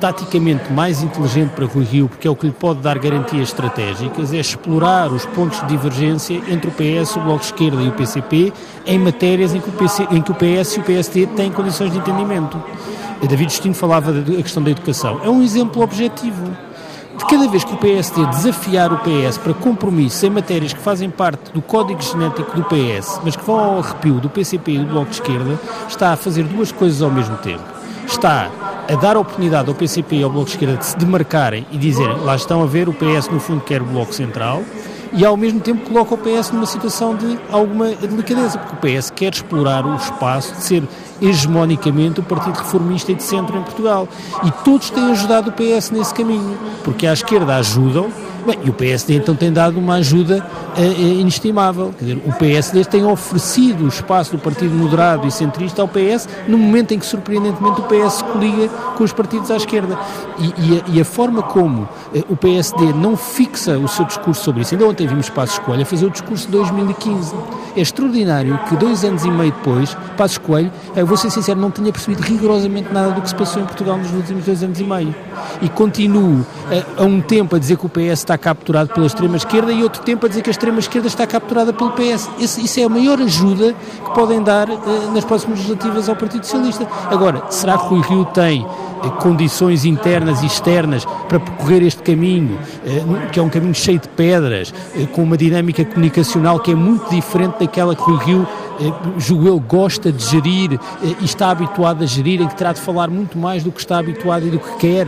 taticamente 0.00 0.72
mais 0.72 1.02
inteligente 1.02 1.50
para 1.50 1.66
Rui 1.66 1.84
Rio, 1.84 2.08
porque 2.08 2.28
é 2.28 2.30
o 2.30 2.36
que 2.36 2.46
lhe 2.46 2.52
pode 2.52 2.80
dar 2.80 2.98
garantias 2.98 3.48
estratégicas, 3.48 4.32
é 4.32 4.38
explorar 4.38 5.12
os 5.12 5.24
pontos 5.26 5.60
de 5.60 5.66
divergência 5.68 6.40
entre 6.48 6.68
o 6.68 6.72
PS, 6.72 7.16
o 7.16 7.20
Bloco 7.20 7.40
de 7.40 7.46
Esquerda 7.46 7.82
e 7.82 7.88
o 7.88 7.92
PCP 7.92 8.52
em 8.86 8.98
matérias 8.98 9.54
em 9.54 9.60
que 9.60 9.68
o, 9.68 9.72
PC, 9.72 10.06
em 10.10 10.22
que 10.22 10.30
o 10.30 10.34
PS 10.34 10.76
e 10.76 10.80
o 10.80 10.82
PSD 10.82 11.26
têm 11.28 11.50
condições 11.50 11.92
de 11.92 11.98
entendimento. 11.98 12.62
A 13.22 13.26
David 13.26 13.50
Justino 13.50 13.74
falava 13.74 14.12
da 14.12 14.42
questão 14.42 14.62
da 14.62 14.70
educação. 14.70 15.20
É 15.24 15.30
um 15.30 15.42
exemplo 15.42 15.82
objetivo. 15.82 16.56
De 17.16 17.24
cada 17.24 17.48
vez 17.48 17.64
que 17.64 17.72
o 17.72 17.78
PSD 17.78 18.26
desafiar 18.26 18.92
o 18.92 18.98
PS 18.98 19.38
para 19.38 19.54
compromissos 19.54 20.22
em 20.22 20.28
matérias 20.28 20.74
que 20.74 20.80
fazem 20.80 21.08
parte 21.08 21.50
do 21.50 21.62
código 21.62 22.02
genético 22.02 22.54
do 22.54 22.64
PS, 22.64 23.22
mas 23.24 23.34
que 23.34 23.42
vão 23.42 23.58
ao 23.58 23.78
arrepio 23.78 24.20
do 24.20 24.28
PCP 24.28 24.72
e 24.72 24.78
do 24.80 24.84
Bloco 24.84 25.06
de 25.06 25.14
Esquerda, 25.14 25.58
está 25.88 26.12
a 26.12 26.16
fazer 26.16 26.42
duas 26.44 26.70
coisas 26.70 27.00
ao 27.00 27.10
mesmo 27.10 27.38
tempo. 27.38 27.64
Está 28.06 28.50
a 28.88 28.94
dar 28.96 29.16
oportunidade 29.16 29.68
ao 29.68 29.74
PCP 29.74 30.16
e 30.16 30.22
ao 30.22 30.30
Bloco 30.30 30.46
de 30.46 30.52
Esquerda 30.52 30.76
de 30.76 30.86
se 30.86 30.96
demarcarem 30.96 31.66
e 31.72 31.78
dizerem 31.78 32.16
lá 32.18 32.36
estão 32.36 32.62
a 32.62 32.66
ver, 32.66 32.88
o 32.88 32.92
PS 32.92 33.28
no 33.28 33.40
fundo 33.40 33.60
quer 33.60 33.82
o 33.82 33.84
Bloco 33.84 34.14
Central 34.14 34.62
e 35.12 35.24
ao 35.24 35.36
mesmo 35.36 35.60
tempo 35.60 35.88
coloca 35.88 36.14
o 36.14 36.18
PS 36.18 36.50
numa 36.50 36.66
situação 36.66 37.16
de 37.16 37.38
alguma 37.50 37.88
delicadeza, 37.88 38.58
porque 38.58 38.74
o 38.74 39.00
PS 39.00 39.10
quer 39.10 39.32
explorar 39.32 39.86
o 39.86 39.96
espaço 39.96 40.54
de 40.54 40.62
ser 40.62 40.82
hegemonicamente 41.20 42.20
o 42.20 42.22
Partido 42.22 42.56
Reformista 42.56 43.12
e 43.12 43.14
de 43.14 43.22
centro 43.22 43.56
em 43.56 43.62
Portugal. 43.62 44.08
E 44.44 44.50
todos 44.64 44.90
têm 44.90 45.10
ajudado 45.10 45.50
o 45.50 45.52
PS 45.52 45.90
nesse 45.90 46.14
caminho, 46.14 46.56
porque 46.84 47.06
à 47.06 47.12
esquerda 47.12 47.56
ajudam 47.56 48.10
Bem, 48.46 48.60
e 48.62 48.70
o 48.70 48.72
PSD 48.72 49.16
então 49.16 49.34
tem 49.34 49.52
dado 49.52 49.76
uma 49.76 49.94
ajuda 49.94 50.46
uh, 50.78 51.02
inestimável. 51.02 51.92
Quer 51.98 52.04
dizer, 52.04 52.22
o 52.24 52.32
PSD 52.32 52.84
tem 52.84 53.04
oferecido 53.04 53.84
o 53.84 53.88
espaço 53.88 54.36
do 54.36 54.38
Partido 54.38 54.72
Moderado 54.72 55.26
e 55.26 55.32
Centrista 55.32 55.82
ao 55.82 55.88
PS 55.88 56.28
no 56.46 56.56
momento 56.56 56.94
em 56.94 56.98
que, 57.00 57.06
surpreendentemente, 57.06 57.80
o 57.80 57.84
PS 57.84 58.14
se 58.14 58.24
coliga 58.24 58.68
com 58.96 59.02
os 59.02 59.12
partidos 59.12 59.50
à 59.50 59.56
esquerda. 59.56 59.98
E, 60.38 60.44
e, 60.44 60.78
a, 60.78 60.94
e 60.94 61.00
a, 61.00 61.04
forma 61.04 61.42
como 61.42 61.82
uh, 61.82 61.88
o 62.28 62.36
PSD 62.36 62.92
não 62.92 63.16
fixa 63.16 63.76
o 63.78 63.88
seu 63.88 64.04
discurso 64.04 64.44
sobre 64.44 64.62
isso, 64.62 64.74
ainda 64.74 64.86
ontem 64.86 65.08
vimos 65.08 65.28
Passos 65.28 65.58
Coelho 65.58 65.82
a 65.82 65.86
fazer 65.86 66.06
o 66.06 66.10
discurso 66.10 66.46
de 66.46 66.52
2015. 66.52 67.34
É 67.76 67.82
extraordinário 67.82 68.58
que 68.68 68.76
dois 68.76 69.04
anos 69.04 69.22
e 69.26 69.30
meio 69.30 69.52
depois, 69.52 69.94
Passos 70.16 70.38
Coelho, 70.38 70.72
eu 70.96 71.06
vou 71.06 71.14
ser 71.14 71.30
sincero, 71.30 71.60
não 71.60 71.70
tinha 71.70 71.92
percebido 71.92 72.22
rigorosamente 72.22 72.90
nada 72.90 73.10
do 73.10 73.20
que 73.20 73.28
se 73.28 73.34
passou 73.34 73.60
em 73.60 73.66
Portugal 73.66 73.98
nos 73.98 74.10
últimos 74.12 74.46
dois 74.46 74.62
anos 74.62 74.80
e 74.80 74.84
meio. 74.84 75.14
E 75.60 75.68
continuo 75.68 76.40
uh, 76.40 76.46
a 76.96 77.02
um 77.02 77.20
tempo 77.20 77.54
a 77.54 77.58
dizer 77.58 77.76
que 77.76 77.84
o 77.84 77.88
PS 77.90 78.20
está 78.20 78.38
capturado 78.38 78.94
pela 78.94 79.06
extrema-esquerda 79.06 79.70
e 79.72 79.82
outro 79.82 80.02
tempo 80.02 80.24
a 80.24 80.28
dizer 80.28 80.40
que 80.40 80.48
a 80.48 80.52
extrema-esquerda 80.52 81.06
está 81.06 81.26
capturada 81.26 81.70
pelo 81.70 81.90
PS. 81.92 82.30
Esse, 82.40 82.64
isso 82.64 82.80
é 82.80 82.84
a 82.84 82.88
maior 82.88 83.20
ajuda 83.20 83.74
que 83.74 84.10
podem 84.14 84.42
dar 84.42 84.70
uh, 84.70 85.12
nas 85.12 85.26
próximas 85.26 85.58
legislativas 85.58 86.08
ao 86.08 86.16
Partido 86.16 86.44
Socialista. 86.44 86.88
Agora, 87.10 87.42
será 87.50 87.76
que 87.76 87.84
Rui 87.84 88.00
Rio 88.00 88.24
tem 88.24 88.66
condições 89.20 89.84
internas 89.84 90.42
e 90.42 90.46
externas 90.46 91.04
para 91.28 91.38
percorrer 91.38 91.82
este 91.82 92.02
caminho, 92.02 92.58
que 93.30 93.38
é 93.38 93.42
um 93.42 93.48
caminho 93.48 93.74
cheio 93.74 93.98
de 93.98 94.08
pedras, 94.08 94.72
com 95.12 95.22
uma 95.22 95.36
dinâmica 95.36 95.84
comunicacional 95.84 96.58
que 96.58 96.72
é 96.72 96.74
muito 96.74 97.08
diferente 97.10 97.56
daquela 97.66 97.94
que 97.94 98.02
Rui 98.02 98.24
Rio 98.24 98.48
julgo 99.18 99.48
eu, 99.48 99.58
gosta 99.58 100.12
de 100.12 100.24
gerir 100.24 100.78
e 101.20 101.24
está 101.24 101.50
habituado 101.50 102.02
a 102.02 102.06
gerir, 102.06 102.42
em 102.42 102.48
que 102.48 102.54
terá 102.54 102.72
de 102.72 102.80
falar 102.80 103.08
muito 103.08 103.38
mais 103.38 103.62
do 103.62 103.72
que 103.72 103.80
está 103.80 103.98
habituado 103.98 104.46
e 104.46 104.50
do 104.50 104.58
que 104.58 104.76
quer. 104.76 105.06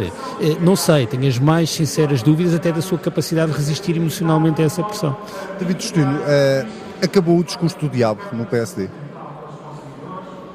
Não 0.61 0.75
sei, 0.75 1.07
tenho 1.07 1.29
as 1.29 1.39
mais 1.39 1.69
sinceras 1.69 2.23
dúvidas 2.23 2.55
até 2.55 2.73
da 2.73 2.81
sua 2.81 2.99
capacidade 2.99 3.53
de 3.53 3.59
resistir 3.59 3.97
emocionalmente 3.97 4.63
a 4.63 4.65
essa 4.65 4.83
pressão. 4.83 5.15
David 5.59 5.79
Destino, 5.79 6.13
uh, 6.13 6.89
Acabou 7.01 7.39
o 7.39 7.45
discurso 7.45 7.79
do 7.79 7.89
diabo 7.89 8.21
no 8.33 8.45
PSD? 8.45 8.89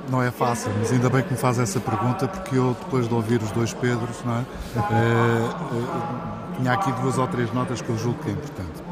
Não 0.09 0.21
é 0.21 0.29
fácil, 0.29 0.69
mas 0.77 0.91
ainda 0.91 1.09
bem 1.09 1.23
que 1.23 1.31
me 1.31 1.37
faz 1.37 1.57
essa 1.57 1.79
pergunta, 1.79 2.27
porque 2.27 2.57
eu, 2.57 2.75
depois 2.77 3.07
de 3.07 3.13
ouvir 3.13 3.41
os 3.41 3.49
dois 3.51 3.73
Pedros, 3.73 4.17
não 4.25 4.33
é? 4.33 4.43
Uh, 4.77 6.57
tinha 6.57 6.73
aqui 6.73 6.91
duas 7.01 7.17
ou 7.17 7.25
três 7.27 7.51
notas 7.53 7.81
que 7.81 7.89
eu 7.89 7.97
julgo 7.97 8.19
que 8.21 8.29
é 8.29 8.33
importante. 8.33 8.83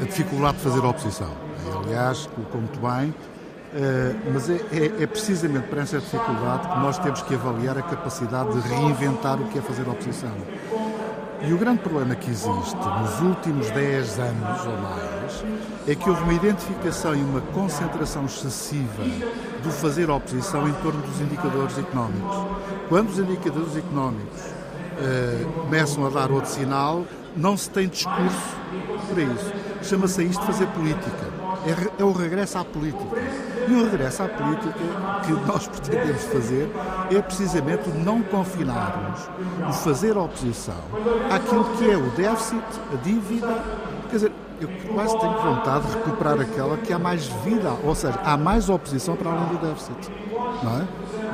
A 0.00 0.04
dificuldade 0.04 0.58
de 0.58 0.62
fazer 0.62 0.78
oposição. 0.78 1.47
Aliás, 1.84 2.28
colocou 2.34 2.60
muito 2.60 2.80
bem, 2.80 3.10
uh, 3.10 4.32
mas 4.32 4.50
é, 4.50 4.54
é, 4.72 5.02
é, 5.02 5.06
precisamente 5.06 5.68
para 5.68 5.82
essa 5.82 5.98
dificuldade 5.98 6.68
que 6.68 6.78
nós 6.78 6.98
temos 6.98 7.22
que 7.22 7.34
avaliar 7.34 7.78
a 7.78 7.82
capacidade 7.82 8.60
de 8.60 8.68
reinventar 8.68 9.40
o 9.40 9.44
que 9.48 9.58
é 9.58 9.62
fazer 9.62 9.88
oposição. 9.88 10.32
E 11.40 11.52
o 11.52 11.58
grande 11.58 11.78
problema 11.80 12.16
que 12.16 12.30
existe 12.30 12.76
nos 12.76 13.20
últimos 13.20 13.70
10 13.70 14.18
anos 14.18 14.66
ou 14.66 14.76
mais 14.76 15.44
é 15.86 15.94
que 15.94 16.10
houve 16.10 16.22
uma 16.22 16.32
identificação 16.32 17.14
e 17.14 17.22
uma 17.22 17.40
concentração 17.40 18.24
excessiva 18.24 19.04
do 19.62 19.70
fazer 19.70 20.10
oposição 20.10 20.68
em 20.68 20.72
torno 20.74 21.00
dos 21.00 21.20
indicadores 21.20 21.78
económicos. 21.78 22.36
Quando 22.88 23.10
os 23.10 23.18
indicadores 23.20 23.76
económicos 23.76 24.40
uh, 24.40 25.62
começam 25.62 26.06
a 26.06 26.10
dar 26.10 26.32
outro 26.32 26.50
sinal, 26.50 27.04
não 27.36 27.56
se 27.56 27.70
tem 27.70 27.86
discurso 27.86 28.56
para 29.12 29.22
isso. 29.22 29.52
Chama-se 29.82 30.20
a 30.20 30.24
isto 30.24 30.44
fazer 30.44 30.66
política. 30.68 31.37
É, 31.66 32.02
é 32.02 32.04
o 32.04 32.12
regresso 32.12 32.58
à 32.58 32.64
política. 32.64 33.16
E 33.68 33.72
o 33.72 33.90
regresso 33.90 34.22
à 34.22 34.28
política 34.28 34.74
que 35.24 35.32
nós 35.46 35.66
pretendemos 35.68 36.22
fazer 36.24 36.70
é 37.10 37.20
precisamente 37.20 37.88
não 37.90 38.22
confinarmos, 38.22 39.20
o 39.68 39.72
fazer 39.72 40.16
oposição 40.16 40.80
àquilo 41.30 41.64
que 41.76 41.90
é 41.90 41.96
o 41.96 42.10
déficit, 42.10 42.64
a 42.92 42.96
dívida. 43.02 43.64
Quer 44.10 44.16
dizer, 44.16 44.32
eu 44.60 44.68
quase 44.92 45.18
tenho 45.18 45.32
vontade 45.40 45.86
de 45.86 45.92
recuperar 45.94 46.40
aquela 46.40 46.76
que 46.78 46.92
há 46.92 46.98
mais 46.98 47.26
vida, 47.44 47.72
ou 47.84 47.94
seja, 47.94 48.18
há 48.24 48.36
mais 48.36 48.68
oposição 48.68 49.14
para 49.16 49.30
além 49.30 49.46
do 49.48 49.58
déficit. 49.58 50.10
Não 50.62 50.80
é? 50.80 50.86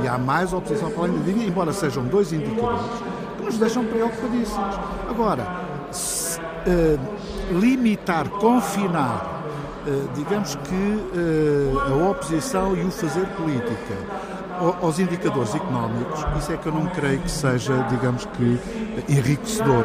E 0.02 0.08
há 0.08 0.18
mais 0.18 0.52
oposição 0.52 0.90
para 0.90 1.04
além 1.04 1.18
da 1.18 1.24
dívida, 1.24 1.44
embora 1.46 1.72
sejam 1.72 2.04
dois 2.04 2.32
indicadores 2.32 2.80
que 3.36 3.44
nos 3.44 3.58
deixam 3.58 3.84
preocupadíssimos. 3.84 4.78
Agora, 5.08 5.46
se, 5.90 6.38
uh, 6.40 7.58
limitar, 7.58 8.28
confinar 8.28 9.33
digamos 10.14 10.54
que 10.56 11.04
eh, 11.14 11.90
a 11.90 12.10
oposição 12.10 12.76
e 12.76 12.84
o 12.84 12.90
fazer 12.90 13.26
política 13.36 13.94
aos 14.80 14.98
indicadores 14.98 15.54
económicos, 15.54 16.24
isso 16.38 16.52
é 16.52 16.56
que 16.56 16.66
eu 16.66 16.72
não 16.72 16.86
creio 16.86 17.20
que 17.20 17.30
seja, 17.30 17.74
digamos 17.90 18.24
que, 18.24 18.58
enriquecedor. 19.08 19.84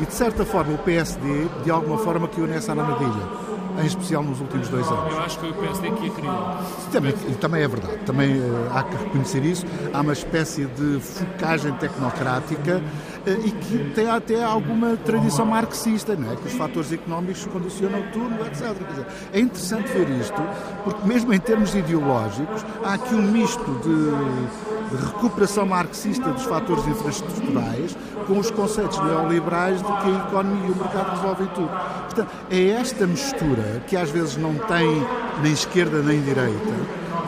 E 0.00 0.04
de 0.04 0.12
certa 0.12 0.44
forma 0.44 0.74
o 0.74 0.78
PSD, 0.78 1.46
de 1.64 1.70
alguma 1.70 1.98
forma, 1.98 2.26
caiu 2.28 2.46
nessa 2.46 2.72
armadilha 2.72 3.47
em 3.78 3.86
especial 3.86 4.22
nos 4.22 4.40
últimos 4.40 4.68
dois 4.68 4.86
anos. 4.86 5.12
Eu 5.12 5.20
acho 5.20 5.38
que 5.38 5.46
o 5.46 5.54
PSD 5.54 5.90
que 5.92 6.06
a 6.06 6.10
criou. 6.10 6.56
Também, 6.92 7.12
também 7.12 7.62
é 7.62 7.68
verdade, 7.68 7.96
também 8.04 8.38
uh, 8.38 8.70
há 8.74 8.82
que 8.82 8.96
reconhecer 8.96 9.44
isso. 9.44 9.66
Há 9.92 10.00
uma 10.00 10.12
espécie 10.12 10.66
de 10.66 11.00
focagem 11.00 11.72
tecnocrática 11.74 12.78
uh, 12.78 13.46
e 13.46 13.50
que 13.50 13.92
tem 13.94 14.08
até 14.08 14.42
alguma 14.42 14.96
tradição 14.96 15.46
marxista, 15.46 16.16
não 16.16 16.32
é? 16.32 16.36
que 16.36 16.46
os 16.46 16.54
fatores 16.54 16.92
económicos 16.92 17.46
condicionam 17.46 18.02
tudo, 18.12 18.34
etc. 18.46 18.74
Dizer, 18.88 19.06
é 19.32 19.40
interessante 19.40 19.92
ver 19.92 20.08
isto, 20.10 20.42
porque 20.84 21.06
mesmo 21.06 21.32
em 21.32 21.40
termos 21.40 21.74
ideológicos, 21.74 22.64
há 22.84 22.94
aqui 22.94 23.14
um 23.14 23.22
misto 23.22 23.64
de 23.82 24.67
recuperação 24.96 25.66
marxista 25.66 26.30
dos 26.30 26.44
fatores 26.44 26.86
infraestruturais 26.86 27.96
com 28.26 28.38
os 28.38 28.50
conceitos 28.50 28.98
neoliberais 29.02 29.78
de 29.78 29.84
que 29.84 29.92
a 29.92 30.26
economia 30.28 30.68
e 30.68 30.72
o 30.72 30.76
mercado 30.76 31.10
resolvem 31.16 31.46
tudo. 31.48 31.70
Portanto, 32.04 32.30
é 32.50 32.68
esta 32.70 33.06
mistura, 33.06 33.82
que 33.86 33.96
às 33.96 34.10
vezes 34.10 34.36
não 34.36 34.54
tem 34.54 35.06
nem 35.42 35.52
esquerda 35.52 36.02
nem 36.02 36.20
direita, 36.22 36.74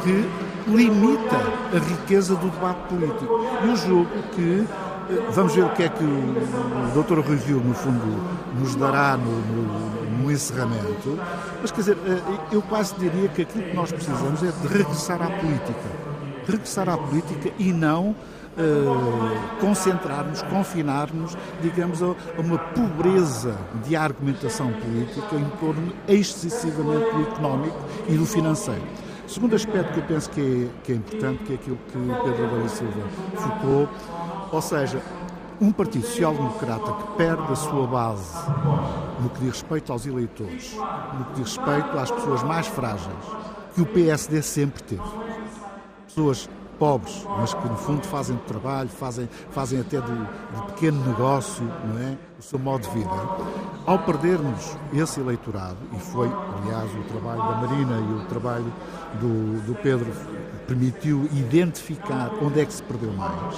que 0.03 0.29
limita 0.69 1.37
a 1.75 1.79
riqueza 1.79 2.35
do 2.37 2.49
debate 2.49 2.81
político. 2.89 3.47
E 3.65 3.69
eu 3.69 3.77
julgo 3.77 4.11
que 4.35 4.67
eh, 5.11 5.31
Vamos 5.33 5.55
ver 5.55 5.65
o 5.65 5.71
que 5.71 5.83
é 5.83 5.89
que 5.89 6.05
o 6.05 7.03
Dr. 7.03 7.19
Rui 7.21 7.37
Rio, 7.37 7.61
no 7.61 7.75
fundo, 7.75 8.23
nos 8.59 8.77
dará 8.77 9.17
no, 9.17 9.25
no, 9.25 10.23
no, 10.23 10.31
encerramento. 10.31 11.19
Mas, 11.61 11.71
quer 11.73 11.81
dizer, 11.81 11.99
eh, 12.07 12.39
eu 12.53 12.63
quase 12.63 12.95
diria 12.95 13.29
que 13.29 13.43
aquilo 13.43 13.65
que 13.65 13.75
nós 13.75 13.91
precisamos 13.91 14.43
é 14.43 14.53
de 14.53 14.69
regressar 14.69 15.21
à 15.21 15.31
política. 15.31 16.00
Regressar 16.51 16.89
à 16.89 16.97
política 16.97 17.51
e 17.59 17.73
não 17.73 18.11
uh, 18.11 19.61
concentrarmos, 19.61 20.43
confinarmos, 20.43 21.37
digamos, 21.63 22.03
a, 22.03 22.15
uma 22.39 22.59
pobreza 22.59 23.57
de 23.87 23.97
argumentação 23.97 24.73
política 24.73 25.37
em 25.37 25.49
torno 25.59 25.93
excessivamente 26.09 27.13
do 27.15 27.23
económico 27.23 27.79
e 28.09 28.15
do 28.15 28.27
financeiro. 28.27 28.83
Segundo 29.27 29.55
aspecto 29.55 29.93
que 29.93 30.01
eu 30.01 30.05
penso 30.05 30.31
que 30.31 30.41
é, 30.41 30.69
que 30.85 30.93
é 30.93 30.97
importante, 30.97 31.45
que 31.45 31.53
é 31.53 31.55
aquilo 31.55 31.79
que 31.87 31.99
Pedro 32.25 32.47
Adão 32.47 32.69
Silva 32.69 33.03
focou, 33.37 33.89
ou 34.51 34.61
seja, 34.61 35.01
um 35.61 35.71
Partido 35.71 36.07
Social-Democrata 36.07 36.93
que 36.93 37.17
perde 37.17 37.53
a 37.53 37.55
sua 37.55 37.87
base 37.87 38.35
no 39.21 39.29
que 39.29 39.41
diz 39.41 39.51
respeito 39.51 39.93
aos 39.93 40.07
eleitores, 40.07 40.75
no 41.17 41.25
que 41.27 41.43
diz 41.43 41.57
respeito 41.57 41.99
às 41.99 42.11
pessoas 42.11 42.43
mais 42.43 42.67
frágeis, 42.67 43.15
que 43.75 43.83
o 43.83 43.87
PSD 43.87 44.43
sempre 44.43 44.83
teve. 44.83 45.03
Pessoas 46.15 46.49
pobres, 46.77 47.25
mas 47.39 47.55
que 47.55 47.69
no 47.69 47.77
fundo 47.77 48.05
fazem 48.07 48.35
de 48.35 48.43
trabalho, 48.43 48.89
fazem, 48.89 49.29
fazem 49.51 49.81
até 49.81 50.01
do 50.01 50.63
pequeno 50.69 51.07
negócio, 51.07 51.63
não 51.63 51.99
é? 52.01 52.17
o 52.39 52.43
seu 52.43 52.59
modo 52.59 52.89
de 52.89 52.95
vida. 52.99 53.11
Ao 53.87 53.99
perdermos 53.99 54.77
esse 54.95 55.21
eleitorado, 55.21 55.77
e 55.95 56.01
foi, 56.01 56.27
aliás, 56.27 56.91
o 56.95 57.03
trabalho 57.03 57.43
da 57.43 57.67
Marina 57.67 58.01
e 58.01 58.13
o 58.15 58.25
trabalho 58.27 58.73
do, 59.21 59.61
do 59.67 59.75
Pedro 59.75 60.11
permitiu 60.67 61.29
identificar 61.33 62.31
onde 62.43 62.61
é 62.61 62.65
que 62.65 62.73
se 62.73 62.83
perdeu 62.83 63.13
mais, 63.13 63.57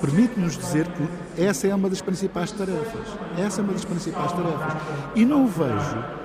permite-nos 0.00 0.58
dizer 0.58 0.88
que 0.88 1.08
essa 1.40 1.68
é 1.68 1.74
uma 1.74 1.88
das 1.88 2.02
principais 2.02 2.50
tarefas. 2.50 3.06
Essa 3.38 3.60
é 3.60 3.64
uma 3.64 3.72
das 3.72 3.84
principais 3.84 4.32
tarefas. 4.32 4.82
E 5.14 5.24
não 5.24 5.46
vejo 5.46 6.19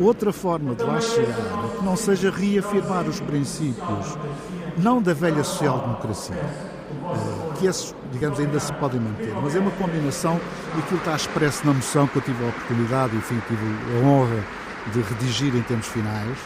outra 0.00 0.32
forma 0.32 0.74
de 0.74 0.82
lá 0.82 1.00
chegar 1.00 1.36
que 1.76 1.84
não 1.84 1.96
seja 1.96 2.30
reafirmar 2.30 3.06
os 3.08 3.20
princípios 3.20 4.16
não 4.76 5.02
da 5.02 5.12
velha 5.12 5.42
social-democracia, 5.42 6.36
eh, 6.36 7.52
que 7.58 7.66
esses, 7.66 7.94
digamos, 8.12 8.38
ainda 8.38 8.60
se 8.60 8.72
podem 8.74 9.00
manter, 9.00 9.34
mas 9.42 9.56
é 9.56 9.58
uma 9.58 9.72
combinação 9.72 10.40
daquilo 10.74 11.00
que 11.00 11.08
está 11.08 11.16
expresso 11.16 11.66
na 11.66 11.72
moção 11.72 12.06
que 12.06 12.16
eu 12.16 12.22
tive 12.22 12.44
a 12.44 12.48
oportunidade, 12.48 13.16
enfim, 13.16 13.40
tive 13.48 13.62
a 13.96 14.06
honra 14.06 14.44
de 14.92 15.00
redigir 15.00 15.54
em 15.54 15.62
termos 15.62 15.86
finais, 15.88 16.38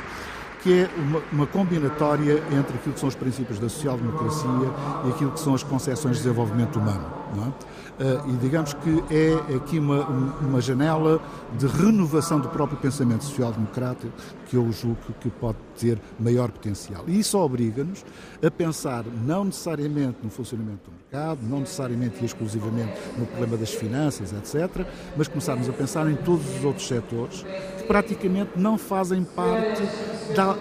que 0.63 0.83
é 0.83 0.91
uma, 0.97 1.23
uma, 1.33 1.47
combinatória 1.47 2.43
entre 2.53 2.77
aquilo 2.77 2.95
que 2.95 3.01
são 3.01 3.09
os 3.09 3.15
princípios 3.15 3.59
da 3.59 3.69
social-democracia 3.69 4.71
e 5.07 5.11
aquilo 5.11 5.33
que 5.33 5.41
são 5.41 5.55
as 5.55 5.63
concepções 5.63 6.17
de 6.17 6.23
desenvolvimento 6.23 6.79
humano. 6.79 7.23
Uh, 7.33 8.31
e 8.31 8.37
digamos 8.37 8.75
que 8.75 9.03
é 9.11 9.57
aqui 9.57 9.79
uma, 9.79 10.07
uma 10.41 10.61
janela 10.61 11.21
de 11.59 11.67
renovação 11.67 12.41
do 12.41 12.49
próprio 12.49 12.79
pensamento 12.79 13.25
social-democrático 13.25 14.13
que 14.47 14.57
eu 14.57 14.71
julgo 14.71 14.99
que 15.21 15.31
pode 15.31 15.59
ter 15.79 15.99
maior 16.19 16.51
potencial. 16.51 17.05
E 17.07 17.19
isso 17.19 17.39
obriga-nos 17.39 18.05
a 18.45 18.51
pensar 18.51 19.05
não 19.25 19.45
necessariamente 19.45 20.19
no 20.23 20.31
funcionamento 20.31 20.91
do 20.91 20.93
mercado, 20.93 21.41
não 21.43 21.61
necessariamente 21.61 22.23
e 22.23 22.27
exclusivamente 22.27 22.93
no 23.17 23.27
problema 23.27 23.57
das 23.57 23.73
finanças, 23.73 24.33
etc., 24.33 24.87
mas 25.17 25.29
começarmos 25.29 25.69
a 25.69 25.73
pensar 25.73 26.09
em 26.11 26.17
todos 26.17 26.47
os 26.57 26.65
outros 26.65 26.87
setores 26.87 27.45
praticamente 27.93 28.53
não 28.57 28.79
fazem 28.79 29.23
parte 29.23 29.83
da, 30.35 30.57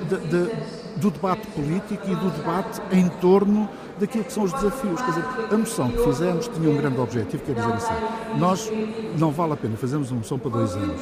do 0.97 1.09
debate 1.09 1.47
político 1.47 2.05
e 2.05 2.13
do 2.13 2.29
debate 2.29 2.81
em 2.91 3.07
torno 3.07 3.69
daquilo 3.97 4.25
que 4.25 4.33
são 4.33 4.43
os 4.43 4.51
desafios. 4.51 4.99
Quer 5.01 5.11
dizer, 5.11 5.25
a 5.49 5.57
moção 5.57 5.89
que 5.89 6.03
fizemos 6.03 6.49
tinha 6.49 6.69
um 6.69 6.75
grande 6.75 6.99
objetivo, 6.99 7.41
quer 7.45 7.55
dizer 7.55 7.71
assim, 7.71 7.93
nós 8.37 8.69
não 9.17 9.31
vale 9.31 9.53
a 9.53 9.55
pena 9.55 9.77
fazermos 9.77 10.11
uma 10.11 10.17
moção 10.17 10.37
para 10.37 10.51
dois 10.51 10.75
anos, 10.75 10.99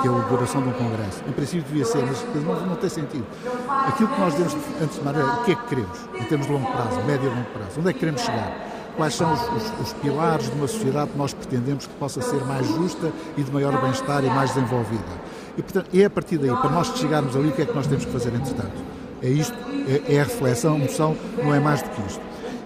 que 0.00 0.08
é 0.08 0.10
a 0.10 0.28
duração 0.30 0.62
de 0.62 0.68
um 0.70 0.72
congresso. 0.72 1.22
Em 1.28 1.32
princípio 1.32 1.62
devia 1.64 1.84
ser, 1.84 2.06
mas 2.06 2.24
não, 2.42 2.66
não 2.66 2.76
tem 2.76 2.88
sentido. 2.88 3.26
Aquilo 3.68 4.08
que 4.08 4.18
nós 4.18 4.32
devemos, 4.32 4.56
antes 4.80 4.98
de 4.98 5.08
é 5.08 5.24
o 5.24 5.44
que 5.44 5.52
é 5.52 5.54
que 5.56 5.66
queremos, 5.66 5.98
em 6.18 6.24
termos 6.24 6.46
de 6.46 6.52
longo 6.54 6.72
prazo, 6.72 7.02
médio 7.02 7.26
e 7.26 7.34
longo 7.34 7.50
prazo. 7.50 7.80
Onde 7.80 7.90
é 7.90 7.92
que 7.92 7.98
queremos 7.98 8.22
chegar? 8.22 8.66
Quais 8.96 9.14
são 9.14 9.30
os, 9.32 9.40
os, 9.40 9.80
os 9.80 9.92
pilares 9.92 10.46
de 10.46 10.52
uma 10.52 10.66
sociedade 10.66 11.10
que 11.10 11.18
nós 11.18 11.34
pretendemos 11.34 11.86
que 11.86 11.94
possa 11.94 12.22
ser 12.22 12.42
mais 12.46 12.66
justa 12.66 13.12
e 13.36 13.42
de 13.42 13.52
maior 13.52 13.78
bem-estar 13.82 14.24
e 14.24 14.28
mais 14.28 14.54
desenvolvida? 14.54 15.29
E, 15.56 15.62
portanto, 15.62 15.86
é 15.94 16.04
a 16.04 16.10
partir 16.10 16.38
daí, 16.38 16.50
para 16.50 16.70
nós 16.70 16.88
chegarmos 16.96 17.36
ali, 17.36 17.48
o 17.48 17.52
que 17.52 17.62
é 17.62 17.66
que 17.66 17.74
nós 17.74 17.86
temos 17.86 18.04
que 18.04 18.12
fazer 18.12 18.34
entretanto? 18.34 18.72
É 19.22 19.28
isto, 19.28 19.54
é, 19.88 20.14
é 20.14 20.20
a 20.20 20.24
reflexão, 20.24 20.76
a 20.76 20.78
moção, 20.78 21.16
não 21.42 21.54
é 21.54 21.60
mais 21.60 21.82
do 21.82 21.90
que 21.90 22.00
isto. 22.06 22.20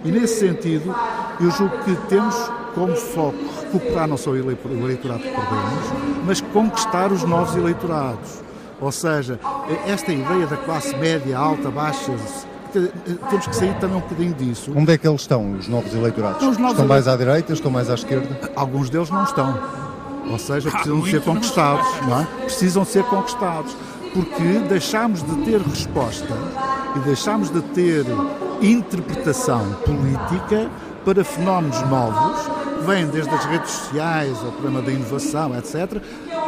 E 0.05 0.11
nesse 0.11 0.39
sentido, 0.39 0.95
eu 1.39 1.51
julgo 1.51 1.77
que 1.79 1.95
temos 2.07 2.35
como 2.73 2.95
foco 2.95 3.37
recuperar 3.61 4.07
não 4.07 4.17
só 4.17 4.31
o 4.31 4.37
eleitorado 4.37 5.21
que 5.21 5.29
perdemos, 5.29 6.23
mas 6.25 6.41
conquistar 6.41 7.11
os 7.11 7.23
novos 7.23 7.55
eleitorados. 7.55 8.43
Ou 8.79 8.91
seja, 8.91 9.39
esta 9.87 10.11
ideia 10.11 10.45
da 10.45 10.57
classe 10.57 10.95
média, 10.97 11.37
alta, 11.37 11.71
baixa, 11.71 12.11
temos 13.29 13.47
que 13.47 13.55
sair 13.55 13.73
também 13.79 13.97
um 13.97 14.01
bocadinho 14.01 14.33
disso. 14.33 14.71
Onde 14.75 14.93
é 14.93 14.97
que 14.97 15.07
eles 15.07 15.21
estão, 15.21 15.53
os 15.53 15.67
novos 15.67 15.93
eleitorados? 15.93 16.45
Os 16.45 16.57
novos 16.57 16.73
estão 16.73 16.87
mais 16.87 17.07
à 17.07 17.15
direita, 17.15 17.53
estão 17.53 17.71
mais 17.71 17.89
à 17.89 17.95
esquerda? 17.95 18.51
Alguns 18.55 18.89
deles 18.89 19.09
não 19.09 19.23
estão. 19.23 19.57
Ou 20.29 20.39
seja, 20.39 20.71
precisam 20.71 21.01
de 21.01 21.11
ser 21.11 21.21
conquistados, 21.21 21.87
não 22.07 22.21
é? 22.21 22.25
Precisam 22.43 22.85
ser 22.85 23.03
conquistados. 23.03 23.75
porque 24.13 24.59
deixámos 24.69 25.21
de 25.21 25.35
ter 25.43 25.59
resposta 25.59 26.33
e 26.95 26.99
deixámos 26.99 27.49
de 27.49 27.61
ter 27.61 28.05
interpretação 28.61 29.73
política 29.85 30.69
para 31.03 31.23
fenómenos 31.23 31.81
novos, 31.81 32.41
que 32.79 32.85
vêm 32.85 33.05
desde 33.07 33.29
as 33.29 33.45
redes 33.45 33.69
sociais, 33.69 34.37
ao 34.43 34.51
problema 34.53 34.81
da 34.81 34.91
inovação, 34.91 35.55
etc., 35.55 36.01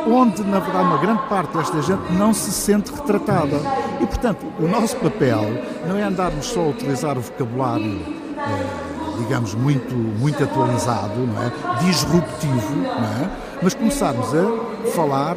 onde, 0.08 0.44
na 0.44 0.60
verdade, 0.60 0.86
uma 0.86 0.98
grande 0.98 1.22
parte 1.24 1.56
desta 1.58 1.82
gente 1.82 2.13
não 2.13 2.34
se 2.34 2.52
sente 2.52 2.92
retratada. 2.92 3.58
E, 4.02 4.06
portanto, 4.06 4.46
o 4.60 4.68
nosso 4.68 4.96
papel 4.98 5.44
não 5.88 5.98
é 5.98 6.04
andarmos 6.04 6.48
só 6.48 6.62
a 6.62 6.68
utilizar 6.70 7.18
o 7.18 7.22
vocabulário, 7.22 8.00
eh, 8.38 8.88
digamos, 9.20 9.54
muito, 9.54 9.94
muito 9.94 10.44
atualizado, 10.44 11.20
não 11.20 11.44
é? 11.44 11.52
disruptivo, 11.84 12.76
não 12.78 13.26
é? 13.26 13.47
Mas 13.62 13.74
começarmos 13.74 14.28
a 14.34 14.91
falar 14.91 15.36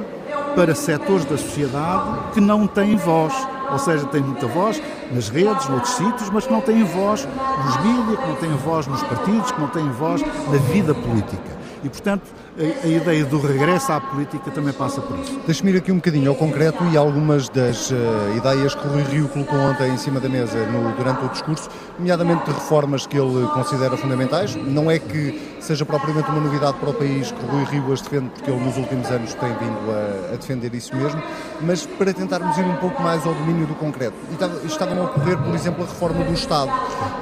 para 0.54 0.74
setores 0.74 1.24
da 1.24 1.36
sociedade 1.36 2.32
que 2.34 2.40
não 2.40 2.66
têm 2.66 2.96
voz, 2.96 3.32
ou 3.70 3.78
seja, 3.78 4.04
têm 4.06 4.20
muita 4.20 4.46
voz 4.46 4.82
nas 5.12 5.28
redes, 5.28 5.68
noutros 5.68 5.94
sítios, 5.94 6.30
mas 6.30 6.46
que 6.46 6.52
não 6.52 6.60
têm 6.60 6.82
voz 6.84 7.26
nos 7.64 7.76
mídias, 7.78 8.18
que 8.18 8.26
não 8.26 8.36
têm 8.36 8.50
voz 8.56 8.86
nos 8.86 9.02
partidos, 9.02 9.52
que 9.52 9.60
não 9.60 9.68
têm 9.68 9.88
voz 9.90 10.22
na 10.22 10.58
vida 10.72 10.94
política. 10.94 11.59
E, 11.82 11.88
portanto, 11.88 12.22
a, 12.58 12.86
a, 12.86 12.88
ideia 12.88 13.24
do 13.24 13.40
regresso 13.40 13.92
à 13.92 14.00
política 14.00 14.50
também 14.50 14.72
passa 14.72 15.00
por 15.00 15.18
isso. 15.18 15.40
Deixe-me 15.46 15.72
ir 15.72 15.78
aqui 15.78 15.90
um 15.90 15.96
bocadinho 15.96 16.30
ao 16.30 16.36
concreto 16.36 16.84
e 16.92 16.96
algumas 16.96 17.48
das 17.48 17.90
uh, 17.90 17.94
ideias 18.36 18.74
que 18.74 18.86
o 18.86 18.90
Rui 18.90 19.02
Rio 19.02 19.28
colocou 19.28 19.58
ontem 19.58 19.90
em 19.90 19.96
cima 19.96 20.20
da 20.20 20.28
mesa 20.28 20.66
no, 20.66 20.92
durante 20.94 21.24
o 21.24 21.28
discurso, 21.28 21.70
nomeadamente 21.98 22.44
de 22.44 22.52
reformas 22.52 23.06
que 23.06 23.16
ele 23.16 23.46
considera 23.54 23.96
fundamentais. 23.96 24.54
Não 24.56 24.90
é 24.90 24.98
que 24.98 25.56
seja 25.60 25.86
propriamente 25.86 26.30
uma 26.30 26.40
novidade 26.40 26.76
para 26.78 26.90
o 26.90 26.94
país 26.94 27.32
que 27.32 27.44
o 27.44 27.48
Rui 27.48 27.64
Rio 27.64 27.92
as 27.92 28.02
defende, 28.02 28.28
porque 28.30 28.50
ele 28.50 28.60
nos 28.60 28.76
últimos 28.76 29.10
anos 29.10 29.32
tem 29.34 29.48
vindo 29.48 29.90
a, 29.90 30.34
a 30.34 30.36
defender 30.36 30.74
isso 30.74 30.94
mesmo, 30.94 31.22
mas 31.62 31.86
para 31.86 32.12
tentarmos 32.12 32.56
ir 32.58 32.64
um 32.64 32.76
pouco 32.76 33.02
mais 33.02 33.24
ao 33.26 33.32
domínio 33.34 33.66
do 33.66 33.74
concreto. 33.74 34.16
E 34.30 34.66
estava 34.66 34.94
a 34.94 35.04
ocorrer, 35.04 35.38
por 35.38 35.54
exemplo, 35.54 35.84
a 35.84 35.86
reforma 35.86 36.24
do 36.24 36.32
Estado, 36.34 36.70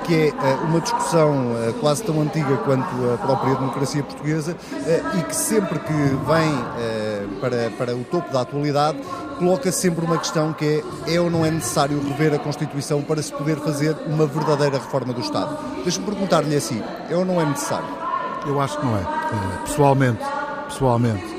que 0.04 0.14
é 0.14 0.28
uh, 0.30 0.64
uma 0.64 0.80
discussão 0.80 1.52
uh, 1.52 1.72
quase 1.74 2.02
tão 2.02 2.20
antiga 2.20 2.56
quanto 2.58 2.88
a 3.14 3.18
própria 3.18 3.54
democracia 3.54 4.02
portuguesa 4.02 4.47
e 4.50 5.22
que 5.24 5.34
sempre 5.36 5.78
que 5.78 5.92
vem 5.92 6.64
eh, 6.78 7.26
para, 7.40 7.70
para 7.76 7.96
o 7.96 8.04
topo 8.04 8.32
da 8.32 8.42
atualidade 8.42 8.98
coloca 9.38 9.70
sempre 9.70 10.04
uma 10.04 10.18
questão 10.18 10.52
que 10.52 10.82
é 11.06 11.14
é 11.14 11.20
ou 11.20 11.30
não 11.30 11.44
é 11.44 11.50
necessário 11.50 12.00
rever 12.00 12.34
a 12.34 12.38
Constituição 12.38 13.02
para 13.02 13.22
se 13.22 13.32
poder 13.32 13.56
fazer 13.58 13.96
uma 14.06 14.26
verdadeira 14.26 14.78
reforma 14.78 15.12
do 15.12 15.20
Estado? 15.20 15.56
Deixa-me 15.82 16.06
perguntar-lhe 16.06 16.54
assim, 16.56 16.82
é 17.08 17.16
ou 17.16 17.24
não 17.24 17.40
é 17.40 17.44
necessário? 17.44 17.88
Eu 18.46 18.60
acho 18.60 18.78
que 18.78 18.86
não 18.86 18.96
é. 18.96 19.00
Eh, 19.00 19.58
pessoalmente, 19.64 20.24
pessoalmente, 20.68 21.37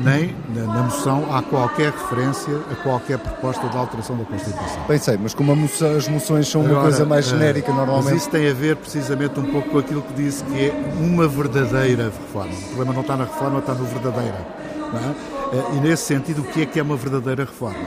nem 0.00 0.34
na 0.54 0.82
moção 0.82 1.26
há 1.34 1.42
qualquer 1.42 1.92
referência 1.92 2.54
a 2.70 2.76
qualquer 2.76 3.18
proposta 3.18 3.68
de 3.68 3.76
alteração 3.76 4.16
da 4.16 4.24
Constituição. 4.24 4.84
Bem 4.86 4.98
sei, 4.98 5.18
mas 5.20 5.34
como 5.34 5.54
moção, 5.56 5.96
as 5.96 6.08
moções 6.08 6.48
são 6.48 6.60
Agora, 6.60 6.76
uma 6.76 6.82
coisa 6.82 7.04
mais 7.04 7.26
eh, 7.26 7.30
genérica 7.30 7.72
normalmente... 7.72 8.04
Mas 8.12 8.22
isso 8.22 8.30
tem 8.30 8.48
a 8.48 8.54
ver 8.54 8.76
precisamente 8.76 9.38
um 9.40 9.50
pouco 9.50 9.70
com 9.70 9.78
aquilo 9.78 10.02
que 10.02 10.14
disse 10.14 10.44
que 10.44 10.66
é 10.66 10.94
uma 11.00 11.26
verdadeira 11.26 12.04
reforma. 12.04 12.52
O 12.52 12.66
problema 12.66 12.92
não 12.92 13.00
está 13.00 13.16
na 13.16 13.24
reforma, 13.24 13.58
está 13.58 13.74
no 13.74 13.84
verdadeira. 13.84 14.46
É? 14.94 15.56
Eh, 15.56 15.76
e 15.76 15.80
nesse 15.80 16.04
sentido, 16.04 16.42
o 16.42 16.44
que 16.44 16.62
é 16.62 16.66
que 16.66 16.78
é 16.78 16.82
uma 16.82 16.96
verdadeira 16.96 17.44
reforma? 17.44 17.78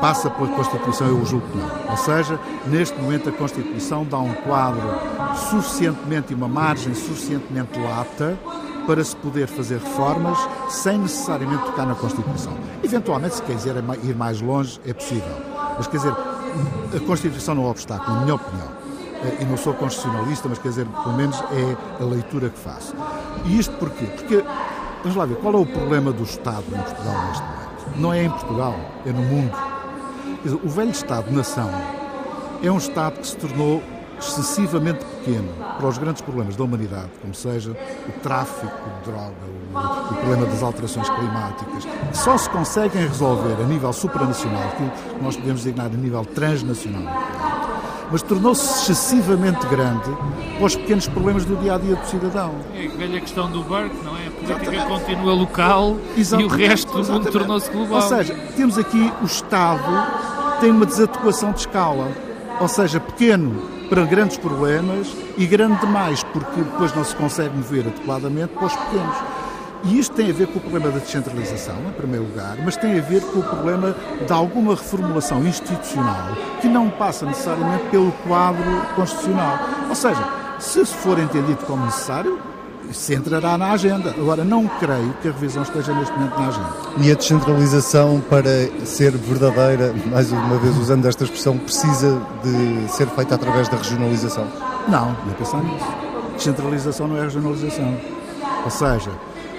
passa 0.00 0.30
pela 0.30 0.48
Constituição, 0.48 1.06
eu 1.08 1.24
julgo 1.26 1.46
que 1.48 1.58
não. 1.58 1.90
Ou 1.90 1.96
seja, 1.98 2.40
neste 2.66 2.98
momento 2.98 3.28
a 3.28 3.32
Constituição 3.32 4.04
dá 4.04 4.18
um 4.18 4.32
quadro 4.32 4.82
suficientemente 5.50 6.32
e 6.32 6.34
uma 6.34 6.48
margem 6.48 6.94
suficientemente 6.94 7.78
lata 7.78 8.38
para 8.86 9.02
se 9.04 9.14
poder 9.16 9.46
fazer 9.46 9.78
reformas 9.78 10.38
sem 10.68 10.98
necessariamente 10.98 11.64
tocar 11.64 11.86
na 11.86 11.94
Constituição. 11.94 12.56
Eventualmente, 12.82 13.36
se 13.36 13.42
quiser 13.42 13.76
ir 14.02 14.14
mais 14.14 14.40
longe, 14.40 14.80
é 14.86 14.92
possível. 14.92 15.34
Mas, 15.76 15.86
quer 15.86 15.98
dizer, 15.98 16.12
a 16.12 17.00
Constituição 17.06 17.54
não 17.54 17.64
é 17.64 17.66
um 17.66 17.70
obstáculo, 17.70 18.16
na 18.16 18.22
minha 18.22 18.34
opinião. 18.34 18.68
Eh, 19.22 19.42
e 19.42 19.44
não 19.44 19.56
sou 19.56 19.74
constitucionalista, 19.74 20.48
mas, 20.48 20.58
quer 20.58 20.68
dizer, 20.68 20.86
pelo 20.86 21.14
menos 21.14 21.38
é 21.52 22.02
a 22.02 22.04
leitura 22.04 22.48
que 22.48 22.58
faço. 22.58 22.94
E 23.44 23.58
isto 23.58 23.74
porquê? 23.76 24.06
Porque, 24.06 24.44
vamos 25.02 25.16
lá 25.16 25.26
ver, 25.26 25.36
qual 25.36 25.54
é 25.54 25.58
o 25.58 25.66
problema 25.66 26.12
do 26.12 26.22
Estado 26.22 26.64
em 26.68 26.80
Portugal 26.80 27.26
neste 27.26 27.42
momento? 27.42 28.00
Não 28.00 28.12
é 28.12 28.24
em 28.24 28.30
Portugal, 28.30 28.74
é 29.04 29.12
no 29.12 29.22
mundo. 29.22 29.56
Dizer, 30.42 30.58
o 30.62 30.68
velho 30.68 30.90
Estado-nação 30.90 31.70
é 32.62 32.70
um 32.70 32.78
Estado 32.78 33.20
que 33.20 33.26
se 33.26 33.36
tornou 33.36 33.82
excessivamente 34.26 35.04
pequeno 35.04 35.48
para 35.78 35.86
os 35.86 35.98
grandes 35.98 36.22
problemas 36.22 36.56
da 36.56 36.64
humanidade, 36.64 37.10
como 37.20 37.34
seja 37.34 37.70
o 37.70 38.12
tráfico 38.20 38.72
de 39.04 39.10
droga, 39.10 39.34
o, 39.74 39.78
o 39.78 40.14
problema 40.16 40.46
das 40.46 40.62
alterações 40.62 41.08
climáticas, 41.08 41.84
que 41.84 42.16
só 42.16 42.36
se 42.36 42.48
conseguem 42.50 43.06
resolver 43.06 43.54
a 43.60 43.66
nível 43.66 43.92
supranacional, 43.92 44.62
aquilo 44.62 44.90
que 44.90 45.24
nós 45.24 45.36
podemos 45.36 45.62
designar 45.62 45.86
a 45.86 45.96
nível 45.96 46.24
transnacional, 46.24 47.02
mas 48.10 48.22
tornou-se 48.22 48.90
excessivamente 48.90 49.64
grande 49.66 50.10
para 50.56 50.66
os 50.66 50.74
pequenos 50.74 51.06
problemas 51.06 51.44
do 51.44 51.56
dia 51.56 51.74
a 51.74 51.78
dia 51.78 51.94
do 51.94 52.06
cidadão. 52.06 52.54
É 52.74 52.86
a 52.86 52.90
velha 52.90 53.20
questão 53.20 53.50
do 53.50 53.62
barco, 53.62 53.94
não 54.04 54.16
é? 54.16 54.26
A 54.26 54.30
política 54.30 54.74
Exatamente. 54.74 54.86
continua 54.86 55.34
local 55.34 55.96
Exatamente. 56.16 56.52
e 56.52 56.64
o 56.64 56.68
resto 56.68 56.92
do 56.92 57.12
mundo 57.12 57.30
tornou-se 57.30 57.70
global. 57.70 58.02
Ou 58.02 58.08
seja, 58.08 58.34
temos 58.56 58.76
aqui 58.76 59.12
o 59.22 59.26
Estado 59.26 60.40
tem 60.60 60.70
uma 60.70 60.84
desadequação 60.84 61.52
de 61.52 61.60
escala, 61.60 62.08
ou 62.60 62.68
seja, 62.68 63.00
pequeno 63.00 63.79
para 63.90 64.04
grandes 64.04 64.38
problemas 64.38 65.08
e 65.36 65.44
grande 65.46 65.80
demais, 65.80 66.22
porque 66.22 66.60
depois 66.60 66.94
não 66.94 67.04
se 67.04 67.14
consegue 67.16 67.56
mover 67.56 67.88
adequadamente 67.88 68.54
para 68.54 68.66
os 68.66 68.76
pequenos. 68.76 69.16
E 69.82 69.98
isto 69.98 70.14
tem 70.14 70.30
a 70.30 70.32
ver 70.32 70.46
com 70.46 70.58
o 70.58 70.60
problema 70.60 70.90
da 70.90 70.98
descentralização, 71.00 71.74
em 71.88 71.92
primeiro 71.92 72.26
lugar, 72.26 72.56
mas 72.64 72.76
tem 72.76 72.96
a 72.96 73.02
ver 73.02 73.20
com 73.22 73.40
o 73.40 73.42
problema 73.42 73.96
de 74.24 74.32
alguma 74.32 74.76
reformulação 74.76 75.44
institucional 75.44 76.36
que 76.60 76.68
não 76.68 76.88
passa 76.88 77.26
necessariamente 77.26 77.84
pelo 77.90 78.12
quadro 78.28 78.62
constitucional. 78.94 79.58
Ou 79.88 79.94
seja, 79.94 80.22
se 80.60 80.84
for 80.86 81.18
entendido 81.18 81.64
como 81.66 81.86
necessário, 81.86 82.38
se 82.92 83.14
entrará 83.14 83.56
na 83.56 83.72
agenda. 83.72 84.10
Agora, 84.10 84.44
não 84.44 84.66
creio 84.66 85.14
que 85.22 85.28
a 85.28 85.32
revisão 85.32 85.62
esteja 85.62 85.92
neste 85.92 86.12
momento 86.12 86.38
na 86.38 86.48
agenda. 86.48 86.70
E 86.98 87.10
a 87.10 87.14
descentralização, 87.14 88.20
para 88.28 88.68
ser 88.84 89.12
verdadeira, 89.12 89.94
mais 90.06 90.30
uma 90.32 90.56
vez 90.58 90.76
usando 90.76 91.06
esta 91.06 91.24
expressão, 91.24 91.58
precisa 91.58 92.20
de 92.42 92.90
ser 92.92 93.06
feita 93.08 93.34
através 93.34 93.68
da 93.68 93.76
regionalização? 93.76 94.46
Não, 94.88 95.16
não 95.26 95.34
pensar 95.34 95.62
nisso. 95.62 95.86
Descentralização 96.34 97.08
não 97.08 97.16
é 97.16 97.22
regionalização. 97.22 97.96
Ou 98.64 98.70
seja, 98.70 99.10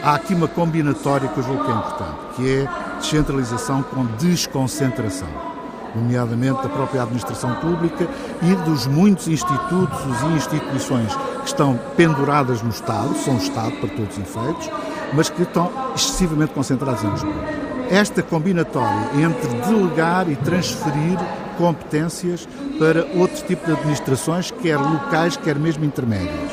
há 0.03 0.15
aqui 0.15 0.33
uma 0.33 0.47
combinatória 0.47 1.27
que 1.29 1.37
eu 1.37 1.43
julgo 1.43 1.63
que 1.63 1.71
é 1.71 1.73
importante, 1.73 2.17
que 2.35 2.55
é 2.55 2.97
descentralização 2.99 3.83
com 3.83 4.05
desconcentração 4.17 5.50
nomeadamente 5.95 6.61
da 6.61 6.69
própria 6.69 7.03
administração 7.03 7.53
pública 7.55 8.07
e 8.41 8.55
dos 8.63 8.87
muitos 8.87 9.27
institutos 9.27 9.99
e 9.99 10.35
instituições 10.35 11.15
que 11.41 11.47
estão 11.47 11.79
penduradas 11.95 12.61
no 12.61 12.69
Estado, 12.69 13.13
são 13.15 13.37
Estado 13.37 13.71
para 13.77 13.89
todos 13.89 14.17
os 14.17 14.23
efeitos, 14.23 14.69
mas 15.13 15.29
que 15.29 15.41
estão 15.43 15.71
excessivamente 15.95 16.53
concentrados 16.53 17.03
em 17.03 17.09
Lisboa. 17.09 17.43
Esta 17.89 18.23
combinatória 18.23 19.09
entre 19.15 19.49
delegar 19.67 20.29
e 20.29 20.35
transferir 20.37 21.19
competências 21.57 22.47
para 22.79 23.05
outro 23.15 23.45
tipo 23.45 23.65
de 23.65 23.73
administrações, 23.73 24.49
quer 24.49 24.77
locais, 24.77 25.35
quer 25.35 25.55
mesmo 25.59 25.83
intermédias. 25.83 26.51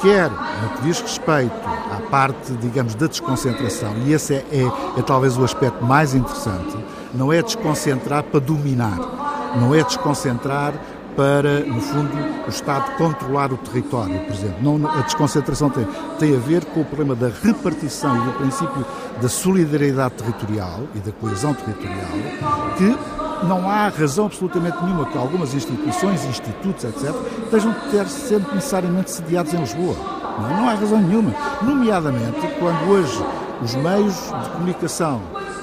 Quer 0.00 0.30
no 0.30 0.68
que 0.76 0.82
diz 0.82 1.00
respeito 1.00 1.52
à 1.64 2.00
parte, 2.10 2.52
digamos, 2.60 2.94
da 2.94 3.06
desconcentração, 3.06 3.94
e 4.04 4.12
esse 4.12 4.34
é, 4.34 4.44
é, 4.50 4.98
é 4.98 5.02
talvez 5.02 5.36
o 5.36 5.44
aspecto 5.44 5.84
mais 5.84 6.14
interessante, 6.14 6.76
não 7.14 7.32
é 7.32 7.42
desconcentrar 7.42 8.22
para 8.22 8.40
dominar, 8.40 8.98
não 9.60 9.74
é 9.74 9.82
desconcentrar 9.82 10.74
para, 11.16 11.60
no 11.60 11.80
fundo, 11.80 12.10
o 12.46 12.48
Estado 12.48 12.96
controlar 12.96 13.52
o 13.52 13.56
território, 13.58 14.18
por 14.20 14.34
exemplo. 14.34 14.56
Não, 14.62 14.90
a 14.90 15.02
desconcentração 15.02 15.68
tem, 15.68 15.86
tem 16.18 16.34
a 16.34 16.38
ver 16.38 16.64
com 16.64 16.80
o 16.80 16.84
problema 16.84 17.14
da 17.14 17.28
repartição 17.28 18.16
e 18.16 18.20
do 18.24 18.32
princípio 18.32 18.84
da 19.20 19.28
solidariedade 19.28 20.14
territorial 20.14 20.80
e 20.94 21.00
da 21.00 21.12
coesão 21.12 21.54
territorial, 21.54 22.08
que 22.76 22.96
não 23.46 23.68
há 23.68 23.88
razão 23.88 24.26
absolutamente 24.26 24.82
nenhuma 24.82 25.06
que 25.06 25.18
algumas 25.18 25.52
instituições, 25.52 26.24
institutos, 26.24 26.84
etc., 26.84 27.14
estejam 27.44 27.74
ter 27.90 28.06
sempre 28.06 28.54
necessariamente 28.54 29.10
sediados 29.10 29.52
em 29.52 29.58
Lisboa. 29.58 29.96
Não, 30.40 30.56
não 30.56 30.68
há 30.68 30.74
razão 30.74 31.00
nenhuma. 31.00 31.34
Nomeadamente 31.62 32.40
quando 32.58 32.90
hoje 32.90 33.22
os 33.62 33.74
meios 33.74 34.14
de 34.14 34.50
comunicação 34.50 35.20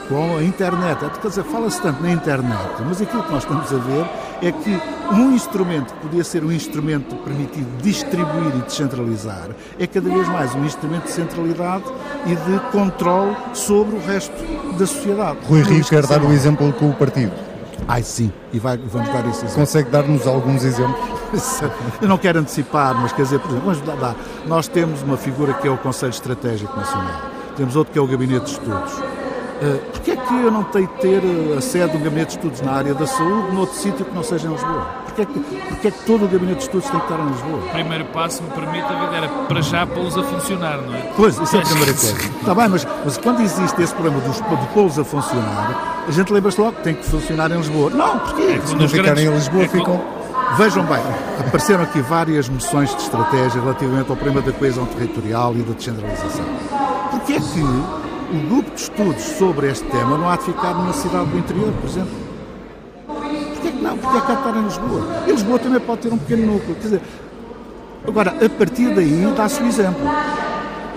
com 0.09 0.37
a 0.37 0.43
internet. 0.43 0.99
Quer 1.21 1.27
dizer, 1.27 1.43
fala-se 1.43 1.79
tanto 1.81 2.01
na 2.01 2.11
internet, 2.11 2.81
mas 2.85 2.99
aquilo 2.99 3.23
que 3.23 3.31
nós 3.31 3.43
estamos 3.43 3.71
a 3.71 3.77
ver 3.77 4.05
é 4.41 4.51
que 4.51 4.81
um 5.13 5.33
instrumento 5.33 5.93
que 5.93 5.99
podia 5.99 6.23
ser 6.23 6.43
um 6.43 6.51
instrumento 6.51 7.15
permitido 7.17 7.67
distribuir 7.81 8.55
e 8.57 8.61
descentralizar 8.61 9.49
é 9.79 9.85
cada 9.85 10.09
vez 10.09 10.27
mais 10.27 10.53
um 10.55 10.65
instrumento 10.65 11.03
de 11.03 11.11
centralidade 11.11 11.83
e 12.25 12.35
de 12.35 12.59
controle 12.71 13.37
sobre 13.53 13.95
o 13.95 13.99
resto 14.05 14.33
da 14.77 14.87
sociedade. 14.87 15.37
Rui 15.47 15.61
Rio 15.61 15.85
quer 15.85 16.05
dar 16.05 16.21
um 16.23 16.33
exemplo 16.33 16.73
com 16.73 16.89
o 16.89 16.93
partido. 16.93 17.31
Ai 17.87 18.03
sim, 18.03 18.31
e 18.51 18.59
vai, 18.59 18.77
vamos 18.77 19.07
dar 19.09 19.27
esse 19.27 19.45
exemplo. 19.45 19.55
Consegue 19.55 19.89
dar-nos 19.89 20.27
alguns 20.27 20.63
exemplos? 20.63 20.99
Eu 22.01 22.07
não 22.07 22.17
quero 22.17 22.39
antecipar, 22.39 22.95
mas 22.95 23.11
quer 23.11 23.23
dizer, 23.23 23.39
por 23.39 23.51
exemplo, 23.51 23.73
vamos 23.73 24.01
dar, 24.01 24.15
nós 24.47 24.67
temos 24.67 25.01
uma 25.03 25.17
figura 25.17 25.53
que 25.53 25.67
é 25.67 25.71
o 25.71 25.77
Conselho 25.77 26.11
Estratégico 26.11 26.75
Nacional, 26.75 27.21
temos 27.55 27.75
outro 27.75 27.93
que 27.93 27.99
é 27.99 28.01
o 28.01 28.07
Gabinete 28.07 28.45
de 28.45 28.51
Estudos. 28.51 29.18
Uh, 29.61 29.77
Porquê 29.91 30.11
é 30.11 30.15
que 30.15 30.33
eu 30.33 30.51
não 30.51 30.63
tenho 30.63 30.87
de 30.87 30.93
ter 30.93 31.21
eh, 31.21 31.57
a 31.57 31.61
sede 31.61 31.91
de 31.91 31.97
um 31.97 32.01
gabinete 32.01 32.27
de 32.29 32.35
estudos 32.37 32.61
na 32.61 32.71
área 32.71 32.93
da 32.93 33.05
saúde 33.05 33.53
noutro 33.53 33.75
sítio 33.75 34.05
que 34.05 34.15
não 34.15 34.23
seja 34.23 34.47
em 34.47 34.51
Lisboa? 34.51 34.87
Porquê 35.05 35.21
é 35.23 35.25
que, 35.25 35.39
porquê 35.39 35.87
é 35.89 35.91
que 35.91 36.05
todo 36.05 36.23
o 36.25 36.27
gabinete 36.29 36.57
de 36.59 36.63
estudos 36.63 36.89
tem 36.89 36.97
que 36.97 37.05
estar 37.11 37.21
em 37.21 37.27
Lisboa? 37.27 37.57
O 37.57 37.69
primeiro 37.69 38.05
passo, 38.05 38.41
me 38.41 38.49
permite, 38.51 38.85
a 38.85 39.05
vida 39.05 39.17
era 39.17 39.27
para 39.27 39.61
já 39.61 39.85
pô-los 39.85 40.17
a 40.17 40.23
funcionar, 40.23 40.77
não 40.77 40.95
é? 40.95 41.11
Pois, 41.13 41.37
isso 41.37 41.57
é 41.57 41.59
a 41.59 41.61
primeira 41.63 41.93
coisa. 41.93 42.15
Está 42.15 42.55
bem, 42.55 42.69
mas, 42.69 42.87
mas 43.03 43.17
quando 43.17 43.41
existe 43.41 43.81
esse 43.81 43.93
problema 43.93 44.21
dos, 44.21 44.37
de 44.37 44.67
pô-los 44.73 44.97
a 44.97 45.03
funcionar, 45.03 46.05
a 46.07 46.11
gente 46.11 46.31
lembra-se 46.31 46.61
logo 46.61 46.77
que 46.77 46.83
tem 46.83 46.95
que 46.95 47.05
funcionar 47.05 47.51
em 47.51 47.57
Lisboa. 47.57 47.89
Não, 47.89 48.19
porquê? 48.19 48.43
É 48.63 48.65
Se 48.65 48.75
não 48.75 48.87
ficarem 48.87 49.25
em 49.25 49.31
Lisboa, 49.31 49.63
é 49.63 49.67
ficam... 49.67 50.01
Vejam 50.57 50.83
bem, 50.85 51.01
apareceram 51.39 51.83
aqui 51.83 52.01
várias 52.01 52.47
moções 52.47 52.95
de 52.95 53.01
estratégia 53.01 53.61
relativamente 53.61 54.09
ao 54.09 54.15
problema 54.15 54.41
da 54.41 54.51
coesão 54.53 54.85
territorial 54.85 55.53
e 55.53 55.61
da 55.61 55.73
descentralização. 55.73 56.45
Porquê 57.11 57.33
é 57.33 57.39
que 57.39 57.61
o 58.31 58.47
grupo 58.47 58.71
de 58.71 58.81
estudos 58.81 59.23
sobre 59.23 59.69
este 59.69 59.85
tema 59.85 60.17
não 60.17 60.29
há 60.29 60.35
de 60.35 60.43
ficar 60.43 60.73
numa 60.73 60.93
cidade 60.93 61.25
do 61.25 61.37
interior, 61.37 61.73
por 61.73 61.89
exemplo? 61.89 62.13
Porquê 63.07 63.71
que 63.71 63.81
não? 63.81 63.97
Porquê 63.97 64.17
é 64.17 64.21
que 64.21 64.31
há 64.31 64.35
de 64.35 64.41
estar 64.41 64.59
em 64.59 64.63
Lisboa? 64.63 65.23
E 65.27 65.31
Lisboa 65.31 65.59
também 65.59 65.79
pode 65.79 66.01
ter 66.01 66.13
um 66.13 66.17
pequeno 66.17 66.53
núcleo. 66.53 66.75
Quer 66.75 66.81
dizer, 66.81 67.01
agora, 68.07 68.31
a 68.45 68.49
partir 68.49 68.93
daí 68.93 69.33
dá-se 69.35 69.61
o 69.61 69.65
exemplo. 69.65 70.07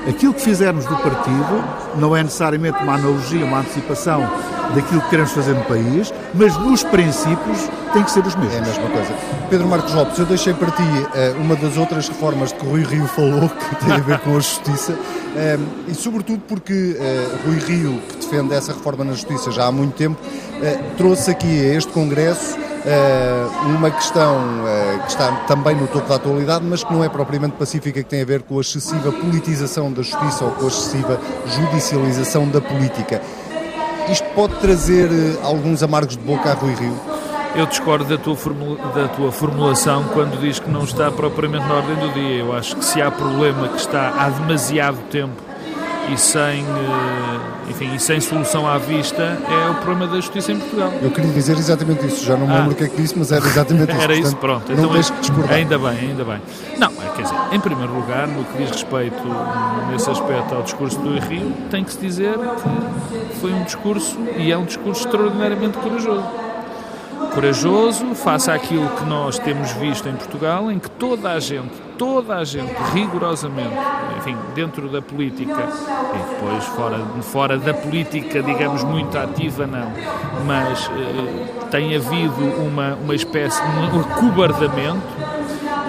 Aquilo 0.08 0.34
que 0.34 0.42
fizermos 0.42 0.84
do 0.84 0.96
partido 0.96 1.64
não 1.96 2.16
é 2.16 2.22
necessariamente 2.22 2.82
uma 2.82 2.94
analogia, 2.94 3.44
uma 3.44 3.60
antecipação 3.60 4.28
daquilo 4.74 5.00
que 5.02 5.10
queremos 5.10 5.32
fazer 5.32 5.54
no 5.54 5.64
país, 5.64 6.12
mas 6.34 6.56
nos 6.56 6.82
princípios 6.82 7.68
têm 7.92 8.02
que 8.02 8.10
ser 8.10 8.26
os 8.26 8.34
mesmos. 8.34 8.54
É 8.54 8.58
a 8.58 8.62
mesma 8.62 8.88
coisa. 8.88 9.14
Pedro 9.50 9.68
Marcos 9.68 9.92
Lopes, 9.92 10.18
eu 10.18 10.26
deixei 10.26 10.54
para 10.54 10.70
ti 10.70 10.82
uh, 10.82 11.40
uma 11.40 11.56
das 11.56 11.76
outras 11.76 12.08
reformas 12.08 12.50
de 12.50 12.56
que 12.56 12.66
Rui 12.66 12.82
Rio 12.84 13.06
falou, 13.06 13.48
que 13.48 13.84
tem 13.84 13.92
a 13.92 13.98
ver 13.98 14.18
com 14.20 14.30
a 14.30 14.40
justiça, 14.40 14.98
eh, 15.36 15.58
e 15.88 15.94
sobretudo 15.94 16.42
porque 16.48 16.72
uh, 16.72 17.48
Rui 17.48 17.58
Rio, 17.58 18.00
que 18.08 18.16
defende 18.16 18.54
essa 18.54 18.72
reforma 18.72 19.04
na 19.04 19.12
justiça 19.12 19.50
já 19.50 19.66
há 19.66 19.72
muito 19.72 19.94
tempo, 19.94 20.18
trouxe 20.96 21.30
aqui 21.30 21.46
a 21.46 21.74
este 21.74 21.90
Congresso 21.92 22.56
uma 23.64 23.90
questão 23.90 24.40
que 25.02 25.10
está 25.10 25.32
também 25.48 25.74
no 25.74 25.88
topo 25.88 26.08
da 26.08 26.14
atualidade, 26.14 26.64
mas 26.64 26.84
que 26.84 26.92
não 26.92 27.02
é 27.02 27.08
propriamente 27.08 27.56
pacífica, 27.56 28.00
que 28.00 28.08
tem 28.08 28.22
a 28.22 28.24
ver 28.24 28.42
com 28.42 28.58
a 28.58 28.60
excessiva 28.60 29.10
politização 29.10 29.92
da 29.92 30.02
justiça 30.02 30.44
ou 30.44 30.52
com 30.52 30.64
a 30.64 30.68
excessiva 30.68 31.20
judicialização 31.46 32.48
da 32.48 32.60
política. 32.60 33.20
Isto 34.10 34.26
pode 34.34 34.54
trazer 34.56 35.08
alguns 35.42 35.82
amargos 35.82 36.16
de 36.16 36.22
boca 36.22 36.50
a 36.50 36.54
Rui 36.54 36.74
Rio? 36.74 36.96
Eu 37.54 37.66
discordo 37.66 38.04
da 38.04 38.16
tua, 38.16 38.34
formula, 38.34 38.78
da 38.94 39.08
tua 39.08 39.30
formulação 39.30 40.04
quando 40.12 40.40
diz 40.40 40.58
que 40.58 40.70
não 40.70 40.84
está 40.84 41.10
propriamente 41.10 41.66
na 41.66 41.74
ordem 41.74 41.96
do 41.96 42.12
dia. 42.14 42.40
Eu 42.40 42.52
acho 42.52 42.76
que 42.76 42.84
se 42.84 43.00
há 43.00 43.10
problema 43.10 43.68
que 43.68 43.78
está 43.78 44.12
há 44.18 44.28
demasiado 44.30 44.98
tempo 45.10 45.51
e 46.10 46.18
sem, 46.18 46.64
eh, 46.64 47.70
enfim, 47.70 47.94
e 47.94 48.00
sem 48.00 48.20
solução 48.20 48.66
à 48.66 48.78
vista 48.78 49.22
é 49.22 49.70
o 49.70 49.74
problema 49.76 50.06
da 50.06 50.16
justiça 50.16 50.52
em 50.52 50.58
Portugal. 50.58 50.92
Eu 51.00 51.10
queria 51.10 51.32
dizer 51.32 51.56
exatamente 51.56 52.06
isso, 52.06 52.24
já 52.24 52.36
não 52.36 52.46
me 52.46 52.52
lembro 52.52 52.70
ah. 52.70 52.72
o 52.72 52.76
que 52.76 52.84
é 52.84 52.88
que 52.88 52.96
disse, 52.96 53.18
mas 53.18 53.30
era 53.30 53.44
exatamente 53.44 53.92
isso. 53.92 54.00
era 54.02 54.14
isso, 54.14 54.36
pronto. 54.36 54.72
Não 54.72 54.78
então, 54.78 54.92
deixe 54.92 55.12
de 55.12 55.20
discordar. 55.20 55.54
Ainda 55.54 55.78
bem, 55.78 55.98
ainda 55.98 56.24
bem. 56.24 56.40
Não, 56.78 56.88
é, 56.88 57.16
quer 57.16 57.22
dizer, 57.22 57.36
em 57.52 57.60
primeiro 57.60 57.94
lugar, 57.94 58.26
no 58.26 58.44
que 58.44 58.58
diz 58.58 58.70
respeito 58.70 59.22
nesse 59.90 60.10
aspecto 60.10 60.54
ao 60.54 60.62
discurso 60.62 60.98
do 61.00 61.18
Rio, 61.18 61.52
tem 61.70 61.84
que 61.84 61.92
se 61.92 61.98
dizer 61.98 62.34
que 62.34 63.36
foi 63.40 63.52
um 63.52 63.62
discurso 63.64 64.18
e 64.36 64.50
é 64.50 64.58
um 64.58 64.64
discurso 64.64 65.06
extraordinariamente 65.06 65.78
corajoso 65.78 66.24
corajoso 67.34 68.14
face 68.14 68.50
àquilo 68.50 68.88
que 68.90 69.04
nós 69.04 69.38
temos 69.38 69.72
visto 69.72 70.08
em 70.08 70.14
Portugal, 70.14 70.70
em 70.70 70.78
que 70.78 70.90
toda 70.90 71.30
a 71.32 71.40
gente, 71.40 71.72
toda 72.02 72.34
a 72.34 72.44
gente, 72.44 72.74
rigorosamente, 72.92 73.76
enfim, 74.18 74.36
dentro 74.56 74.88
da 74.88 75.00
política 75.00 75.68
e 76.12 76.32
depois 76.34 76.64
fora, 76.64 76.98
fora 77.22 77.58
da 77.58 77.72
política, 77.72 78.42
digamos, 78.42 78.82
muito 78.82 79.16
ativa, 79.16 79.68
não, 79.68 79.92
mas 80.44 80.90
eh, 80.90 81.68
tem 81.70 81.94
havido 81.94 82.44
uma, 82.60 82.94
uma 82.94 83.14
espécie, 83.14 83.62
um 83.62 84.00
acobardamento 84.00 85.06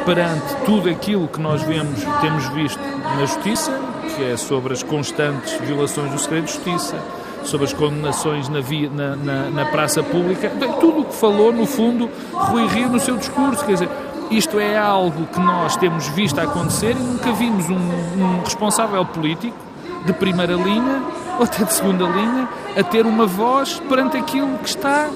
perante 0.06 0.56
tudo 0.66 0.88
aquilo 0.88 1.28
que 1.28 1.42
nós 1.42 1.64
vemos, 1.64 2.00
temos 2.22 2.48
visto 2.50 2.80
na 2.80 3.26
Justiça, 3.26 3.76
que 4.16 4.24
é 4.24 4.38
sobre 4.38 4.74
as 4.74 4.84
constantes 4.84 5.60
violações 5.62 6.12
do 6.12 6.20
segredo 6.20 6.46
de 6.46 6.54
Justiça, 6.54 6.96
sobre 7.44 7.66
as 7.66 7.74
condenações 7.74 8.48
na, 8.50 8.62
via, 8.62 8.88
na, 8.88 9.16
na, 9.16 9.50
na 9.50 9.66
praça 9.66 10.04
pública, 10.04 10.52
tudo 10.80 11.02
o 11.02 11.06
que 11.06 11.16
falou, 11.16 11.52
no 11.52 11.66
fundo, 11.66 12.08
Rui 12.32 12.68
Rio 12.68 12.90
no 12.90 13.00
seu 13.00 13.18
discurso, 13.18 13.66
quer 13.66 13.74
dizer, 13.74 13.90
isto 14.30 14.60
é 14.60 14.78
algo 14.78 15.26
que 15.28 15.40
nós 15.40 15.76
temos 15.76 16.08
visto 16.10 16.40
acontecer 16.40 16.92
e 16.92 17.00
nunca 17.00 17.32
vimos 17.32 17.70
um, 17.70 17.76
um 17.76 18.42
responsável 18.44 19.06
político 19.06 19.58
de 20.06 20.14
primeira 20.14 20.54
linha 20.54 21.02
ou 21.38 21.46
até 21.46 21.64
de 21.64 21.74
segunda 21.74 22.06
linha 22.06 22.48
a 22.78 22.84
ter 22.84 23.06
uma 23.06 23.26
voz 23.26 23.82
perante 23.90 24.18
aquilo 24.18 24.58
que 24.60 24.70
está 24.70 25.10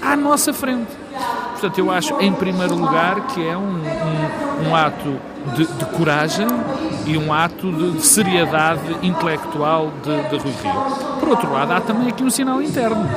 à 0.00 0.16
nossa 0.16 0.52
frente. 0.52 0.90
Portanto, 1.52 1.78
eu 1.78 1.90
acho, 1.90 2.20
em 2.20 2.32
primeiro 2.32 2.74
lugar, 2.74 3.28
que 3.28 3.46
é 3.46 3.56
um, 3.56 3.78
um, 3.78 4.68
um 4.68 4.76
ato 4.76 5.18
de, 5.54 5.66
de, 5.66 5.84
coragem 5.86 6.46
e 7.06 7.16
um 7.16 7.32
ato 7.32 7.72
de, 7.72 7.92
de 7.92 8.06
seriedade 8.06 8.96
intelectual 9.02 9.90
de, 10.02 10.28
de 10.28 10.36
Rui 10.36 10.52
Rio. 10.62 11.18
Por 11.20 11.28
outro 11.30 11.52
lado, 11.52 11.72
há 11.72 11.80
também 11.80 12.08
aqui 12.08 12.22
um 12.22 12.30
sinal 12.30 12.60
interno, 12.60 13.08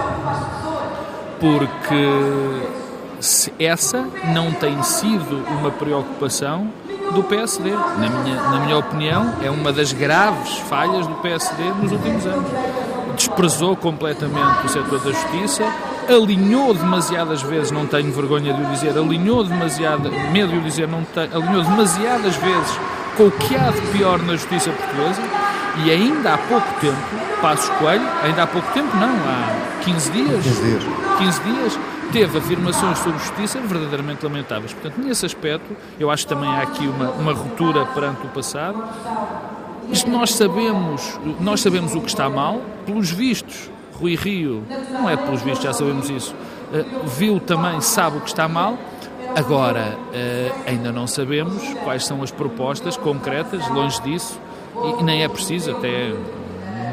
porque 1.40 2.78
essa 3.60 4.06
não 4.34 4.52
tem 4.52 4.82
sido 4.84 5.44
uma 5.60 5.72
preocupação 5.72 6.68
do 7.14 7.24
PSD. 7.24 7.72
Na 7.72 8.10
minha, 8.10 8.42
na 8.44 8.60
minha 8.60 8.78
opinião, 8.78 9.34
é 9.42 9.50
uma 9.50 9.72
das 9.72 9.94
graves 9.94 10.58
falhas 10.70 11.08
do 11.08 11.16
PSD 11.16 11.64
nos 11.82 11.92
últimos 11.92 12.26
anos. 12.26 12.52
Desprezou 13.16 13.76
completamente 13.76 14.66
o 14.66 14.70
setor 14.70 15.00
da 15.00 15.12
justiça, 15.12 15.64
alinhou 16.08 16.74
demasiadas 16.74 17.42
vezes, 17.42 17.72
não 17.72 17.88
tenho 17.88 18.12
vergonha 18.12 18.54
de 18.54 18.62
o 18.62 18.66
dizer, 18.66 18.98
alinhou 18.98 19.44
demasiado, 19.44 20.12
medo 20.32 20.52
de 20.52 20.58
o 20.58 20.62
dizer, 20.62 20.88
não 20.88 21.04
tenho, 21.04 21.36
alinhou 21.36 21.64
demasiadas 21.64 22.36
vezes 22.36 22.80
com 23.16 23.24
o 23.24 23.32
que 23.32 23.56
há 23.56 23.72
de 23.72 23.82
pior 23.98 24.20
na 24.20 24.34
justiça 24.34 24.70
portuguesa 24.70 25.22
e 25.84 25.92
ainda 25.92 26.36
há 26.36 26.38
pouco 26.38 26.68
tempo, 26.80 26.98
Passos 27.42 27.70
Coelho, 27.80 28.08
ainda 28.24 28.44
há 28.44 28.48
pouco 28.48 28.72
tempo 28.74 28.96
não, 28.98 29.10
há 29.10 29.84
15 29.84 30.12
dias, 30.12 30.44
15 30.44 30.62
dias, 30.62 30.84
15 31.18 31.42
dias 31.42 31.80
teve 32.12 32.38
afirmações 32.38 32.98
sobre 33.00 33.20
justiça 33.20 33.60
verdadeiramente 33.60 34.24
lamentáveis. 34.24 34.74
Portanto, 34.74 34.98
nesse 35.04 35.26
aspecto, 35.26 35.76
eu 36.00 36.10
acho 36.10 36.28
que 36.28 36.34
também 36.34 36.50
há 36.50 36.62
aqui 36.62 36.88
uma, 36.88 37.12
uma 37.12 37.34
ruptura 37.34 37.86
perante 37.86 38.26
o 38.26 38.30
passado. 38.30 38.84
Isto 39.90 40.10
nós 40.10 40.34
sabemos, 40.34 41.20
nós 41.40 41.62
sabemos 41.62 41.96
o 41.96 42.02
que 42.02 42.10
está 42.10 42.30
mal, 42.30 42.62
pelos 42.86 43.10
vistos, 43.10 43.70
Rui 43.94 44.16
Rio, 44.16 44.64
não 44.92 45.10
é 45.10 45.16
pelos 45.16 45.42
vistos, 45.42 45.64
já 45.64 45.72
sabemos 45.72 46.10
isso, 46.10 46.36
eh, 46.74 46.84
viu 47.06 47.40
também, 47.40 47.80
sabe 47.80 48.18
o 48.18 48.22
que 48.22 48.28
está 48.28 48.50
mal, 48.50 48.78
agora 49.34 49.98
eh, 50.14 50.52
ainda 50.68 50.92
não 50.92 51.08
sabemos 51.08 51.64
quais 51.84 52.06
são 52.06 52.22
as 52.22 52.32
propostas 52.32 52.98
concretas, 52.98 53.66
longe 53.70 54.02
disso, 54.02 54.38
e 55.00 55.04
nem 55.04 55.24
é 55.24 55.30
preciso 55.30 55.72
até 55.72 56.14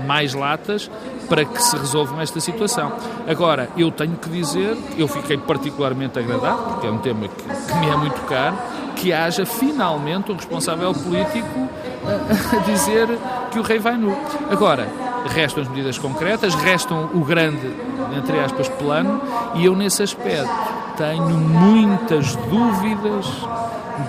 mais 0.07 0.35
latas 0.35 0.90
para 1.28 1.44
que 1.44 1.62
se 1.62 1.76
resolva 1.76 2.22
esta 2.22 2.40
situação. 2.40 2.92
Agora, 3.28 3.68
eu 3.76 3.90
tenho 3.90 4.16
que 4.16 4.28
dizer, 4.28 4.76
eu 4.96 5.08
fiquei 5.08 5.37
particularmente 5.37 6.18
agradado, 6.18 6.62
porque 6.64 6.87
é 6.87 6.90
um 6.90 6.98
tema 6.98 7.28
que, 7.28 7.42
que 7.44 7.78
me 7.78 7.88
é 7.88 7.96
muito 7.96 8.20
caro, 8.22 8.56
que 8.96 9.12
haja 9.12 9.44
finalmente 9.44 10.30
um 10.30 10.37
responsável 10.37 10.92
político 10.92 11.68
a, 12.06 12.56
a 12.56 12.60
dizer 12.60 13.08
que 13.50 13.58
o 13.58 13.62
rei 13.62 13.78
vai 13.78 13.96
nu. 13.96 14.16
Agora, 14.50 14.88
restam 15.26 15.62
as 15.62 15.68
medidas 15.68 15.98
concretas, 15.98 16.54
restam 16.54 17.10
o 17.14 17.24
grande, 17.24 17.70
entre 18.16 18.38
aspas, 18.40 18.68
plano, 18.68 19.20
e 19.54 19.64
eu 19.64 19.74
nesse 19.74 20.02
aspecto 20.02 20.50
tenho 20.96 21.37
muitas 21.38 22.37
dúvidas 22.37 23.26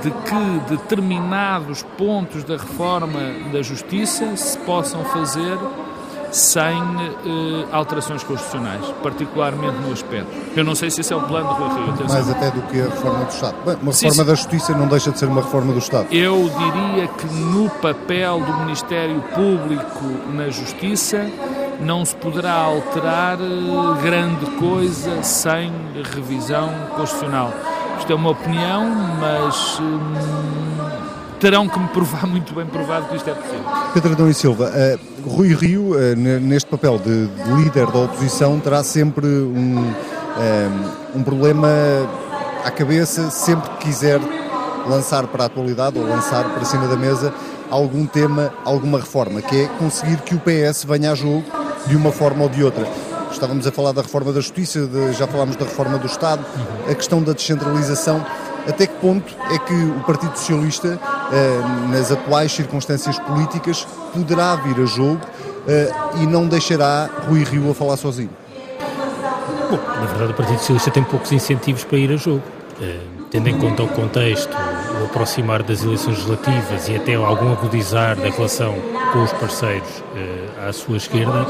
de 0.01 0.11
que 0.11 0.59
determinados 0.69 1.83
pontos 1.97 2.43
da 2.43 2.57
reforma 2.57 3.19
da 3.51 3.61
justiça 3.61 4.35
se 4.35 4.57
possam 4.59 5.03
fazer 5.05 5.57
sem 6.35 6.77
uh, 6.77 7.67
alterações 7.71 8.21
constitucionais, 8.21 8.85
particularmente 9.01 9.77
no 9.77 9.93
aspecto. 9.93 10.27
Eu 10.53 10.65
não 10.65 10.75
sei 10.75 10.91
se 10.91 10.99
esse 10.99 11.13
é 11.13 11.15
o 11.15 11.21
plano 11.21 11.47
do 11.47 11.53
Rui 11.53 11.95
Rio. 11.95 12.09
Mais 12.09 12.29
até 12.29 12.51
do 12.51 12.61
que 12.63 12.81
a 12.81 12.85
reforma 12.85 13.23
do 13.23 13.31
Estado. 13.31 13.55
Bem, 13.65 13.75
uma 13.81 13.91
reforma 13.91 14.11
sim, 14.11 14.25
da 14.25 14.35
Justiça 14.35 14.73
não 14.73 14.87
deixa 14.87 15.11
de 15.11 15.19
ser 15.19 15.27
uma 15.27 15.41
reforma 15.41 15.71
do 15.71 15.79
Estado. 15.79 16.07
Eu 16.11 16.49
diria 16.57 17.07
que 17.07 17.25
no 17.27 17.69
papel 17.69 18.41
do 18.41 18.53
Ministério 18.59 19.21
Público 19.33 20.03
na 20.33 20.49
Justiça 20.49 21.25
não 21.79 22.03
se 22.03 22.15
poderá 22.17 22.53
alterar 22.53 23.37
uh, 23.39 23.95
grande 24.03 24.45
coisa 24.57 25.23
sem 25.23 25.71
revisão 26.13 26.69
constitucional. 26.97 27.53
Isto 27.97 28.11
é 28.11 28.15
uma 28.15 28.31
opinião, 28.31 28.85
mas. 29.21 29.79
Hum, 29.79 30.94
terão 31.45 31.69
que 31.69 31.77
me 31.77 31.87
provar 31.89 32.25
muito 32.25 32.55
bem 32.55 32.65
provado 32.65 33.05
que 33.05 33.17
isto 33.17 33.29
é 33.29 33.33
possível. 33.35 33.63
Pedro 33.93 34.13
Adão 34.13 34.27
e 34.27 34.33
Silva, 34.33 34.71
uh, 34.71 35.29
Rui 35.29 35.53
Rio, 35.53 35.91
uh, 35.91 36.15
neste 36.15 36.67
papel 36.67 36.97
de, 36.97 37.27
de, 37.27 37.51
líder 37.51 37.85
da 37.85 37.99
oposição, 37.99 38.59
terá 38.59 38.83
sempre 38.83 39.27
um, 39.27 39.77
uh, 39.79 40.91
um 41.13 41.21
problema 41.21 41.67
à 42.63 42.71
cabeça 42.71 43.29
sempre 43.29 43.69
que 43.69 43.85
quiser 43.85 44.19
lançar 44.89 45.27
para 45.27 45.43
a 45.43 45.45
atualidade 45.45 45.99
ou 45.99 46.07
lançar 46.07 46.45
para 46.45 46.65
cima 46.65 46.87
da 46.87 46.95
mesa 46.95 47.31
algum 47.69 48.07
tema, 48.07 48.51
alguma 48.63 48.97
reforma, 48.97 49.39
que 49.39 49.65
é 49.65 49.67
conseguir 49.77 50.17
que 50.21 50.33
o 50.33 50.39
PS 50.39 50.83
venha 50.85 51.11
a 51.11 51.15
jogo 51.15 51.43
de 51.85 51.95
uma 51.95 52.11
forma 52.11 52.41
ou 52.41 52.49
de 52.49 52.63
outra. 52.63 52.87
estávamos 53.31 53.67
a 53.67 53.71
falar 53.71 53.91
da 53.91 54.01
reforma 54.01 54.33
da 54.33 54.41
Justiça, 54.41 54.87
de, 54.87 55.13
já 55.13 55.27
falámos 55.27 55.55
da 55.57 55.65
reforma 55.65 55.99
do 55.99 56.07
Estado, 56.07 56.43
a 56.89 56.95
questão 56.95 57.21
da 57.21 57.33
descentralização. 57.33 58.25
Até 58.67 58.87
que 58.87 58.95
ponto 58.95 59.31
é 59.51 59.59
que 59.59 59.73
o 59.73 59.99
Partido 60.07 60.35
Socialista, 60.35 60.99
eh, 60.99 61.14
nas 61.89 62.11
atuais 62.11 62.51
circunstâncias 62.51 63.17
políticas, 63.19 63.87
poderá 64.13 64.55
vir 64.55 64.81
a 64.81 64.85
jogo 64.85 65.21
eh, 65.67 65.91
e 66.21 66.27
não 66.27 66.47
deixará 66.47 67.09
Rui 67.27 67.43
Rio 67.43 67.71
a 67.71 67.73
falar 67.73 67.97
sozinho? 67.97 68.29
Bom, 69.69 69.79
na 69.99 70.05
verdade, 70.05 70.31
o 70.31 70.35
Partido 70.35 70.59
Socialista 70.59 70.91
tem 70.91 71.03
poucos 71.03 71.31
incentivos 71.31 71.83
para 71.83 71.97
ir 71.97 72.11
a 72.11 72.17
jogo. 72.17 72.43
Uh, 72.79 73.15
tendo 73.31 73.49
em 73.49 73.57
conta 73.57 73.83
o 73.83 73.87
contexto, 73.87 74.55
o 75.01 75.05
aproximar 75.05 75.63
das 75.63 75.83
eleições 75.83 76.17
legislativas 76.17 76.87
e 76.87 76.95
até 76.95 77.15
algum 77.15 77.51
agudizar 77.51 78.15
da 78.15 78.29
relação 78.29 78.75
com 79.11 79.23
os 79.23 79.33
parceiros 79.33 80.03
à 80.65 80.71
sua 80.71 80.97
esquerda, 80.97 81.45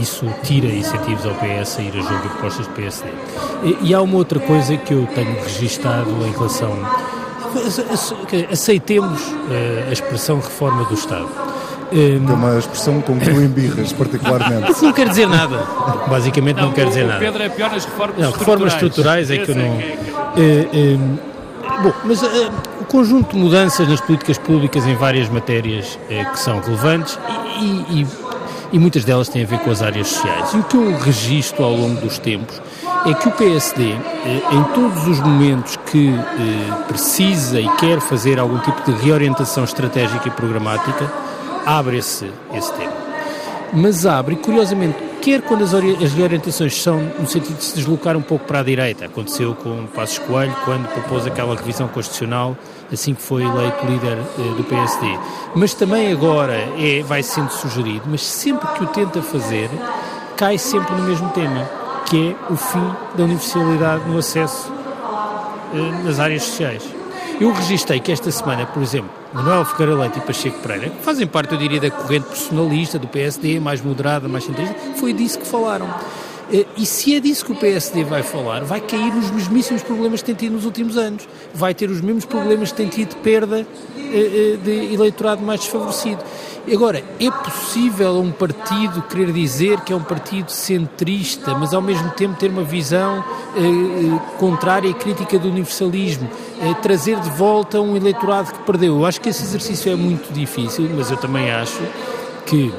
isso 0.00 0.26
tira 0.42 0.66
incentivos 0.66 1.26
ao 1.26 1.34
PS 1.34 1.78
a 1.78 1.82
ir 1.82 1.92
a 1.96 2.00
jogo 2.00 2.22
de 2.22 2.28
propostas 2.28 2.66
do 2.66 2.72
PSD. 2.72 3.08
E 3.82 3.94
há 3.94 4.00
uma 4.00 4.16
outra 4.16 4.40
coisa 4.40 4.76
que 4.76 4.94
eu 4.94 5.06
tenho 5.14 5.34
registado 5.42 6.10
em 6.26 6.30
relação. 6.30 6.72
Aceitemos 8.50 9.22
a 9.88 9.92
expressão 9.92 10.36
reforma 10.36 10.84
do 10.84 10.94
Estado. 10.94 11.28
Um, 11.90 12.30
é 12.30 12.34
uma 12.34 12.58
expressão 12.58 13.00
com 13.00 13.18
que 13.18 13.30
em 13.30 13.48
birras, 13.48 13.92
particularmente. 13.92 14.72
Isso 14.72 14.84
não 14.84 14.92
quer 14.92 15.08
dizer 15.08 15.26
nada. 15.26 15.58
Basicamente 16.08 16.56
não, 16.56 16.66
não 16.66 16.72
quer 16.72 16.86
dizer 16.86 17.06
nada. 17.06 17.18
Pedro 17.18 17.42
é 17.42 17.48
pior 17.48 17.70
nas 17.70 17.84
reformas 17.84 18.18
não, 18.18 18.28
estruturais. 18.28 18.38
Reformas 18.38 18.72
estruturais 18.74 19.30
é 19.30 19.38
que 19.38 19.50
eu 19.50 19.54
não. 19.54 19.78
Uh, 20.38 21.18
bom, 21.82 21.92
mas 22.04 22.22
uh, 22.22 22.50
o 22.80 22.84
conjunto 22.84 23.34
de 23.34 23.42
mudanças 23.42 23.88
nas 23.88 24.00
políticas 24.00 24.36
públicas 24.36 24.86
em 24.86 24.94
várias 24.94 25.28
matérias 25.28 25.98
uh, 26.10 26.30
que 26.30 26.38
são 26.38 26.60
relevantes 26.60 27.18
e, 27.58 28.00
e, 28.00 28.06
e, 28.72 28.78
muitas 28.78 29.04
delas 29.04 29.28
têm 29.28 29.44
a 29.44 29.46
ver 29.46 29.58
com 29.60 29.70
as 29.70 29.80
áreas 29.80 30.08
sociais. 30.08 30.52
E 30.52 30.58
o 30.58 30.62
que 30.64 30.76
eu 30.76 30.98
registro 30.98 31.64
ao 31.64 31.72
longo 31.72 32.00
dos 32.02 32.18
tempos 32.18 32.60
é 33.06 33.14
que 33.14 33.28
o 33.28 33.32
PSD, 33.32 33.92
em 33.92 34.62
todos 34.74 35.06
os 35.06 35.20
momentos 35.20 35.76
que 35.90 36.12
precisa 36.86 37.60
e 37.60 37.68
quer 37.76 38.00
fazer 38.00 38.38
algum 38.38 38.58
tipo 38.58 38.82
de 38.82 38.92
reorientação 39.04 39.64
estratégica 39.64 40.28
e 40.28 40.30
programática, 40.30 41.10
abre 41.64 41.98
esse, 41.98 42.30
esse 42.52 42.72
tema. 42.74 42.92
Mas 43.72 44.06
abre, 44.06 44.36
curiosamente, 44.36 44.96
quer 45.20 45.42
quando 45.42 45.62
as, 45.62 45.74
as 45.74 46.12
reorientações 46.12 46.80
são 46.80 47.00
no 47.18 47.26
sentido 47.26 47.56
de 47.56 47.64
se 47.64 47.74
deslocar 47.76 48.16
um 48.16 48.22
pouco 48.22 48.46
para 48.46 48.60
a 48.60 48.62
direita, 48.62 49.04
aconteceu 49.06 49.54
com 49.54 49.86
Passos 49.86 50.18
Coelho 50.18 50.54
quando 50.64 50.88
propôs 50.88 51.26
aquela 51.26 51.54
revisão 51.54 51.86
constitucional 51.88 52.56
assim 52.92 53.14
que 53.14 53.22
foi 53.22 53.42
eleito 53.42 53.86
líder 53.86 54.16
eh, 54.16 54.54
do 54.56 54.64
PSD. 54.64 55.06
Mas 55.54 55.74
também 55.74 56.10
agora 56.12 56.54
é, 56.78 57.02
vai 57.02 57.22
sendo 57.22 57.50
sugerido, 57.50 58.02
mas 58.06 58.22
sempre 58.22 58.66
que 58.68 58.84
o 58.84 58.86
tenta 58.86 59.20
fazer, 59.20 59.68
cai 60.36 60.58
sempre 60.58 60.94
no 60.94 61.02
mesmo 61.02 61.28
tema, 61.30 61.68
que 62.08 62.30
é 62.30 62.52
o 62.52 62.56
fim 62.56 62.90
da 63.16 63.24
universalidade 63.24 64.08
no 64.08 64.18
acesso 64.18 64.72
eh, 65.74 66.04
nas 66.04 66.18
áreas 66.18 66.42
sociais. 66.42 66.82
Eu 67.38 67.52
registrei 67.52 68.00
que 68.00 68.10
esta 68.10 68.30
semana, 68.30 68.66
por 68.66 68.82
exemplo, 68.82 69.10
Manuel 69.32 69.64
Ferreira 69.64 69.94
Leite 69.94 70.18
e 70.18 70.22
Pacheco 70.22 70.58
Pereira, 70.60 70.90
que 70.90 71.04
fazem 71.04 71.26
parte, 71.26 71.52
eu 71.52 71.58
diria, 71.58 71.78
da 71.78 71.90
corrente 71.90 72.26
personalista 72.26 72.98
do 72.98 73.06
PSD, 73.06 73.60
mais 73.60 73.82
moderada, 73.82 74.26
mais 74.26 74.44
centrista, 74.44 74.74
foi 74.96 75.12
disso 75.12 75.38
que 75.38 75.46
falaram. 75.46 75.86
Eh, 76.50 76.64
e 76.78 76.86
se 76.86 77.14
é 77.14 77.20
disso 77.20 77.44
que 77.44 77.52
o 77.52 77.56
PSD 77.56 78.04
vai 78.04 78.22
falar, 78.22 78.64
vai 78.64 78.80
cair 78.80 79.14
nos 79.14 79.30
mesmíssimos 79.30 79.82
problemas 79.82 80.20
que 80.20 80.26
tem 80.26 80.34
tido 80.34 80.54
nos 80.54 80.64
últimos 80.64 80.96
anos. 80.96 81.28
Vai 81.54 81.74
ter 81.74 81.90
os 81.90 82.00
mesmos 82.00 82.24
problemas 82.24 82.70
que 82.70 82.78
tem 82.78 82.88
tido 82.88 83.10
de 83.10 83.16
perda 83.16 83.66
de 84.08 84.94
eleitorado 84.94 85.42
mais 85.42 85.60
desfavorecido. 85.60 86.22
Agora, 86.72 87.02
é 87.18 87.30
possível 87.30 88.20
um 88.20 88.30
partido 88.30 89.00
querer 89.02 89.32
dizer 89.32 89.80
que 89.80 89.92
é 89.92 89.96
um 89.96 90.02
partido 90.02 90.50
centrista, 90.50 91.54
mas 91.54 91.72
ao 91.72 91.80
mesmo 91.80 92.10
tempo 92.10 92.38
ter 92.38 92.50
uma 92.50 92.62
visão 92.62 93.24
eh, 93.56 93.60
eh, 93.60 94.20
contrária 94.38 94.88
e 94.88 94.92
crítica 94.92 95.38
do 95.38 95.48
universalismo, 95.48 96.28
eh, 96.60 96.74
trazer 96.82 97.18
de 97.20 97.30
volta 97.30 97.80
um 97.80 97.96
eleitorado 97.96 98.52
que 98.52 98.58
perdeu? 98.60 98.96
Eu 98.98 99.06
acho 99.06 99.18
que 99.18 99.30
esse 99.30 99.42
exercício 99.42 99.90
é 99.90 99.96
muito 99.96 100.30
difícil, 100.32 100.90
mas 100.94 101.10
eu 101.10 101.16
também 101.16 101.50
acho 101.50 101.80
que 102.44 102.70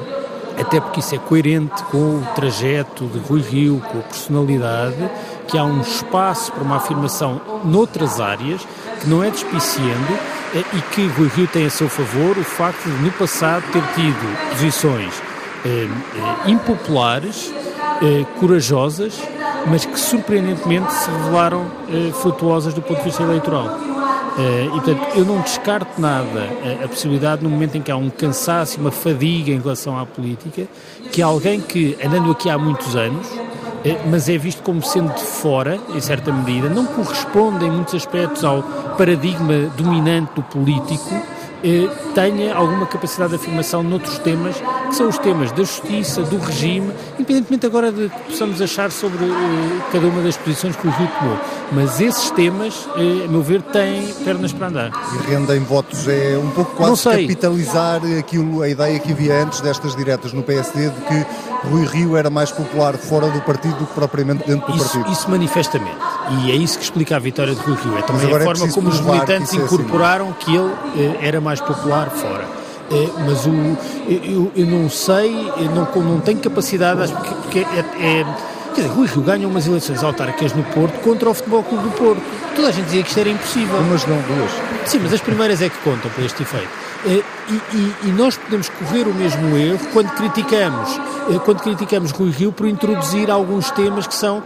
até 0.58 0.80
porque 0.80 1.00
isso 1.00 1.14
é 1.14 1.18
coerente 1.18 1.82
com 1.84 2.18
o 2.18 2.26
trajeto 2.34 3.06
de 3.06 3.18
Rui 3.18 3.40
Rio, 3.40 3.82
com 3.90 3.98
a 3.98 4.02
personalidade, 4.02 5.10
que 5.48 5.56
há 5.58 5.64
um 5.64 5.80
espaço 5.80 6.52
para 6.52 6.62
uma 6.62 6.76
afirmação 6.76 7.40
noutras 7.64 8.20
áreas 8.20 8.60
que 9.00 9.08
não 9.08 9.24
é 9.24 9.30
despiciando 9.30 10.12
eh, 10.12 10.39
e 10.54 10.82
que 10.94 11.06
Rui 11.06 11.28
Rio 11.34 11.46
tem 11.48 11.66
a 11.66 11.70
seu 11.70 11.88
favor 11.88 12.36
o 12.36 12.44
facto 12.44 12.84
de 12.84 13.02
no 13.02 13.10
passado 13.12 13.62
ter 13.72 13.82
tido 13.94 14.50
posições 14.50 15.14
eh, 15.64 15.86
eh, 15.86 16.50
impopulares, 16.50 17.52
eh, 18.02 18.24
corajosas, 18.38 19.20
mas 19.66 19.84
que 19.84 19.98
surpreendentemente 19.98 20.92
se 20.92 21.10
revelaram 21.10 21.66
eh, 21.88 22.12
frutuosas 22.12 22.74
do 22.74 22.82
ponto 22.82 22.98
de 22.98 23.04
vista 23.04 23.22
eleitoral. 23.22 23.78
Eh, 24.38 24.66
e 24.66 24.70
portanto, 24.70 25.06
eu 25.16 25.24
não 25.24 25.40
descarto 25.40 26.00
nada 26.00 26.48
a, 26.64 26.84
a, 26.84 26.88
possibilidade, 26.88 27.42
no 27.42 27.50
momento 27.50 27.76
em 27.76 27.82
que 27.82 27.90
há 27.90 27.96
um 27.96 28.08
cansaço, 28.08 28.80
uma 28.80 28.90
fadiga 28.90 29.50
em 29.50 29.60
relação 29.60 29.98
à 29.98 30.06
política, 30.06 30.66
que 31.12 31.20
alguém 31.20 31.60
que, 31.60 31.96
andando 32.04 32.30
aqui 32.30 32.48
há 32.48 32.56
muitos 32.56 32.96
anos, 32.96 33.26
eh, 33.32 33.49
mas 34.10 34.28
é 34.28 34.36
visto 34.36 34.62
como 34.62 34.82
sendo 34.82 35.14
de 35.14 35.22
fora, 35.22 35.78
em 35.94 36.00
certa 36.00 36.32
medida, 36.32 36.68
não 36.68 36.86
corresponde 36.86 37.64
em 37.64 37.70
muitos 37.70 37.94
aspectos 37.94 38.44
ao 38.44 38.62
paradigma 38.96 39.54
dominante 39.76 40.32
do 40.34 40.42
político, 40.42 41.14
eh, 41.64 41.88
tenha 42.14 42.54
alguma 42.54 42.86
capacidade 42.86 43.30
de 43.30 43.36
afirmação 43.36 43.82
noutros 43.82 44.18
temas, 44.18 44.56
que 44.90 44.96
são 44.96 45.08
os 45.08 45.18
temas 45.18 45.52
da 45.52 45.58
justiça, 45.58 46.22
do 46.22 46.36
regime, 46.36 46.92
independentemente 47.14 47.64
agora 47.64 47.92
de 47.92 48.08
que 48.08 48.20
possamos 48.30 48.60
achar 48.60 48.90
sobre 48.90 49.24
eh, 49.24 49.80
cada 49.92 50.06
uma 50.06 50.20
das 50.20 50.36
posições 50.36 50.74
que 50.74 50.86
o 50.86 50.90
Rio 50.90 51.08
tomou. 51.18 51.38
Mas 51.72 52.00
esses 52.00 52.28
temas, 52.32 52.88
eh, 52.96 53.24
a 53.24 53.28
meu 53.28 53.40
ver, 53.40 53.62
têm 53.62 54.12
pernas 54.24 54.52
para 54.52 54.66
andar. 54.66 54.90
E 55.14 55.30
rendem 55.30 55.60
votos, 55.60 56.08
é 56.08 56.36
um 56.36 56.50
pouco 56.50 56.74
quase 56.74 57.04
capitalizar 57.04 58.00
aquilo, 58.18 58.62
a 58.62 58.68
ideia 58.68 58.98
que 58.98 59.12
havia 59.12 59.42
antes 59.44 59.60
destas 59.60 59.94
diretas 59.94 60.32
no 60.32 60.42
PSD 60.42 60.90
de 60.90 61.00
que 61.02 61.26
Rui 61.68 61.86
Rio 61.86 62.16
era 62.16 62.28
mais 62.28 62.50
popular 62.50 62.96
fora 62.96 63.28
do 63.28 63.40
partido 63.42 63.76
do 63.76 63.86
que 63.86 63.94
propriamente 63.94 64.44
dentro 64.44 64.72
do 64.72 64.76
isso, 64.76 64.98
partido. 64.98 65.12
Isso 65.12 65.30
manifestamente. 65.30 65.96
E 66.42 66.50
é 66.50 66.54
isso 66.56 66.76
que 66.76 66.84
explica 66.84 67.14
a 67.14 67.18
vitória 67.20 67.54
de 67.54 67.60
Rui 67.60 67.76
Rio. 67.76 67.96
É 67.96 68.02
também 68.02 68.26
a 68.26 68.36
é 68.36 68.40
forma 68.40 68.68
como 68.68 68.88
os 68.88 69.00
militantes 69.00 69.50
que 69.50 69.56
incorporaram 69.56 70.26
é 70.26 70.30
assim. 70.30 70.38
que 70.40 70.56
ele 70.56 70.72
eh, 70.96 71.28
era 71.28 71.40
mais 71.40 71.60
popular 71.60 72.10
fora. 72.10 72.59
Eh, 72.90 73.08
mas 73.24 73.46
o, 73.46 73.50
eu, 74.08 74.50
eu, 74.56 74.66
não 74.66 74.90
sei, 74.90 75.32
eu 75.56 75.70
não, 75.70 75.88
não 76.02 76.20
tenho 76.20 76.38
capacidade, 76.40 77.12
porque, 77.12 77.34
porque 77.34 77.58
é, 77.60 78.20
é 78.20 78.24
Quer 78.74 78.82
dizer, 78.82 78.94
Rui 78.94 79.06
Rio 79.06 79.22
ganha 79.22 79.48
umas 79.48 79.66
eleições 79.66 80.02
autárquicas 80.02 80.52
no 80.52 80.62
Porto 80.64 81.00
contra 81.00 81.28
o 81.28 81.34
Futebol 81.34 81.62
Clube 81.64 81.88
do 81.88 81.90
Porto. 81.90 82.22
Toda 82.54 82.68
a 82.68 82.70
gente 82.70 82.84
dizia 82.84 83.02
que 83.02 83.08
isto 83.08 83.18
era 83.18 83.28
impossível. 83.28 83.76
Umas 83.78 84.06
não, 84.06 84.16
duas. 84.22 84.50
Sim, 84.86 85.00
mas 85.02 85.12
as 85.12 85.20
primeiras 85.20 85.60
é 85.60 85.68
que 85.68 85.76
contam 85.78 86.10
para 86.10 86.24
este 86.24 86.42
efeito. 86.42 86.68
Eh, 87.04 87.22
e, 87.48 87.76
e, 87.76 87.94
e, 88.04 88.12
nós 88.12 88.36
podemos 88.36 88.68
correr 88.68 89.08
o 89.08 89.14
mesmo 89.14 89.56
erro 89.56 89.80
quando 89.92 90.10
criticamos, 90.10 91.00
eh, 91.30 91.38
quando 91.44 91.62
criticamos 91.62 92.12
Rui 92.12 92.30
Rio 92.30 92.52
por 92.52 92.66
introduzir 92.68 93.30
alguns 93.30 93.70
temas 93.72 94.06
que 94.06 94.14
são 94.14 94.42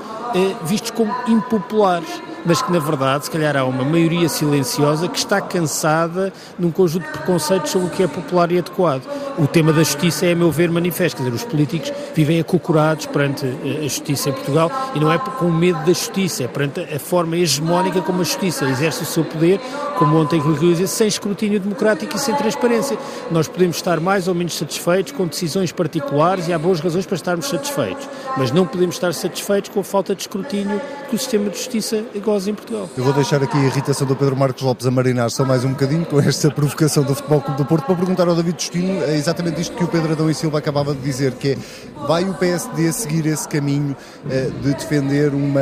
vistos 0.67 0.91
como 0.91 1.15
impopulares 1.29 2.09
mas 2.45 2.61
que 2.61 2.71
na 2.73 2.79
verdade, 2.79 3.25
se 3.25 3.31
calhar, 3.31 3.57
há 3.57 3.65
uma 3.65 3.85
maioria 3.85 4.29
silenciosa 4.29 5.09
que 5.09 5.19
está 5.19 5.41
cansada 5.41 6.33
num 6.59 6.71
conjunto 6.71 7.05
de 7.05 7.13
preconceitos 7.13 7.71
sobre 7.71 7.89
o 7.89 7.91
que 7.91 8.03
é 8.03 8.07
popular 8.07 8.51
e 8.53 8.59
adequado. 8.59 9.03
O 9.39 9.47
tema 9.47 9.73
da 9.73 9.83
justiça 9.83 10.27
é, 10.27 10.33
a 10.33 10.37
meu 10.37 10.51
ver, 10.51 10.71
manifesto. 10.71 11.17
Quer 11.17 11.25
dizer, 11.25 11.37
os 11.37 11.45
políticos 11.45 11.93
vivem 12.15 12.39
acocorados 12.41 13.07
perante 13.07 13.47
eh, 13.47 13.79
a 13.81 13.83
justiça 13.83 14.29
em 14.29 14.33
Portugal 14.33 14.71
e 14.95 15.01
não 15.01 15.11
é 15.11 15.19
com 15.19 15.51
medo 15.51 15.79
da 15.81 15.87
justiça, 15.87 16.45
é 16.45 16.49
perante 16.49 16.81
a 16.81 16.99
forma 16.99 17.37
hegemónica 17.37 18.01
como 18.03 18.21
a 18.21 18.25
justiça 18.25 18.65
exerce 18.67 19.03
o 19.03 19.07
seu 19.07 19.25
poder, 19.25 19.61
como 19.99 20.17
ontem 20.17 20.39
Rui 20.39 20.55
dizia, 20.57 20.87
sem 20.87 21.09
escrutínio 21.09 21.59
democrático 21.59 22.17
e 22.17 22.19
sem 22.19 22.35
transparência. 22.35 22.97
Nós 23.31 23.49
podemos 23.49 23.77
estar 23.77 23.99
mais 24.01 24.29
ou 24.29 24.35
menos 24.35 24.57
satisfeitos 24.57 25.13
com 25.13 25.27
decisões 25.27 25.73
particulares 25.73 26.49
e 26.49 26.53
há 26.53 26.59
boas 26.59 26.81
razões 26.81 27.07
para 27.07 27.17
estarmos 27.17 27.49
satisfeitos, 27.49 28.09
mas 28.37 28.51
não 28.51 28.67
podemos 28.67 28.97
estar 28.97 29.13
satisfeitos 29.15 29.71
com 29.71 29.81
a 29.81 29.85
falta 29.85 30.15
de 30.15 30.23
escrutínio 30.23 30.81
que 31.09 31.17
o 31.17 31.19
sistema 31.19 31.51
de 31.51 31.57
justiça 31.57 32.05
em 32.35 32.55
Portugal. 32.55 32.89
Eu 32.97 33.05
vou 33.05 33.13
deixar 33.13 33.43
aqui 33.43 33.57
a 33.57 33.63
irritação 33.63 34.07
do 34.07 34.17
Pedro 34.17 34.37
Marcos 34.37 34.61
Lopes 34.61 34.87
a 34.87 34.91
marinar 34.91 35.31
só 35.31 35.45
mais 35.45 35.65
um 35.65 35.71
bocadinho 35.71 36.05
com 36.05 36.19
esta 36.21 36.51
provocação 36.51 37.05
do 37.05 37.15
Futebol 37.15 37.41
Clube 37.41 37.59
do 37.59 37.65
Porto 37.65 37.87
para 37.87 37.95
perguntar 37.95 38.27
ao 38.27 38.35
David 38.35 38.57
Destino 38.57 39.03
é 39.05 39.15
exatamente 39.15 39.61
isto 39.61 39.77
que 39.77 39.85
o 39.85 39.89
Pedro 39.89 40.13
Adão 40.13 40.29
e 40.29 40.35
Silva 40.35 40.59
acabava 40.59 40.93
de 40.93 41.01
dizer, 41.01 41.33
que 41.35 41.53
é 41.53 41.59
vai 42.07 42.25
o 42.25 42.35
PSD 42.35 42.93
seguir 42.93 43.27
esse 43.27 43.49
caminho 43.49 43.97
uh, 44.25 44.51
de 44.61 44.75
defender 44.75 45.33
uma, 45.33 45.61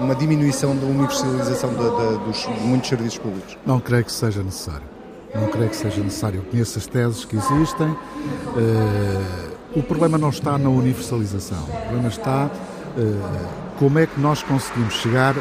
uma 0.00 0.14
diminuição 0.14 0.76
da 0.76 0.86
universalização 0.86 1.70
de, 1.70 1.78
de, 1.78 2.24
dos 2.24 2.46
muitos 2.60 2.88
serviços 2.88 3.18
públicos? 3.18 3.58
Não 3.66 3.80
creio 3.80 4.04
que 4.04 4.12
seja 4.12 4.42
necessário. 4.42 4.86
Não 5.34 5.48
creio 5.48 5.70
que 5.70 5.76
seja 5.76 6.00
necessário. 6.02 6.38
Eu 6.38 6.44
conheço 6.44 6.78
as 6.78 6.86
teses 6.86 7.24
que 7.24 7.36
existem. 7.36 7.88
Uh, 7.88 9.52
o 9.74 9.82
problema 9.82 10.18
não 10.18 10.28
está 10.28 10.56
na 10.56 10.68
universalização. 10.68 11.62
O 11.64 11.82
problema 11.82 12.08
está 12.08 12.46
uh, 12.46 13.48
como 13.78 13.98
é 13.98 14.06
que 14.06 14.20
nós 14.20 14.42
conseguimos 14.42 14.94
chegar 14.94 15.34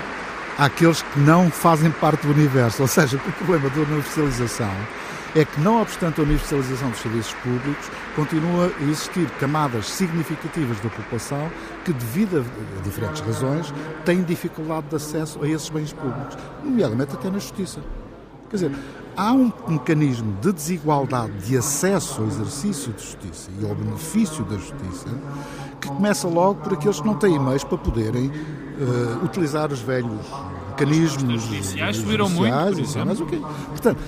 àqueles 0.57 1.01
que 1.01 1.19
não 1.19 1.49
fazem 1.49 1.91
parte 1.91 2.25
do 2.25 2.33
universo. 2.33 2.81
Ou 2.81 2.87
seja, 2.87 3.17
o 3.17 3.31
problema 3.33 3.69
da 3.69 3.81
universalização 3.81 4.71
é 5.35 5.45
que, 5.45 5.61
não 5.61 5.81
obstante 5.81 6.19
a 6.19 6.23
universalização 6.23 6.89
dos 6.89 6.99
serviços 6.99 7.33
públicos, 7.35 7.89
continua 8.15 8.71
a 8.79 8.83
existir 8.83 9.29
camadas 9.39 9.85
significativas 9.87 10.77
da 10.81 10.89
população 10.89 11.49
que, 11.85 11.93
devido 11.93 12.45
a 12.77 12.81
diferentes 12.83 13.21
razões, 13.21 13.73
têm 14.03 14.23
dificuldade 14.23 14.87
de 14.89 14.95
acesso 14.95 15.41
a 15.41 15.47
esses 15.47 15.69
bens 15.69 15.93
públicos, 15.93 16.37
nomeadamente 16.63 17.13
até 17.13 17.29
na 17.29 17.39
justiça. 17.39 17.79
Quer 18.49 18.57
dizer, 18.57 18.71
há 19.15 19.31
um 19.31 19.51
mecanismo 19.69 20.35
de 20.41 20.51
desigualdade 20.51 21.31
de 21.47 21.57
acesso 21.57 22.21
ao 22.21 22.27
exercício 22.27 22.91
de 22.91 23.01
justiça 23.01 23.49
e 23.57 23.65
ao 23.65 23.73
benefício 23.73 24.43
da 24.43 24.57
justiça 24.57 25.07
que 25.79 25.87
começa 25.87 26.27
logo 26.27 26.55
por 26.55 26.73
aqueles 26.73 26.99
que 26.99 27.07
não 27.07 27.15
têm 27.15 27.39
meios 27.39 27.63
para 27.63 27.77
poderem 27.77 28.29
uh, 28.81 29.23
utilizar 29.25 29.71
os 29.71 29.79
velhos 29.79 30.11
mecanismos. 30.69 31.43
Os 31.43 31.49
judiciais 31.49 31.97
subiram 31.97 32.29
muito. 32.29 32.53
Mas, 33.05 33.21
okay. 33.21 33.41
Portanto, 33.69 33.99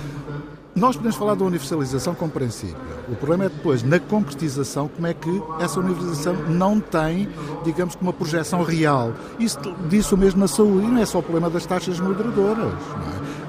nós 0.75 0.95
podemos 0.95 1.15
falar 1.15 1.35
da 1.35 1.45
universalização 1.45 2.15
como 2.15 2.31
princípio. 2.31 2.75
O 3.07 3.15
problema 3.15 3.45
é 3.45 3.49
depois, 3.49 3.83
na 3.83 3.99
concretização, 3.99 4.87
como 4.87 5.05
é 5.05 5.13
que 5.13 5.29
essa 5.59 5.79
universalização 5.79 6.33
não 6.49 6.79
tem, 6.79 7.29
digamos, 7.63 7.95
uma 8.01 8.11
projeção 8.11 8.63
real. 8.63 9.13
Isso 9.37 9.59
disso 9.87 10.17
mesmo 10.17 10.39
na 10.39 10.47
saúde. 10.47 10.87
E 10.87 10.89
não 10.89 11.01
é 11.01 11.05
só 11.05 11.19
o 11.19 11.23
problema 11.23 11.49
das 11.49 11.65
taxas 11.65 11.99
moderadoras. 11.99 12.73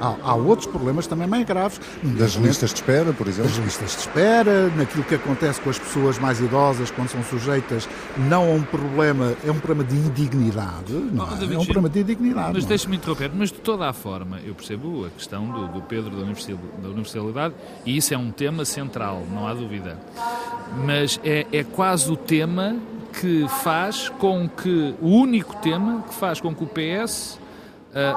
Há, 0.01 0.15
há, 0.23 0.35
outros 0.35 0.67
problemas 0.67 1.07
também 1.07 1.27
mais 1.27 1.45
graves. 1.45 1.81
Das 2.03 2.33
listas 2.33 2.71
de 2.71 2.77
espera, 2.77 3.13
por 3.13 3.27
exemplo? 3.27 3.51
Das 3.51 3.65
listas 3.65 3.93
de 3.93 3.99
espera, 3.99 4.69
naquilo 4.77 5.05
que 5.05 5.15
acontece 5.15 5.61
com 5.61 5.71
as 5.71 5.79
pessoas 5.79 6.19
mais 6.19 6.41
idosas 6.41 6.91
quando 6.91 7.09
são 7.09 7.23
sujeitas 7.23 7.89
não 8.17 8.45
a 8.45 8.55
um 8.55 8.63
problema, 8.63 9.35
é 9.45 9.51
um 9.51 9.59
problema 9.59 9.85
de 9.85 9.97
indignidade. 9.97 10.93
Não, 10.93 11.25
é? 11.25 11.55
é 11.55 11.59
um 11.59 11.65
problema 11.65 11.89
de 11.89 12.01
indignidade. 12.01 12.53
Mas 12.55 12.65
é? 12.65 12.69
deixe-me 12.69 12.97
interromper, 12.97 13.31
mas 13.35 13.51
de 13.51 13.59
toda 13.59 13.89
a 13.89 13.93
forma, 13.93 14.41
eu 14.45 14.55
percebo 14.55 15.07
a 15.07 15.11
questão 15.11 15.47
do, 15.47 15.69
do 15.69 15.83
Pedro 15.83 16.11
da 16.11 16.89
universalidade 16.89 17.55
e 17.85 17.97
isso 17.97 18.15
é 18.15 18.19
um 18.19 18.31
tema 18.31 18.65
central, 18.65 19.23
não 19.33 19.47
há 19.47 19.55
dúvida. 19.55 19.99
Mas 20.85 21.21
é, 21.25 21.47
é 21.53 21.63
quase 21.63 22.11
o 22.11 22.17
tema 22.17 22.77
que 23.21 23.47
faz 23.63 24.09
com 24.09 24.49
que, 24.49 24.95
o 25.01 25.09
único 25.09 25.57
tema 25.57 26.03
que 26.03 26.15
faz 26.15 26.41
com 26.41 26.55
que 26.55 26.65
o 26.65 26.67
PS 26.67 27.39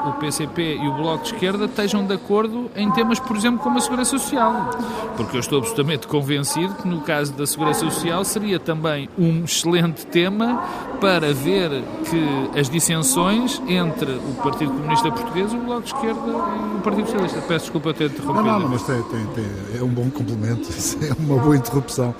o 0.07 0.13
PCP 0.13 0.77
e 0.81 0.87
o 0.87 0.93
Bloco 0.93 1.23
de 1.23 1.33
Esquerda 1.33 1.65
estejam 1.65 2.05
de 2.05 2.13
acordo 2.13 2.69
em 2.75 2.89
temas, 2.91 3.19
por 3.19 3.37
exemplo, 3.37 3.59
como 3.59 3.77
a 3.77 3.81
Segurança 3.81 4.17
Social. 4.17 4.71
Porque 5.15 5.37
eu 5.37 5.39
estou 5.39 5.59
absolutamente 5.59 6.07
convencido 6.07 6.73
que 6.75 6.87
no 6.87 7.01
caso 7.01 7.33
da 7.33 7.45
Segurança 7.45 7.81
Social 7.81 8.25
seria 8.25 8.59
também 8.59 9.07
um 9.17 9.43
excelente 9.43 10.05
tema 10.07 10.63
para 10.99 11.31
ver 11.33 11.83
que 12.09 12.59
as 12.59 12.69
dissensões 12.69 13.61
entre 13.67 14.11
o 14.11 14.33
Partido 14.41 14.71
Comunista 14.71 15.11
Português, 15.11 15.53
o 15.53 15.57
Bloco 15.57 15.81
de 15.81 15.93
Esquerda 15.93 16.21
e 16.27 16.77
o 16.77 16.81
Partido 16.81 17.05
Socialista. 17.05 17.41
Peço 17.41 17.65
desculpa 17.65 17.93
ter 17.93 18.05
interrompido. 18.05 18.43
Não, 18.43 18.59
não, 18.59 18.69
mas 18.69 18.83
tem, 18.83 19.01
tem, 19.03 19.25
tem, 19.27 19.45
é 19.79 19.83
um 19.83 19.89
bom 19.89 20.09
complemento, 20.09 20.69
é 21.05 21.13
uma 21.21 21.37
boa 21.41 21.55
interrupção. 21.55 22.15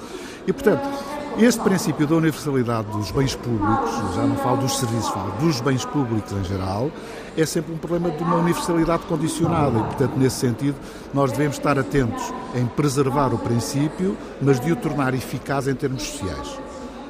E, 0.46 0.54
portanto, 0.54 0.88
este 1.40 1.62
princípio 1.62 2.08
da 2.08 2.16
universalidade 2.16 2.88
dos 2.92 3.12
bens 3.12 3.36
públicos, 3.36 3.92
já 4.16 4.24
não 4.24 4.36
falo 4.38 4.58
dos 4.58 4.78
serviços, 4.78 5.10
falo 5.10 5.32
dos 5.40 5.62
bens 5.62 5.86
públicos 5.86 6.32
em 6.32 6.44
geral, 6.44 6.90
é 7.38 7.46
sempre 7.46 7.74
um 7.74 7.78
problema 7.78 8.10
de 8.10 8.24
uma 8.24 8.36
universalidade 8.36 9.04
condicionada 9.04 9.78
e, 9.78 9.84
portanto, 9.84 10.14
nesse 10.18 10.38
sentido, 10.38 10.76
nós 11.14 11.32
devemos 11.32 11.58
estar 11.58 11.78
atentos 11.78 12.34
em 12.56 12.66
preservar 12.66 13.34
o 13.34 13.38
princípio, 13.38 14.18
mas 14.42 14.60
de 14.60 14.72
o 14.72 14.76
tornar 14.76 15.14
eficaz 15.14 15.68
em 15.68 15.76
termos 15.76 16.04
sociais. 16.04 16.60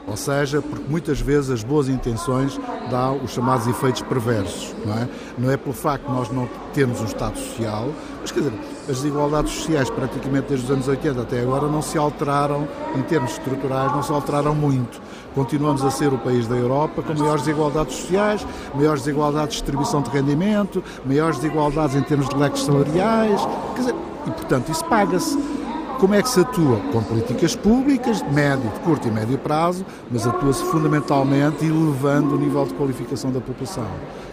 Ou 0.07 0.15
seja, 0.15 0.61
porque 0.61 0.85
muitas 0.89 1.19
vezes 1.19 1.49
as 1.49 1.63
boas 1.63 1.89
intenções 1.89 2.57
dão 2.89 3.17
os 3.21 3.31
chamados 3.31 3.67
efeitos 3.67 4.01
perversos, 4.01 4.73
não 4.85 4.93
é? 4.93 5.09
Não 5.37 5.51
é 5.51 5.57
pelo 5.57 5.75
facto 5.75 6.05
de 6.05 6.13
nós 6.13 6.29
não 6.31 6.47
termos 6.73 7.01
um 7.01 7.05
Estado 7.05 7.37
social, 7.37 7.89
mas 8.21 8.31
quer 8.31 8.39
dizer, 8.39 8.53
as 8.89 8.97
desigualdades 8.97 9.51
sociais 9.51 9.89
praticamente 9.89 10.47
desde 10.47 10.65
os 10.65 10.71
anos 10.71 10.87
80 10.87 11.21
até 11.21 11.41
agora 11.41 11.67
não 11.67 11.81
se 11.81 11.97
alteraram, 11.97 12.65
em 12.95 13.01
termos 13.01 13.31
estruturais, 13.31 13.91
não 13.91 14.01
se 14.01 14.11
alteraram 14.11 14.55
muito. 14.55 15.01
Continuamos 15.37 15.85
a 15.85 15.91
ser 15.91 16.11
o 16.11 16.17
país 16.17 16.47
da 16.47 16.55
Europa 16.55 17.03
com 17.03 17.13
maiores 17.13 17.43
desigualdades 17.43 17.95
sociais, 17.95 18.43
maiores 18.73 19.03
desigualdades 19.03 19.49
de 19.49 19.61
distribuição 19.61 20.01
de 20.01 20.09
rendimento, 20.09 20.83
maiores 21.05 21.37
desigualdades 21.37 21.95
em 21.95 22.01
termos 22.01 22.27
de 22.27 22.35
leques 22.35 22.63
salariais, 22.63 23.39
quer 23.75 23.81
dizer, 23.81 23.95
e 24.25 24.31
portanto 24.31 24.71
isso 24.71 24.83
paga-se. 24.85 25.37
Como 25.99 26.15
é 26.15 26.23
que 26.23 26.29
se 26.29 26.39
atua? 26.39 26.79
Com 26.91 27.03
políticas 27.03 27.55
públicas 27.55 28.23
de 28.23 28.33
médio, 28.33 28.67
de 28.67 28.79
curto 28.79 29.07
e 29.07 29.11
médio 29.11 29.37
prazo, 29.37 29.85
mas 30.09 30.25
atua-se 30.25 30.63
fundamentalmente 30.65 31.63
elevando 31.63 32.33
o 32.33 32.37
nível 32.39 32.65
de 32.65 32.73
qualificação 32.73 33.31
da 33.31 33.39
população. 33.39 33.85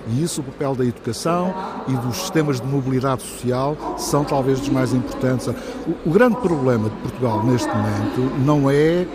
E 0.08 0.22
isso, 0.22 0.40
o 0.40 0.44
papel 0.44 0.74
da 0.74 0.86
educação 0.86 1.54
e 1.86 1.92
dos 1.92 2.16
sistemas 2.16 2.62
de 2.62 2.66
mobilidade 2.66 3.22
social 3.22 3.76
são 3.98 4.24
talvez 4.24 4.58
dos 4.58 4.70
mais 4.70 4.94
importantes. 4.94 5.48
O, 5.48 6.08
o 6.08 6.10
grande 6.10 6.36
problema 6.36 6.88
de 6.88 6.96
Portugal 6.96 7.42
neste 7.42 7.68
momento 7.68 8.40
não 8.42 8.70
é 8.70 9.06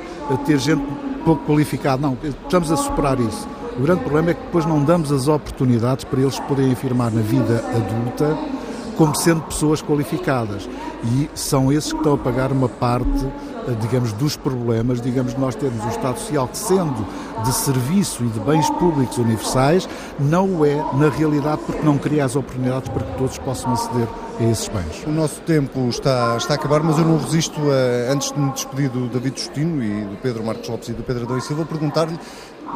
ter 0.46 0.60
gente 0.60 0.84
pouco 1.24 1.46
qualificada, 1.46 2.02
não, 2.02 2.18
estamos 2.24 2.72
a 2.72 2.78
superar 2.78 3.20
isso. 3.20 3.48
O 3.78 3.82
grande 3.82 4.02
problema 4.02 4.32
é 4.32 4.34
que 4.34 4.42
depois 4.42 4.66
não 4.66 4.84
damos 4.84 5.12
as 5.12 5.28
oportunidades 5.28 6.04
para 6.04 6.20
eles 6.20 6.40
poderem 6.40 6.74
afirmar 6.74 7.12
na 7.12 7.22
vida 7.22 7.64
adulta 7.74 8.38
como 8.98 9.16
sendo 9.16 9.42
pessoas 9.44 9.82
qualificadas. 9.82 10.70
E 11.06 11.30
são 11.34 11.72
esses 11.72 11.94
que 11.94 11.98
estão 11.98 12.16
a 12.16 12.18
pagar 12.18 12.52
uma 12.52 12.68
parte, 12.68 13.26
eh, 13.66 13.72
digamos, 13.80 14.12
dos 14.12 14.36
problemas, 14.36 15.00
digamos, 15.00 15.34
nós 15.38 15.56
temos 15.56 15.82
um 15.86 15.88
Estado 15.88 16.20
Social 16.20 16.50
que, 16.50 16.58
sendo 16.58 17.08
de 17.46 17.54
serviço 17.54 18.26
e 18.26 18.28
de 18.28 18.40
bens 18.42 18.70
públicos 18.72 19.18
universais, 19.18 19.88
não 20.20 20.60
o 20.60 20.66
é 20.66 20.76
na 20.96 21.08
realidade 21.08 21.62
porque 21.66 21.82
não 21.82 21.98
cria 21.98 22.26
as 22.26 22.36
oportunidades 22.36 22.90
para 22.90 23.04
que 23.04 23.18
todos 23.18 23.38
possam 23.38 23.72
aceder 23.72 24.10
a 24.40 24.44
esses 24.44 24.68
bens. 24.68 25.04
O 25.06 25.12
nosso 25.12 25.42
tempo 25.42 25.90
está, 25.90 26.36
está 26.38 26.54
a 26.54 26.56
acabar, 26.56 26.82
mas 26.82 26.98
eu 26.98 27.06
não 27.06 27.18
resisto, 27.18 27.60
a, 27.70 28.12
antes 28.12 28.32
de 28.32 28.40
me 28.40 28.52
despedir 28.52 28.90
do 28.90 29.08
David 29.08 29.40
Justino 29.40 29.84
e 29.84 30.06
do 30.06 30.18
Pedro 30.22 30.44
Marcos 30.44 30.68
Lopes 30.68 30.90
e 30.90 30.94
do 30.94 31.04
Pedro 31.04 31.24
Adão 31.26 31.38
e 31.38 31.42
Silva, 31.42 31.66
perguntar-lhe 31.66 32.18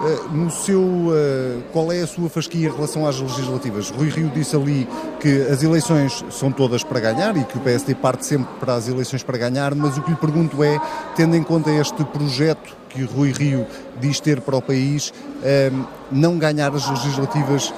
eh, 0.01 0.27
no 0.31 0.49
seu, 0.49 0.81
eh, 1.15 1.59
qual 1.71 1.91
é 1.91 2.01
a 2.01 2.07
sua 2.07 2.27
fasquia 2.27 2.67
em 2.67 2.71
relação 2.71 3.05
às 3.05 3.19
legislativas? 3.19 3.91
Rui 3.91 4.09
Rio 4.09 4.31
disse 4.33 4.55
ali 4.55 4.87
que 5.19 5.43
as 5.43 5.61
eleições 5.61 6.25
são 6.31 6.51
todas 6.51 6.83
para 6.83 6.99
ganhar 6.99 7.37
e 7.37 7.43
que 7.43 7.57
o 7.57 7.61
PSD 7.61 7.93
parte 7.93 8.25
sempre 8.25 8.51
para 8.59 8.73
as 8.73 8.87
eleições 8.87 9.21
para 9.21 9.37
ganhar, 9.37 9.75
mas 9.75 9.95
o 9.95 10.01
que 10.01 10.09
lhe 10.09 10.17
pergunto 10.17 10.63
é, 10.63 10.81
tendo 11.15 11.35
em 11.35 11.43
conta 11.43 11.69
este 11.69 12.03
projeto 12.05 12.75
que 12.89 13.03
Rui 13.03 13.31
Rio 13.31 13.67
diz 13.99 14.19
ter 14.19 14.41
para 14.41 14.57
o 14.57 14.61
país, 14.61 15.13
eh, 15.43 15.71
não 16.11 16.39
ganhar 16.39 16.73
as 16.73 16.89
legislativas, 16.89 17.71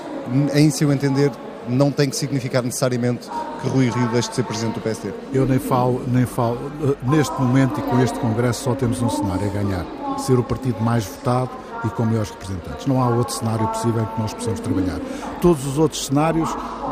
em 0.53 0.71
seu 0.71 0.91
entender, 0.93 1.31
não 1.69 1.91
tem 1.91 2.09
que 2.09 2.15
significar 2.15 2.63
necessariamente 2.63 3.29
que 3.61 3.69
Rui 3.69 3.89
Rio 3.89 4.07
deixe 4.09 4.29
de 4.29 4.35
ser 4.35 4.43
presidente 4.43 4.75
do 4.75 4.81
PSD? 4.81 5.11
Eu 5.33 5.45
nem 5.45 5.59
falo, 5.59 6.01
nem 6.07 6.25
falo. 6.25 6.71
Neste 7.03 7.39
momento 7.41 7.79
e 7.79 7.83
com 7.83 8.01
este 8.01 8.19
Congresso 8.19 8.63
só 8.63 8.75
temos 8.75 9.01
um 9.01 9.09
cenário 9.09 9.47
a 9.47 9.53
ganhar: 9.53 9.85
ser 10.17 10.37
o 10.37 10.43
partido 10.43 10.81
mais 10.81 11.05
votado 11.05 11.49
e 11.83 11.89
com 11.89 12.03
maiores 12.03 12.29
representantes. 12.29 12.85
Não 12.85 13.01
há 13.01 13.09
outro 13.09 13.33
cenário 13.33 13.67
possível 13.67 14.03
em 14.03 14.05
que 14.05 14.21
nós 14.21 14.33
possamos 14.33 14.59
trabalhar. 14.59 14.99
Todos 15.41 15.65
os 15.65 15.77
outros 15.77 16.05
cenários 16.07 16.49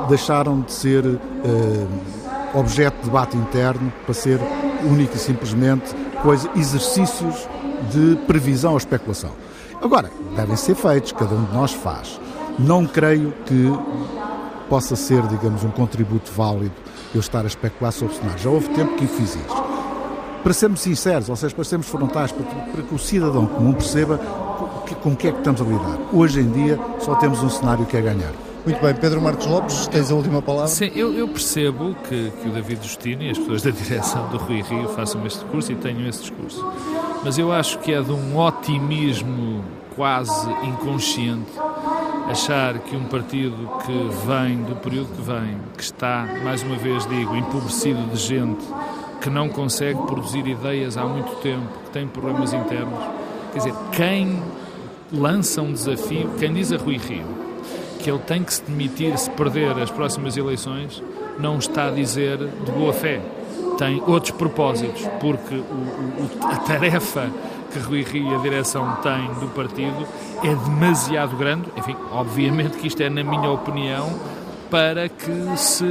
deixaram 0.08 0.62
de 0.62 0.72
ser 0.72 1.06
eh, 1.06 1.88
objeto 2.54 2.98
de 2.98 3.06
debate 3.06 3.38
interno 3.38 3.92
para 4.06 4.14
ser 4.14 4.40
único 4.84 5.16
e 5.16 5.20
simplesmente 5.20 5.94
coisa, 6.22 6.50
exercícios 6.56 7.48
de 7.92 8.16
previsão 8.28 8.72
ou 8.72 8.78
especulação. 8.78 9.32
Agora, 9.82 10.10
devem 10.36 10.56
ser 10.56 10.76
feitos, 10.76 11.12
cada 11.12 11.36
um 11.36 11.44
de 11.44 11.54
nós 11.54 11.74
faz. 11.74 12.20
Não 12.58 12.86
creio 12.86 13.34
que 13.46 13.72
possa 14.70 14.96
ser, 14.96 15.22
digamos, 15.28 15.64
um 15.64 15.72
contributo 15.72 16.32
válido 16.32 16.74
eu 17.14 17.20
estar 17.20 17.44
a 17.44 17.48
especular 17.48 17.92
sobre 17.92 18.16
cenários. 18.16 18.42
Já 18.42 18.50
houve 18.50 18.70
tempo 18.70 18.96
que 18.96 19.08
fiz 19.08 19.36
isto. 19.36 19.64
Para 20.42 20.54
sermos 20.54 20.82
sinceros, 20.82 21.30
ou 21.30 21.36
seja, 21.36 21.56
para 21.56 21.64
sermos 21.64 21.88
frontais, 21.88 22.32
para, 22.32 22.44
para 22.46 22.82
que 22.82 22.94
o 22.94 23.00
cidadão 23.00 23.46
comum 23.46 23.74
perceba 23.74 24.18
com 25.02 25.12
o 25.12 25.16
que 25.16 25.28
é 25.28 25.32
que 25.32 25.38
estamos 25.38 25.62
a 25.62 25.64
lidar. 25.64 25.98
Hoje 26.12 26.40
em 26.40 26.52
dia 26.52 26.80
só 27.00 27.16
temos 27.16 27.42
um 27.42 27.50
cenário 27.50 27.86
que 27.86 27.96
é 27.96 28.02
ganhar. 28.02 28.32
Muito 28.66 28.82
bem, 28.82 28.96
Pedro 28.96 29.22
Marcos 29.22 29.46
Lopes, 29.46 29.88
tens 29.88 30.10
a 30.10 30.16
última 30.16 30.42
palavra? 30.42 30.70
Sim, 30.70 30.90
eu, 30.96 31.14
eu 31.14 31.28
percebo 31.28 31.94
que, 32.08 32.32
que, 32.32 32.48
o 32.48 32.52
David 32.52 32.82
Justino 32.82 33.22
e 33.22 33.30
as 33.30 33.38
pessoas 33.38 33.62
da 33.62 33.72
direção 33.72 34.30
do 34.30 34.38
Rui 34.38 34.62
Rio 34.62 34.88
façam 34.90 35.26
este 35.26 35.40
discurso 35.40 35.72
e 35.74 35.76
tenham 35.76 36.08
esse 36.08 36.22
discurso. 36.22 36.66
Mas 37.26 37.38
eu 37.38 37.52
acho 37.52 37.80
que 37.80 37.94
é 37.94 38.02
de 38.02 38.12
um 38.14 38.38
otimismo 38.38 39.66
quase 39.96 40.50
inconsciente 40.64 41.52
achar 42.30 42.80
que 42.80 42.96
um 42.96 43.06
partido 43.06 43.56
que 43.86 44.28
vem 44.28 44.58
do 44.64 44.76
período 44.78 45.10
que 45.16 45.22
vem, 45.22 45.58
que 45.78 45.84
está, 45.84 46.28
mais 46.44 46.64
uma 46.64 46.76
vez 46.76 47.06
digo, 47.08 47.36
empobrecido 47.36 48.02
de 48.12 48.18
gente, 48.18 48.64
que 49.22 49.30
não 49.30 49.50
consegue 49.50 50.02
produzir 50.04 50.46
ideias 50.48 50.98
há 50.98 51.06
muito 51.06 51.36
tempo, 51.42 51.68
que 51.86 51.92
tem 51.92 52.08
problemas 52.08 52.54
internos, 52.54 53.00
quer 53.52 53.60
dizer, 53.60 53.74
quem 53.92 54.42
lança 55.12 55.62
um 55.62 55.72
desafio, 55.72 56.32
quem 56.40 56.54
diz 56.54 56.72
a 56.72 56.78
Rui 56.78 56.98
Rio 56.98 57.44
que 58.04 58.12
ele 58.12 58.20
tem 58.20 58.44
que 58.44 58.54
se 58.54 58.62
demitir 58.64 59.18
se 59.18 59.30
perder 59.30 59.80
as 59.80 59.90
próximas 59.90 60.36
eleições, 60.36 61.02
não 61.40 61.58
está 61.58 61.88
a 61.88 61.92
dizer 61.92 62.38
de 62.38 62.72
boa 62.72 62.92
fé. 62.92 63.22
Tem 63.78 64.04
outros 64.06 64.32
propósitos, 64.32 65.08
porque 65.22 65.56
o, 65.56 65.60
o, 65.60 66.30
a 66.44 66.58
tarefa 66.58 67.32
que 67.74 67.80
Rui 67.80 68.04
Rio 68.04 68.32
e 68.32 68.36
a 68.36 68.38
direção 68.38 68.98
têm 69.02 69.28
do 69.40 69.48
partido 69.54 70.08
é 70.44 70.56
demasiado 70.56 71.36
grande. 71.36 71.66
Enfim, 71.76 71.96
obviamente 72.12 72.78
que 72.78 72.88
isto 72.88 73.02
é, 73.02 73.10
na 73.10 73.24
minha 73.24 73.50
opinião, 73.50 74.10
para 74.70 75.08
que 75.08 75.58
se 75.58 75.86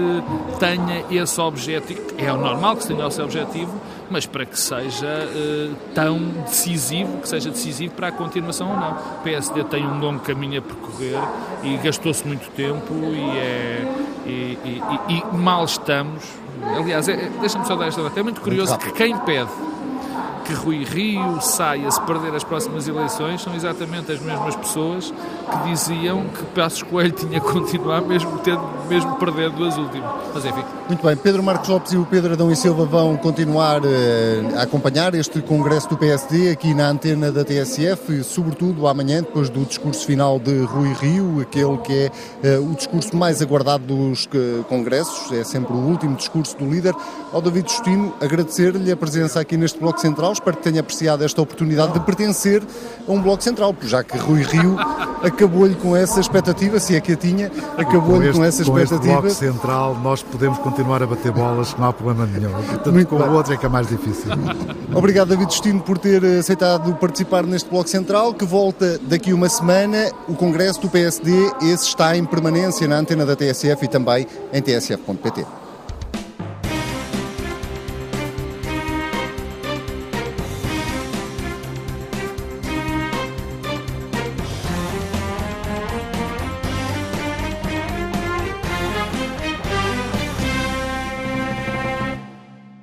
tenha 0.59 1.05
esse 1.11 1.41
objetivo. 1.41 2.01
É 2.19 2.33
o 2.33 2.37
normal 2.37 2.77
que 2.77 2.83
se 2.83 2.89
tenha 2.89 3.07
esse 3.07 3.23
objetivo, 3.23 3.73
mas 4.11 4.27
para 4.27 4.45
que 4.45 4.59
seja 4.59 5.07
uh, 5.07 5.75
tão 5.95 6.19
decisivo, 6.19 7.19
que 7.19 7.29
seja 7.29 7.51
decisivo 7.51 7.95
para 7.95 8.09
a 8.09 8.13
continuação 8.13 8.71
ou 8.71 8.77
não. 8.77 8.93
O 8.93 9.23
PSD 9.23 9.65
tem 9.65 9.87
um 9.87 10.01
longo 10.01 10.21
caminho 10.21 10.59
a 10.59 10.63
percorrer 10.63 11.21
e 11.63 11.77
gastou-se 11.77 12.27
muito 12.27 12.51
tempo 12.57 12.93
e, 12.93 13.39
é, 13.39 13.95
e, 14.27 14.59
e, 14.65 14.83
e 15.09 15.37
mal 15.37 15.65
estamos. 15.65 16.25
Aliás, 16.77 17.09
é, 17.09 17.31
deixa-me 17.41 17.65
só 17.67 17.77
dar 17.77 17.87
esta 17.87 18.03
nota. 18.03 18.19
É 18.19 18.23
muito 18.23 18.41
curioso 18.41 18.77
que 18.79 18.91
quem 18.93 19.17
pede 19.19 19.51
que 20.45 20.53
Rui 20.53 20.85
Rio 20.85 21.41
saia 21.41 21.91
se 21.91 22.01
perder 22.03 22.35
as 22.35 22.45
próximas 22.45 22.87
eleições 22.87 23.43
são 23.43 23.55
exatamente 23.55 24.13
as 24.13 24.21
mesmas 24.21 24.57
pessoas 24.57 25.13
que 25.51 25.71
diziam 25.71 26.25
que 26.25 26.45
Passos 26.55 26.83
Coelho 26.83 27.13
tinha 27.13 27.41
que 27.41 27.53
continuar 27.53 28.03
mesmo, 28.03 28.39
tendo, 28.39 28.63
mesmo 28.89 29.17
perdendo 29.17 29.65
as 29.65 29.77
últimas. 29.77 30.11
Mas 30.35 30.45
enfim. 30.45 30.65
Muito 30.89 31.07
bem, 31.07 31.17
Pedro 31.17 31.43
Marcos 31.43 31.69
Lopes 31.69 31.93
e 31.93 31.97
o 31.97 32.05
Pedro 32.05 32.33
Adão 32.33 32.51
e 32.51 32.57
Silva 32.57 32.85
vão 32.85 33.17
continuar 33.17 33.81
uh, 33.81 33.87
a 34.59 34.63
acompanhar 34.63 35.15
este 35.15 35.41
congresso 35.41 35.89
do 35.89 35.97
PSD 35.97 36.51
aqui 36.51 36.75
na 36.75 36.89
antena 36.89 37.31
da 37.31 37.45
TSF, 37.45 38.13
e 38.13 38.25
sobretudo 38.25 38.87
amanhã, 38.87 39.23
depois 39.23 39.49
do 39.49 39.65
discurso 39.65 40.05
final 40.07 40.39
de 40.39 40.63
Rui 40.65 40.93
Rio, 40.95 41.41
aquele 41.41 41.79
que 41.79 42.11
é 42.43 42.59
uh, 42.59 42.71
o 42.71 42.75
discurso 42.75 43.17
mais 43.17 43.41
aguardado 43.41 43.85
dos 43.85 44.27
uh, 44.27 44.65
congressos, 44.69 45.33
é 45.33 45.45
sempre 45.45 45.73
o 45.73 45.79
último 45.79 46.17
discurso 46.17 46.57
do 46.57 46.69
líder. 46.69 46.95
Ao 47.33 47.41
David 47.41 47.71
Justino, 47.71 48.13
agradecer-lhe 48.21 48.91
a 48.91 48.97
presença 48.97 49.41
aqui 49.41 49.57
neste 49.57 49.79
Bloco 49.79 50.01
Central, 50.01 50.32
espero 50.33 50.57
que 50.57 50.63
tenha 50.63 50.81
apreciado 50.81 51.25
esta 51.25 51.41
oportunidade 51.41 51.93
de 51.93 52.01
pertencer 52.01 52.63
a 53.07 53.13
um 53.13 53.21
Bloco 53.21 53.43
Central, 53.43 53.75
já 53.83 54.03
que 54.03 54.17
Rui 54.19 54.43
Rio 54.43 54.77
acabou-lhe 55.23 55.75
com 55.75 55.97
essa 55.97 56.21
expectativa, 56.21 56.79
se 56.81 56.97
é 56.97 57.01
que 57.01 57.13
a 57.13 57.17
tinha, 57.17 57.51
acabou-lhe 57.77 58.33
com, 58.33 58.39
com, 58.39 58.45
essa 58.45 58.63
expectativa. 58.63 59.21
Com 59.21 59.27
este 59.27 59.41
Bloco 59.41 59.57
Central 59.57 59.99
nós 60.03 60.23
podemos 60.23 60.59
continuar 60.59 61.03
a 61.03 61.07
bater 61.07 61.33
bolas, 61.33 61.75
não 61.79 61.89
há 61.89 61.93
problema 61.93 62.27
nenhum. 62.27 62.53
Portanto, 62.53 63.07
com 63.07 63.17
o 63.17 63.33
outro 63.35 63.53
é 63.55 63.57
que 63.57 63.67
é 63.67 63.69
mais 63.69 63.89
difícil. 63.89 64.31
Obrigado, 64.95 65.29
David 65.29 65.49
Destino, 65.49 65.81
por 65.81 65.99
ter 65.99 66.25
aceitado 66.25 66.93
participar 66.95 67.45
neste 67.45 67.69
Bloco 67.69 67.89
Central, 67.89 68.35
que 68.35 68.45
volta 68.45 68.99
daqui 69.03 69.33
uma 69.33 69.49
semana. 69.49 70.11
O 70.29 70.35
Congresso 70.35 70.81
do 70.81 70.89
PSD, 70.89 71.51
esse 71.63 71.87
está 71.87 72.17
em 72.17 72.25
permanência 72.25 72.87
na 72.87 72.97
antena 72.97 73.25
da 73.25 73.35
TSF 73.35 73.85
e 73.85 73.89
também 73.89 74.27
em 74.53 74.61
tsf.pt. 74.61 75.62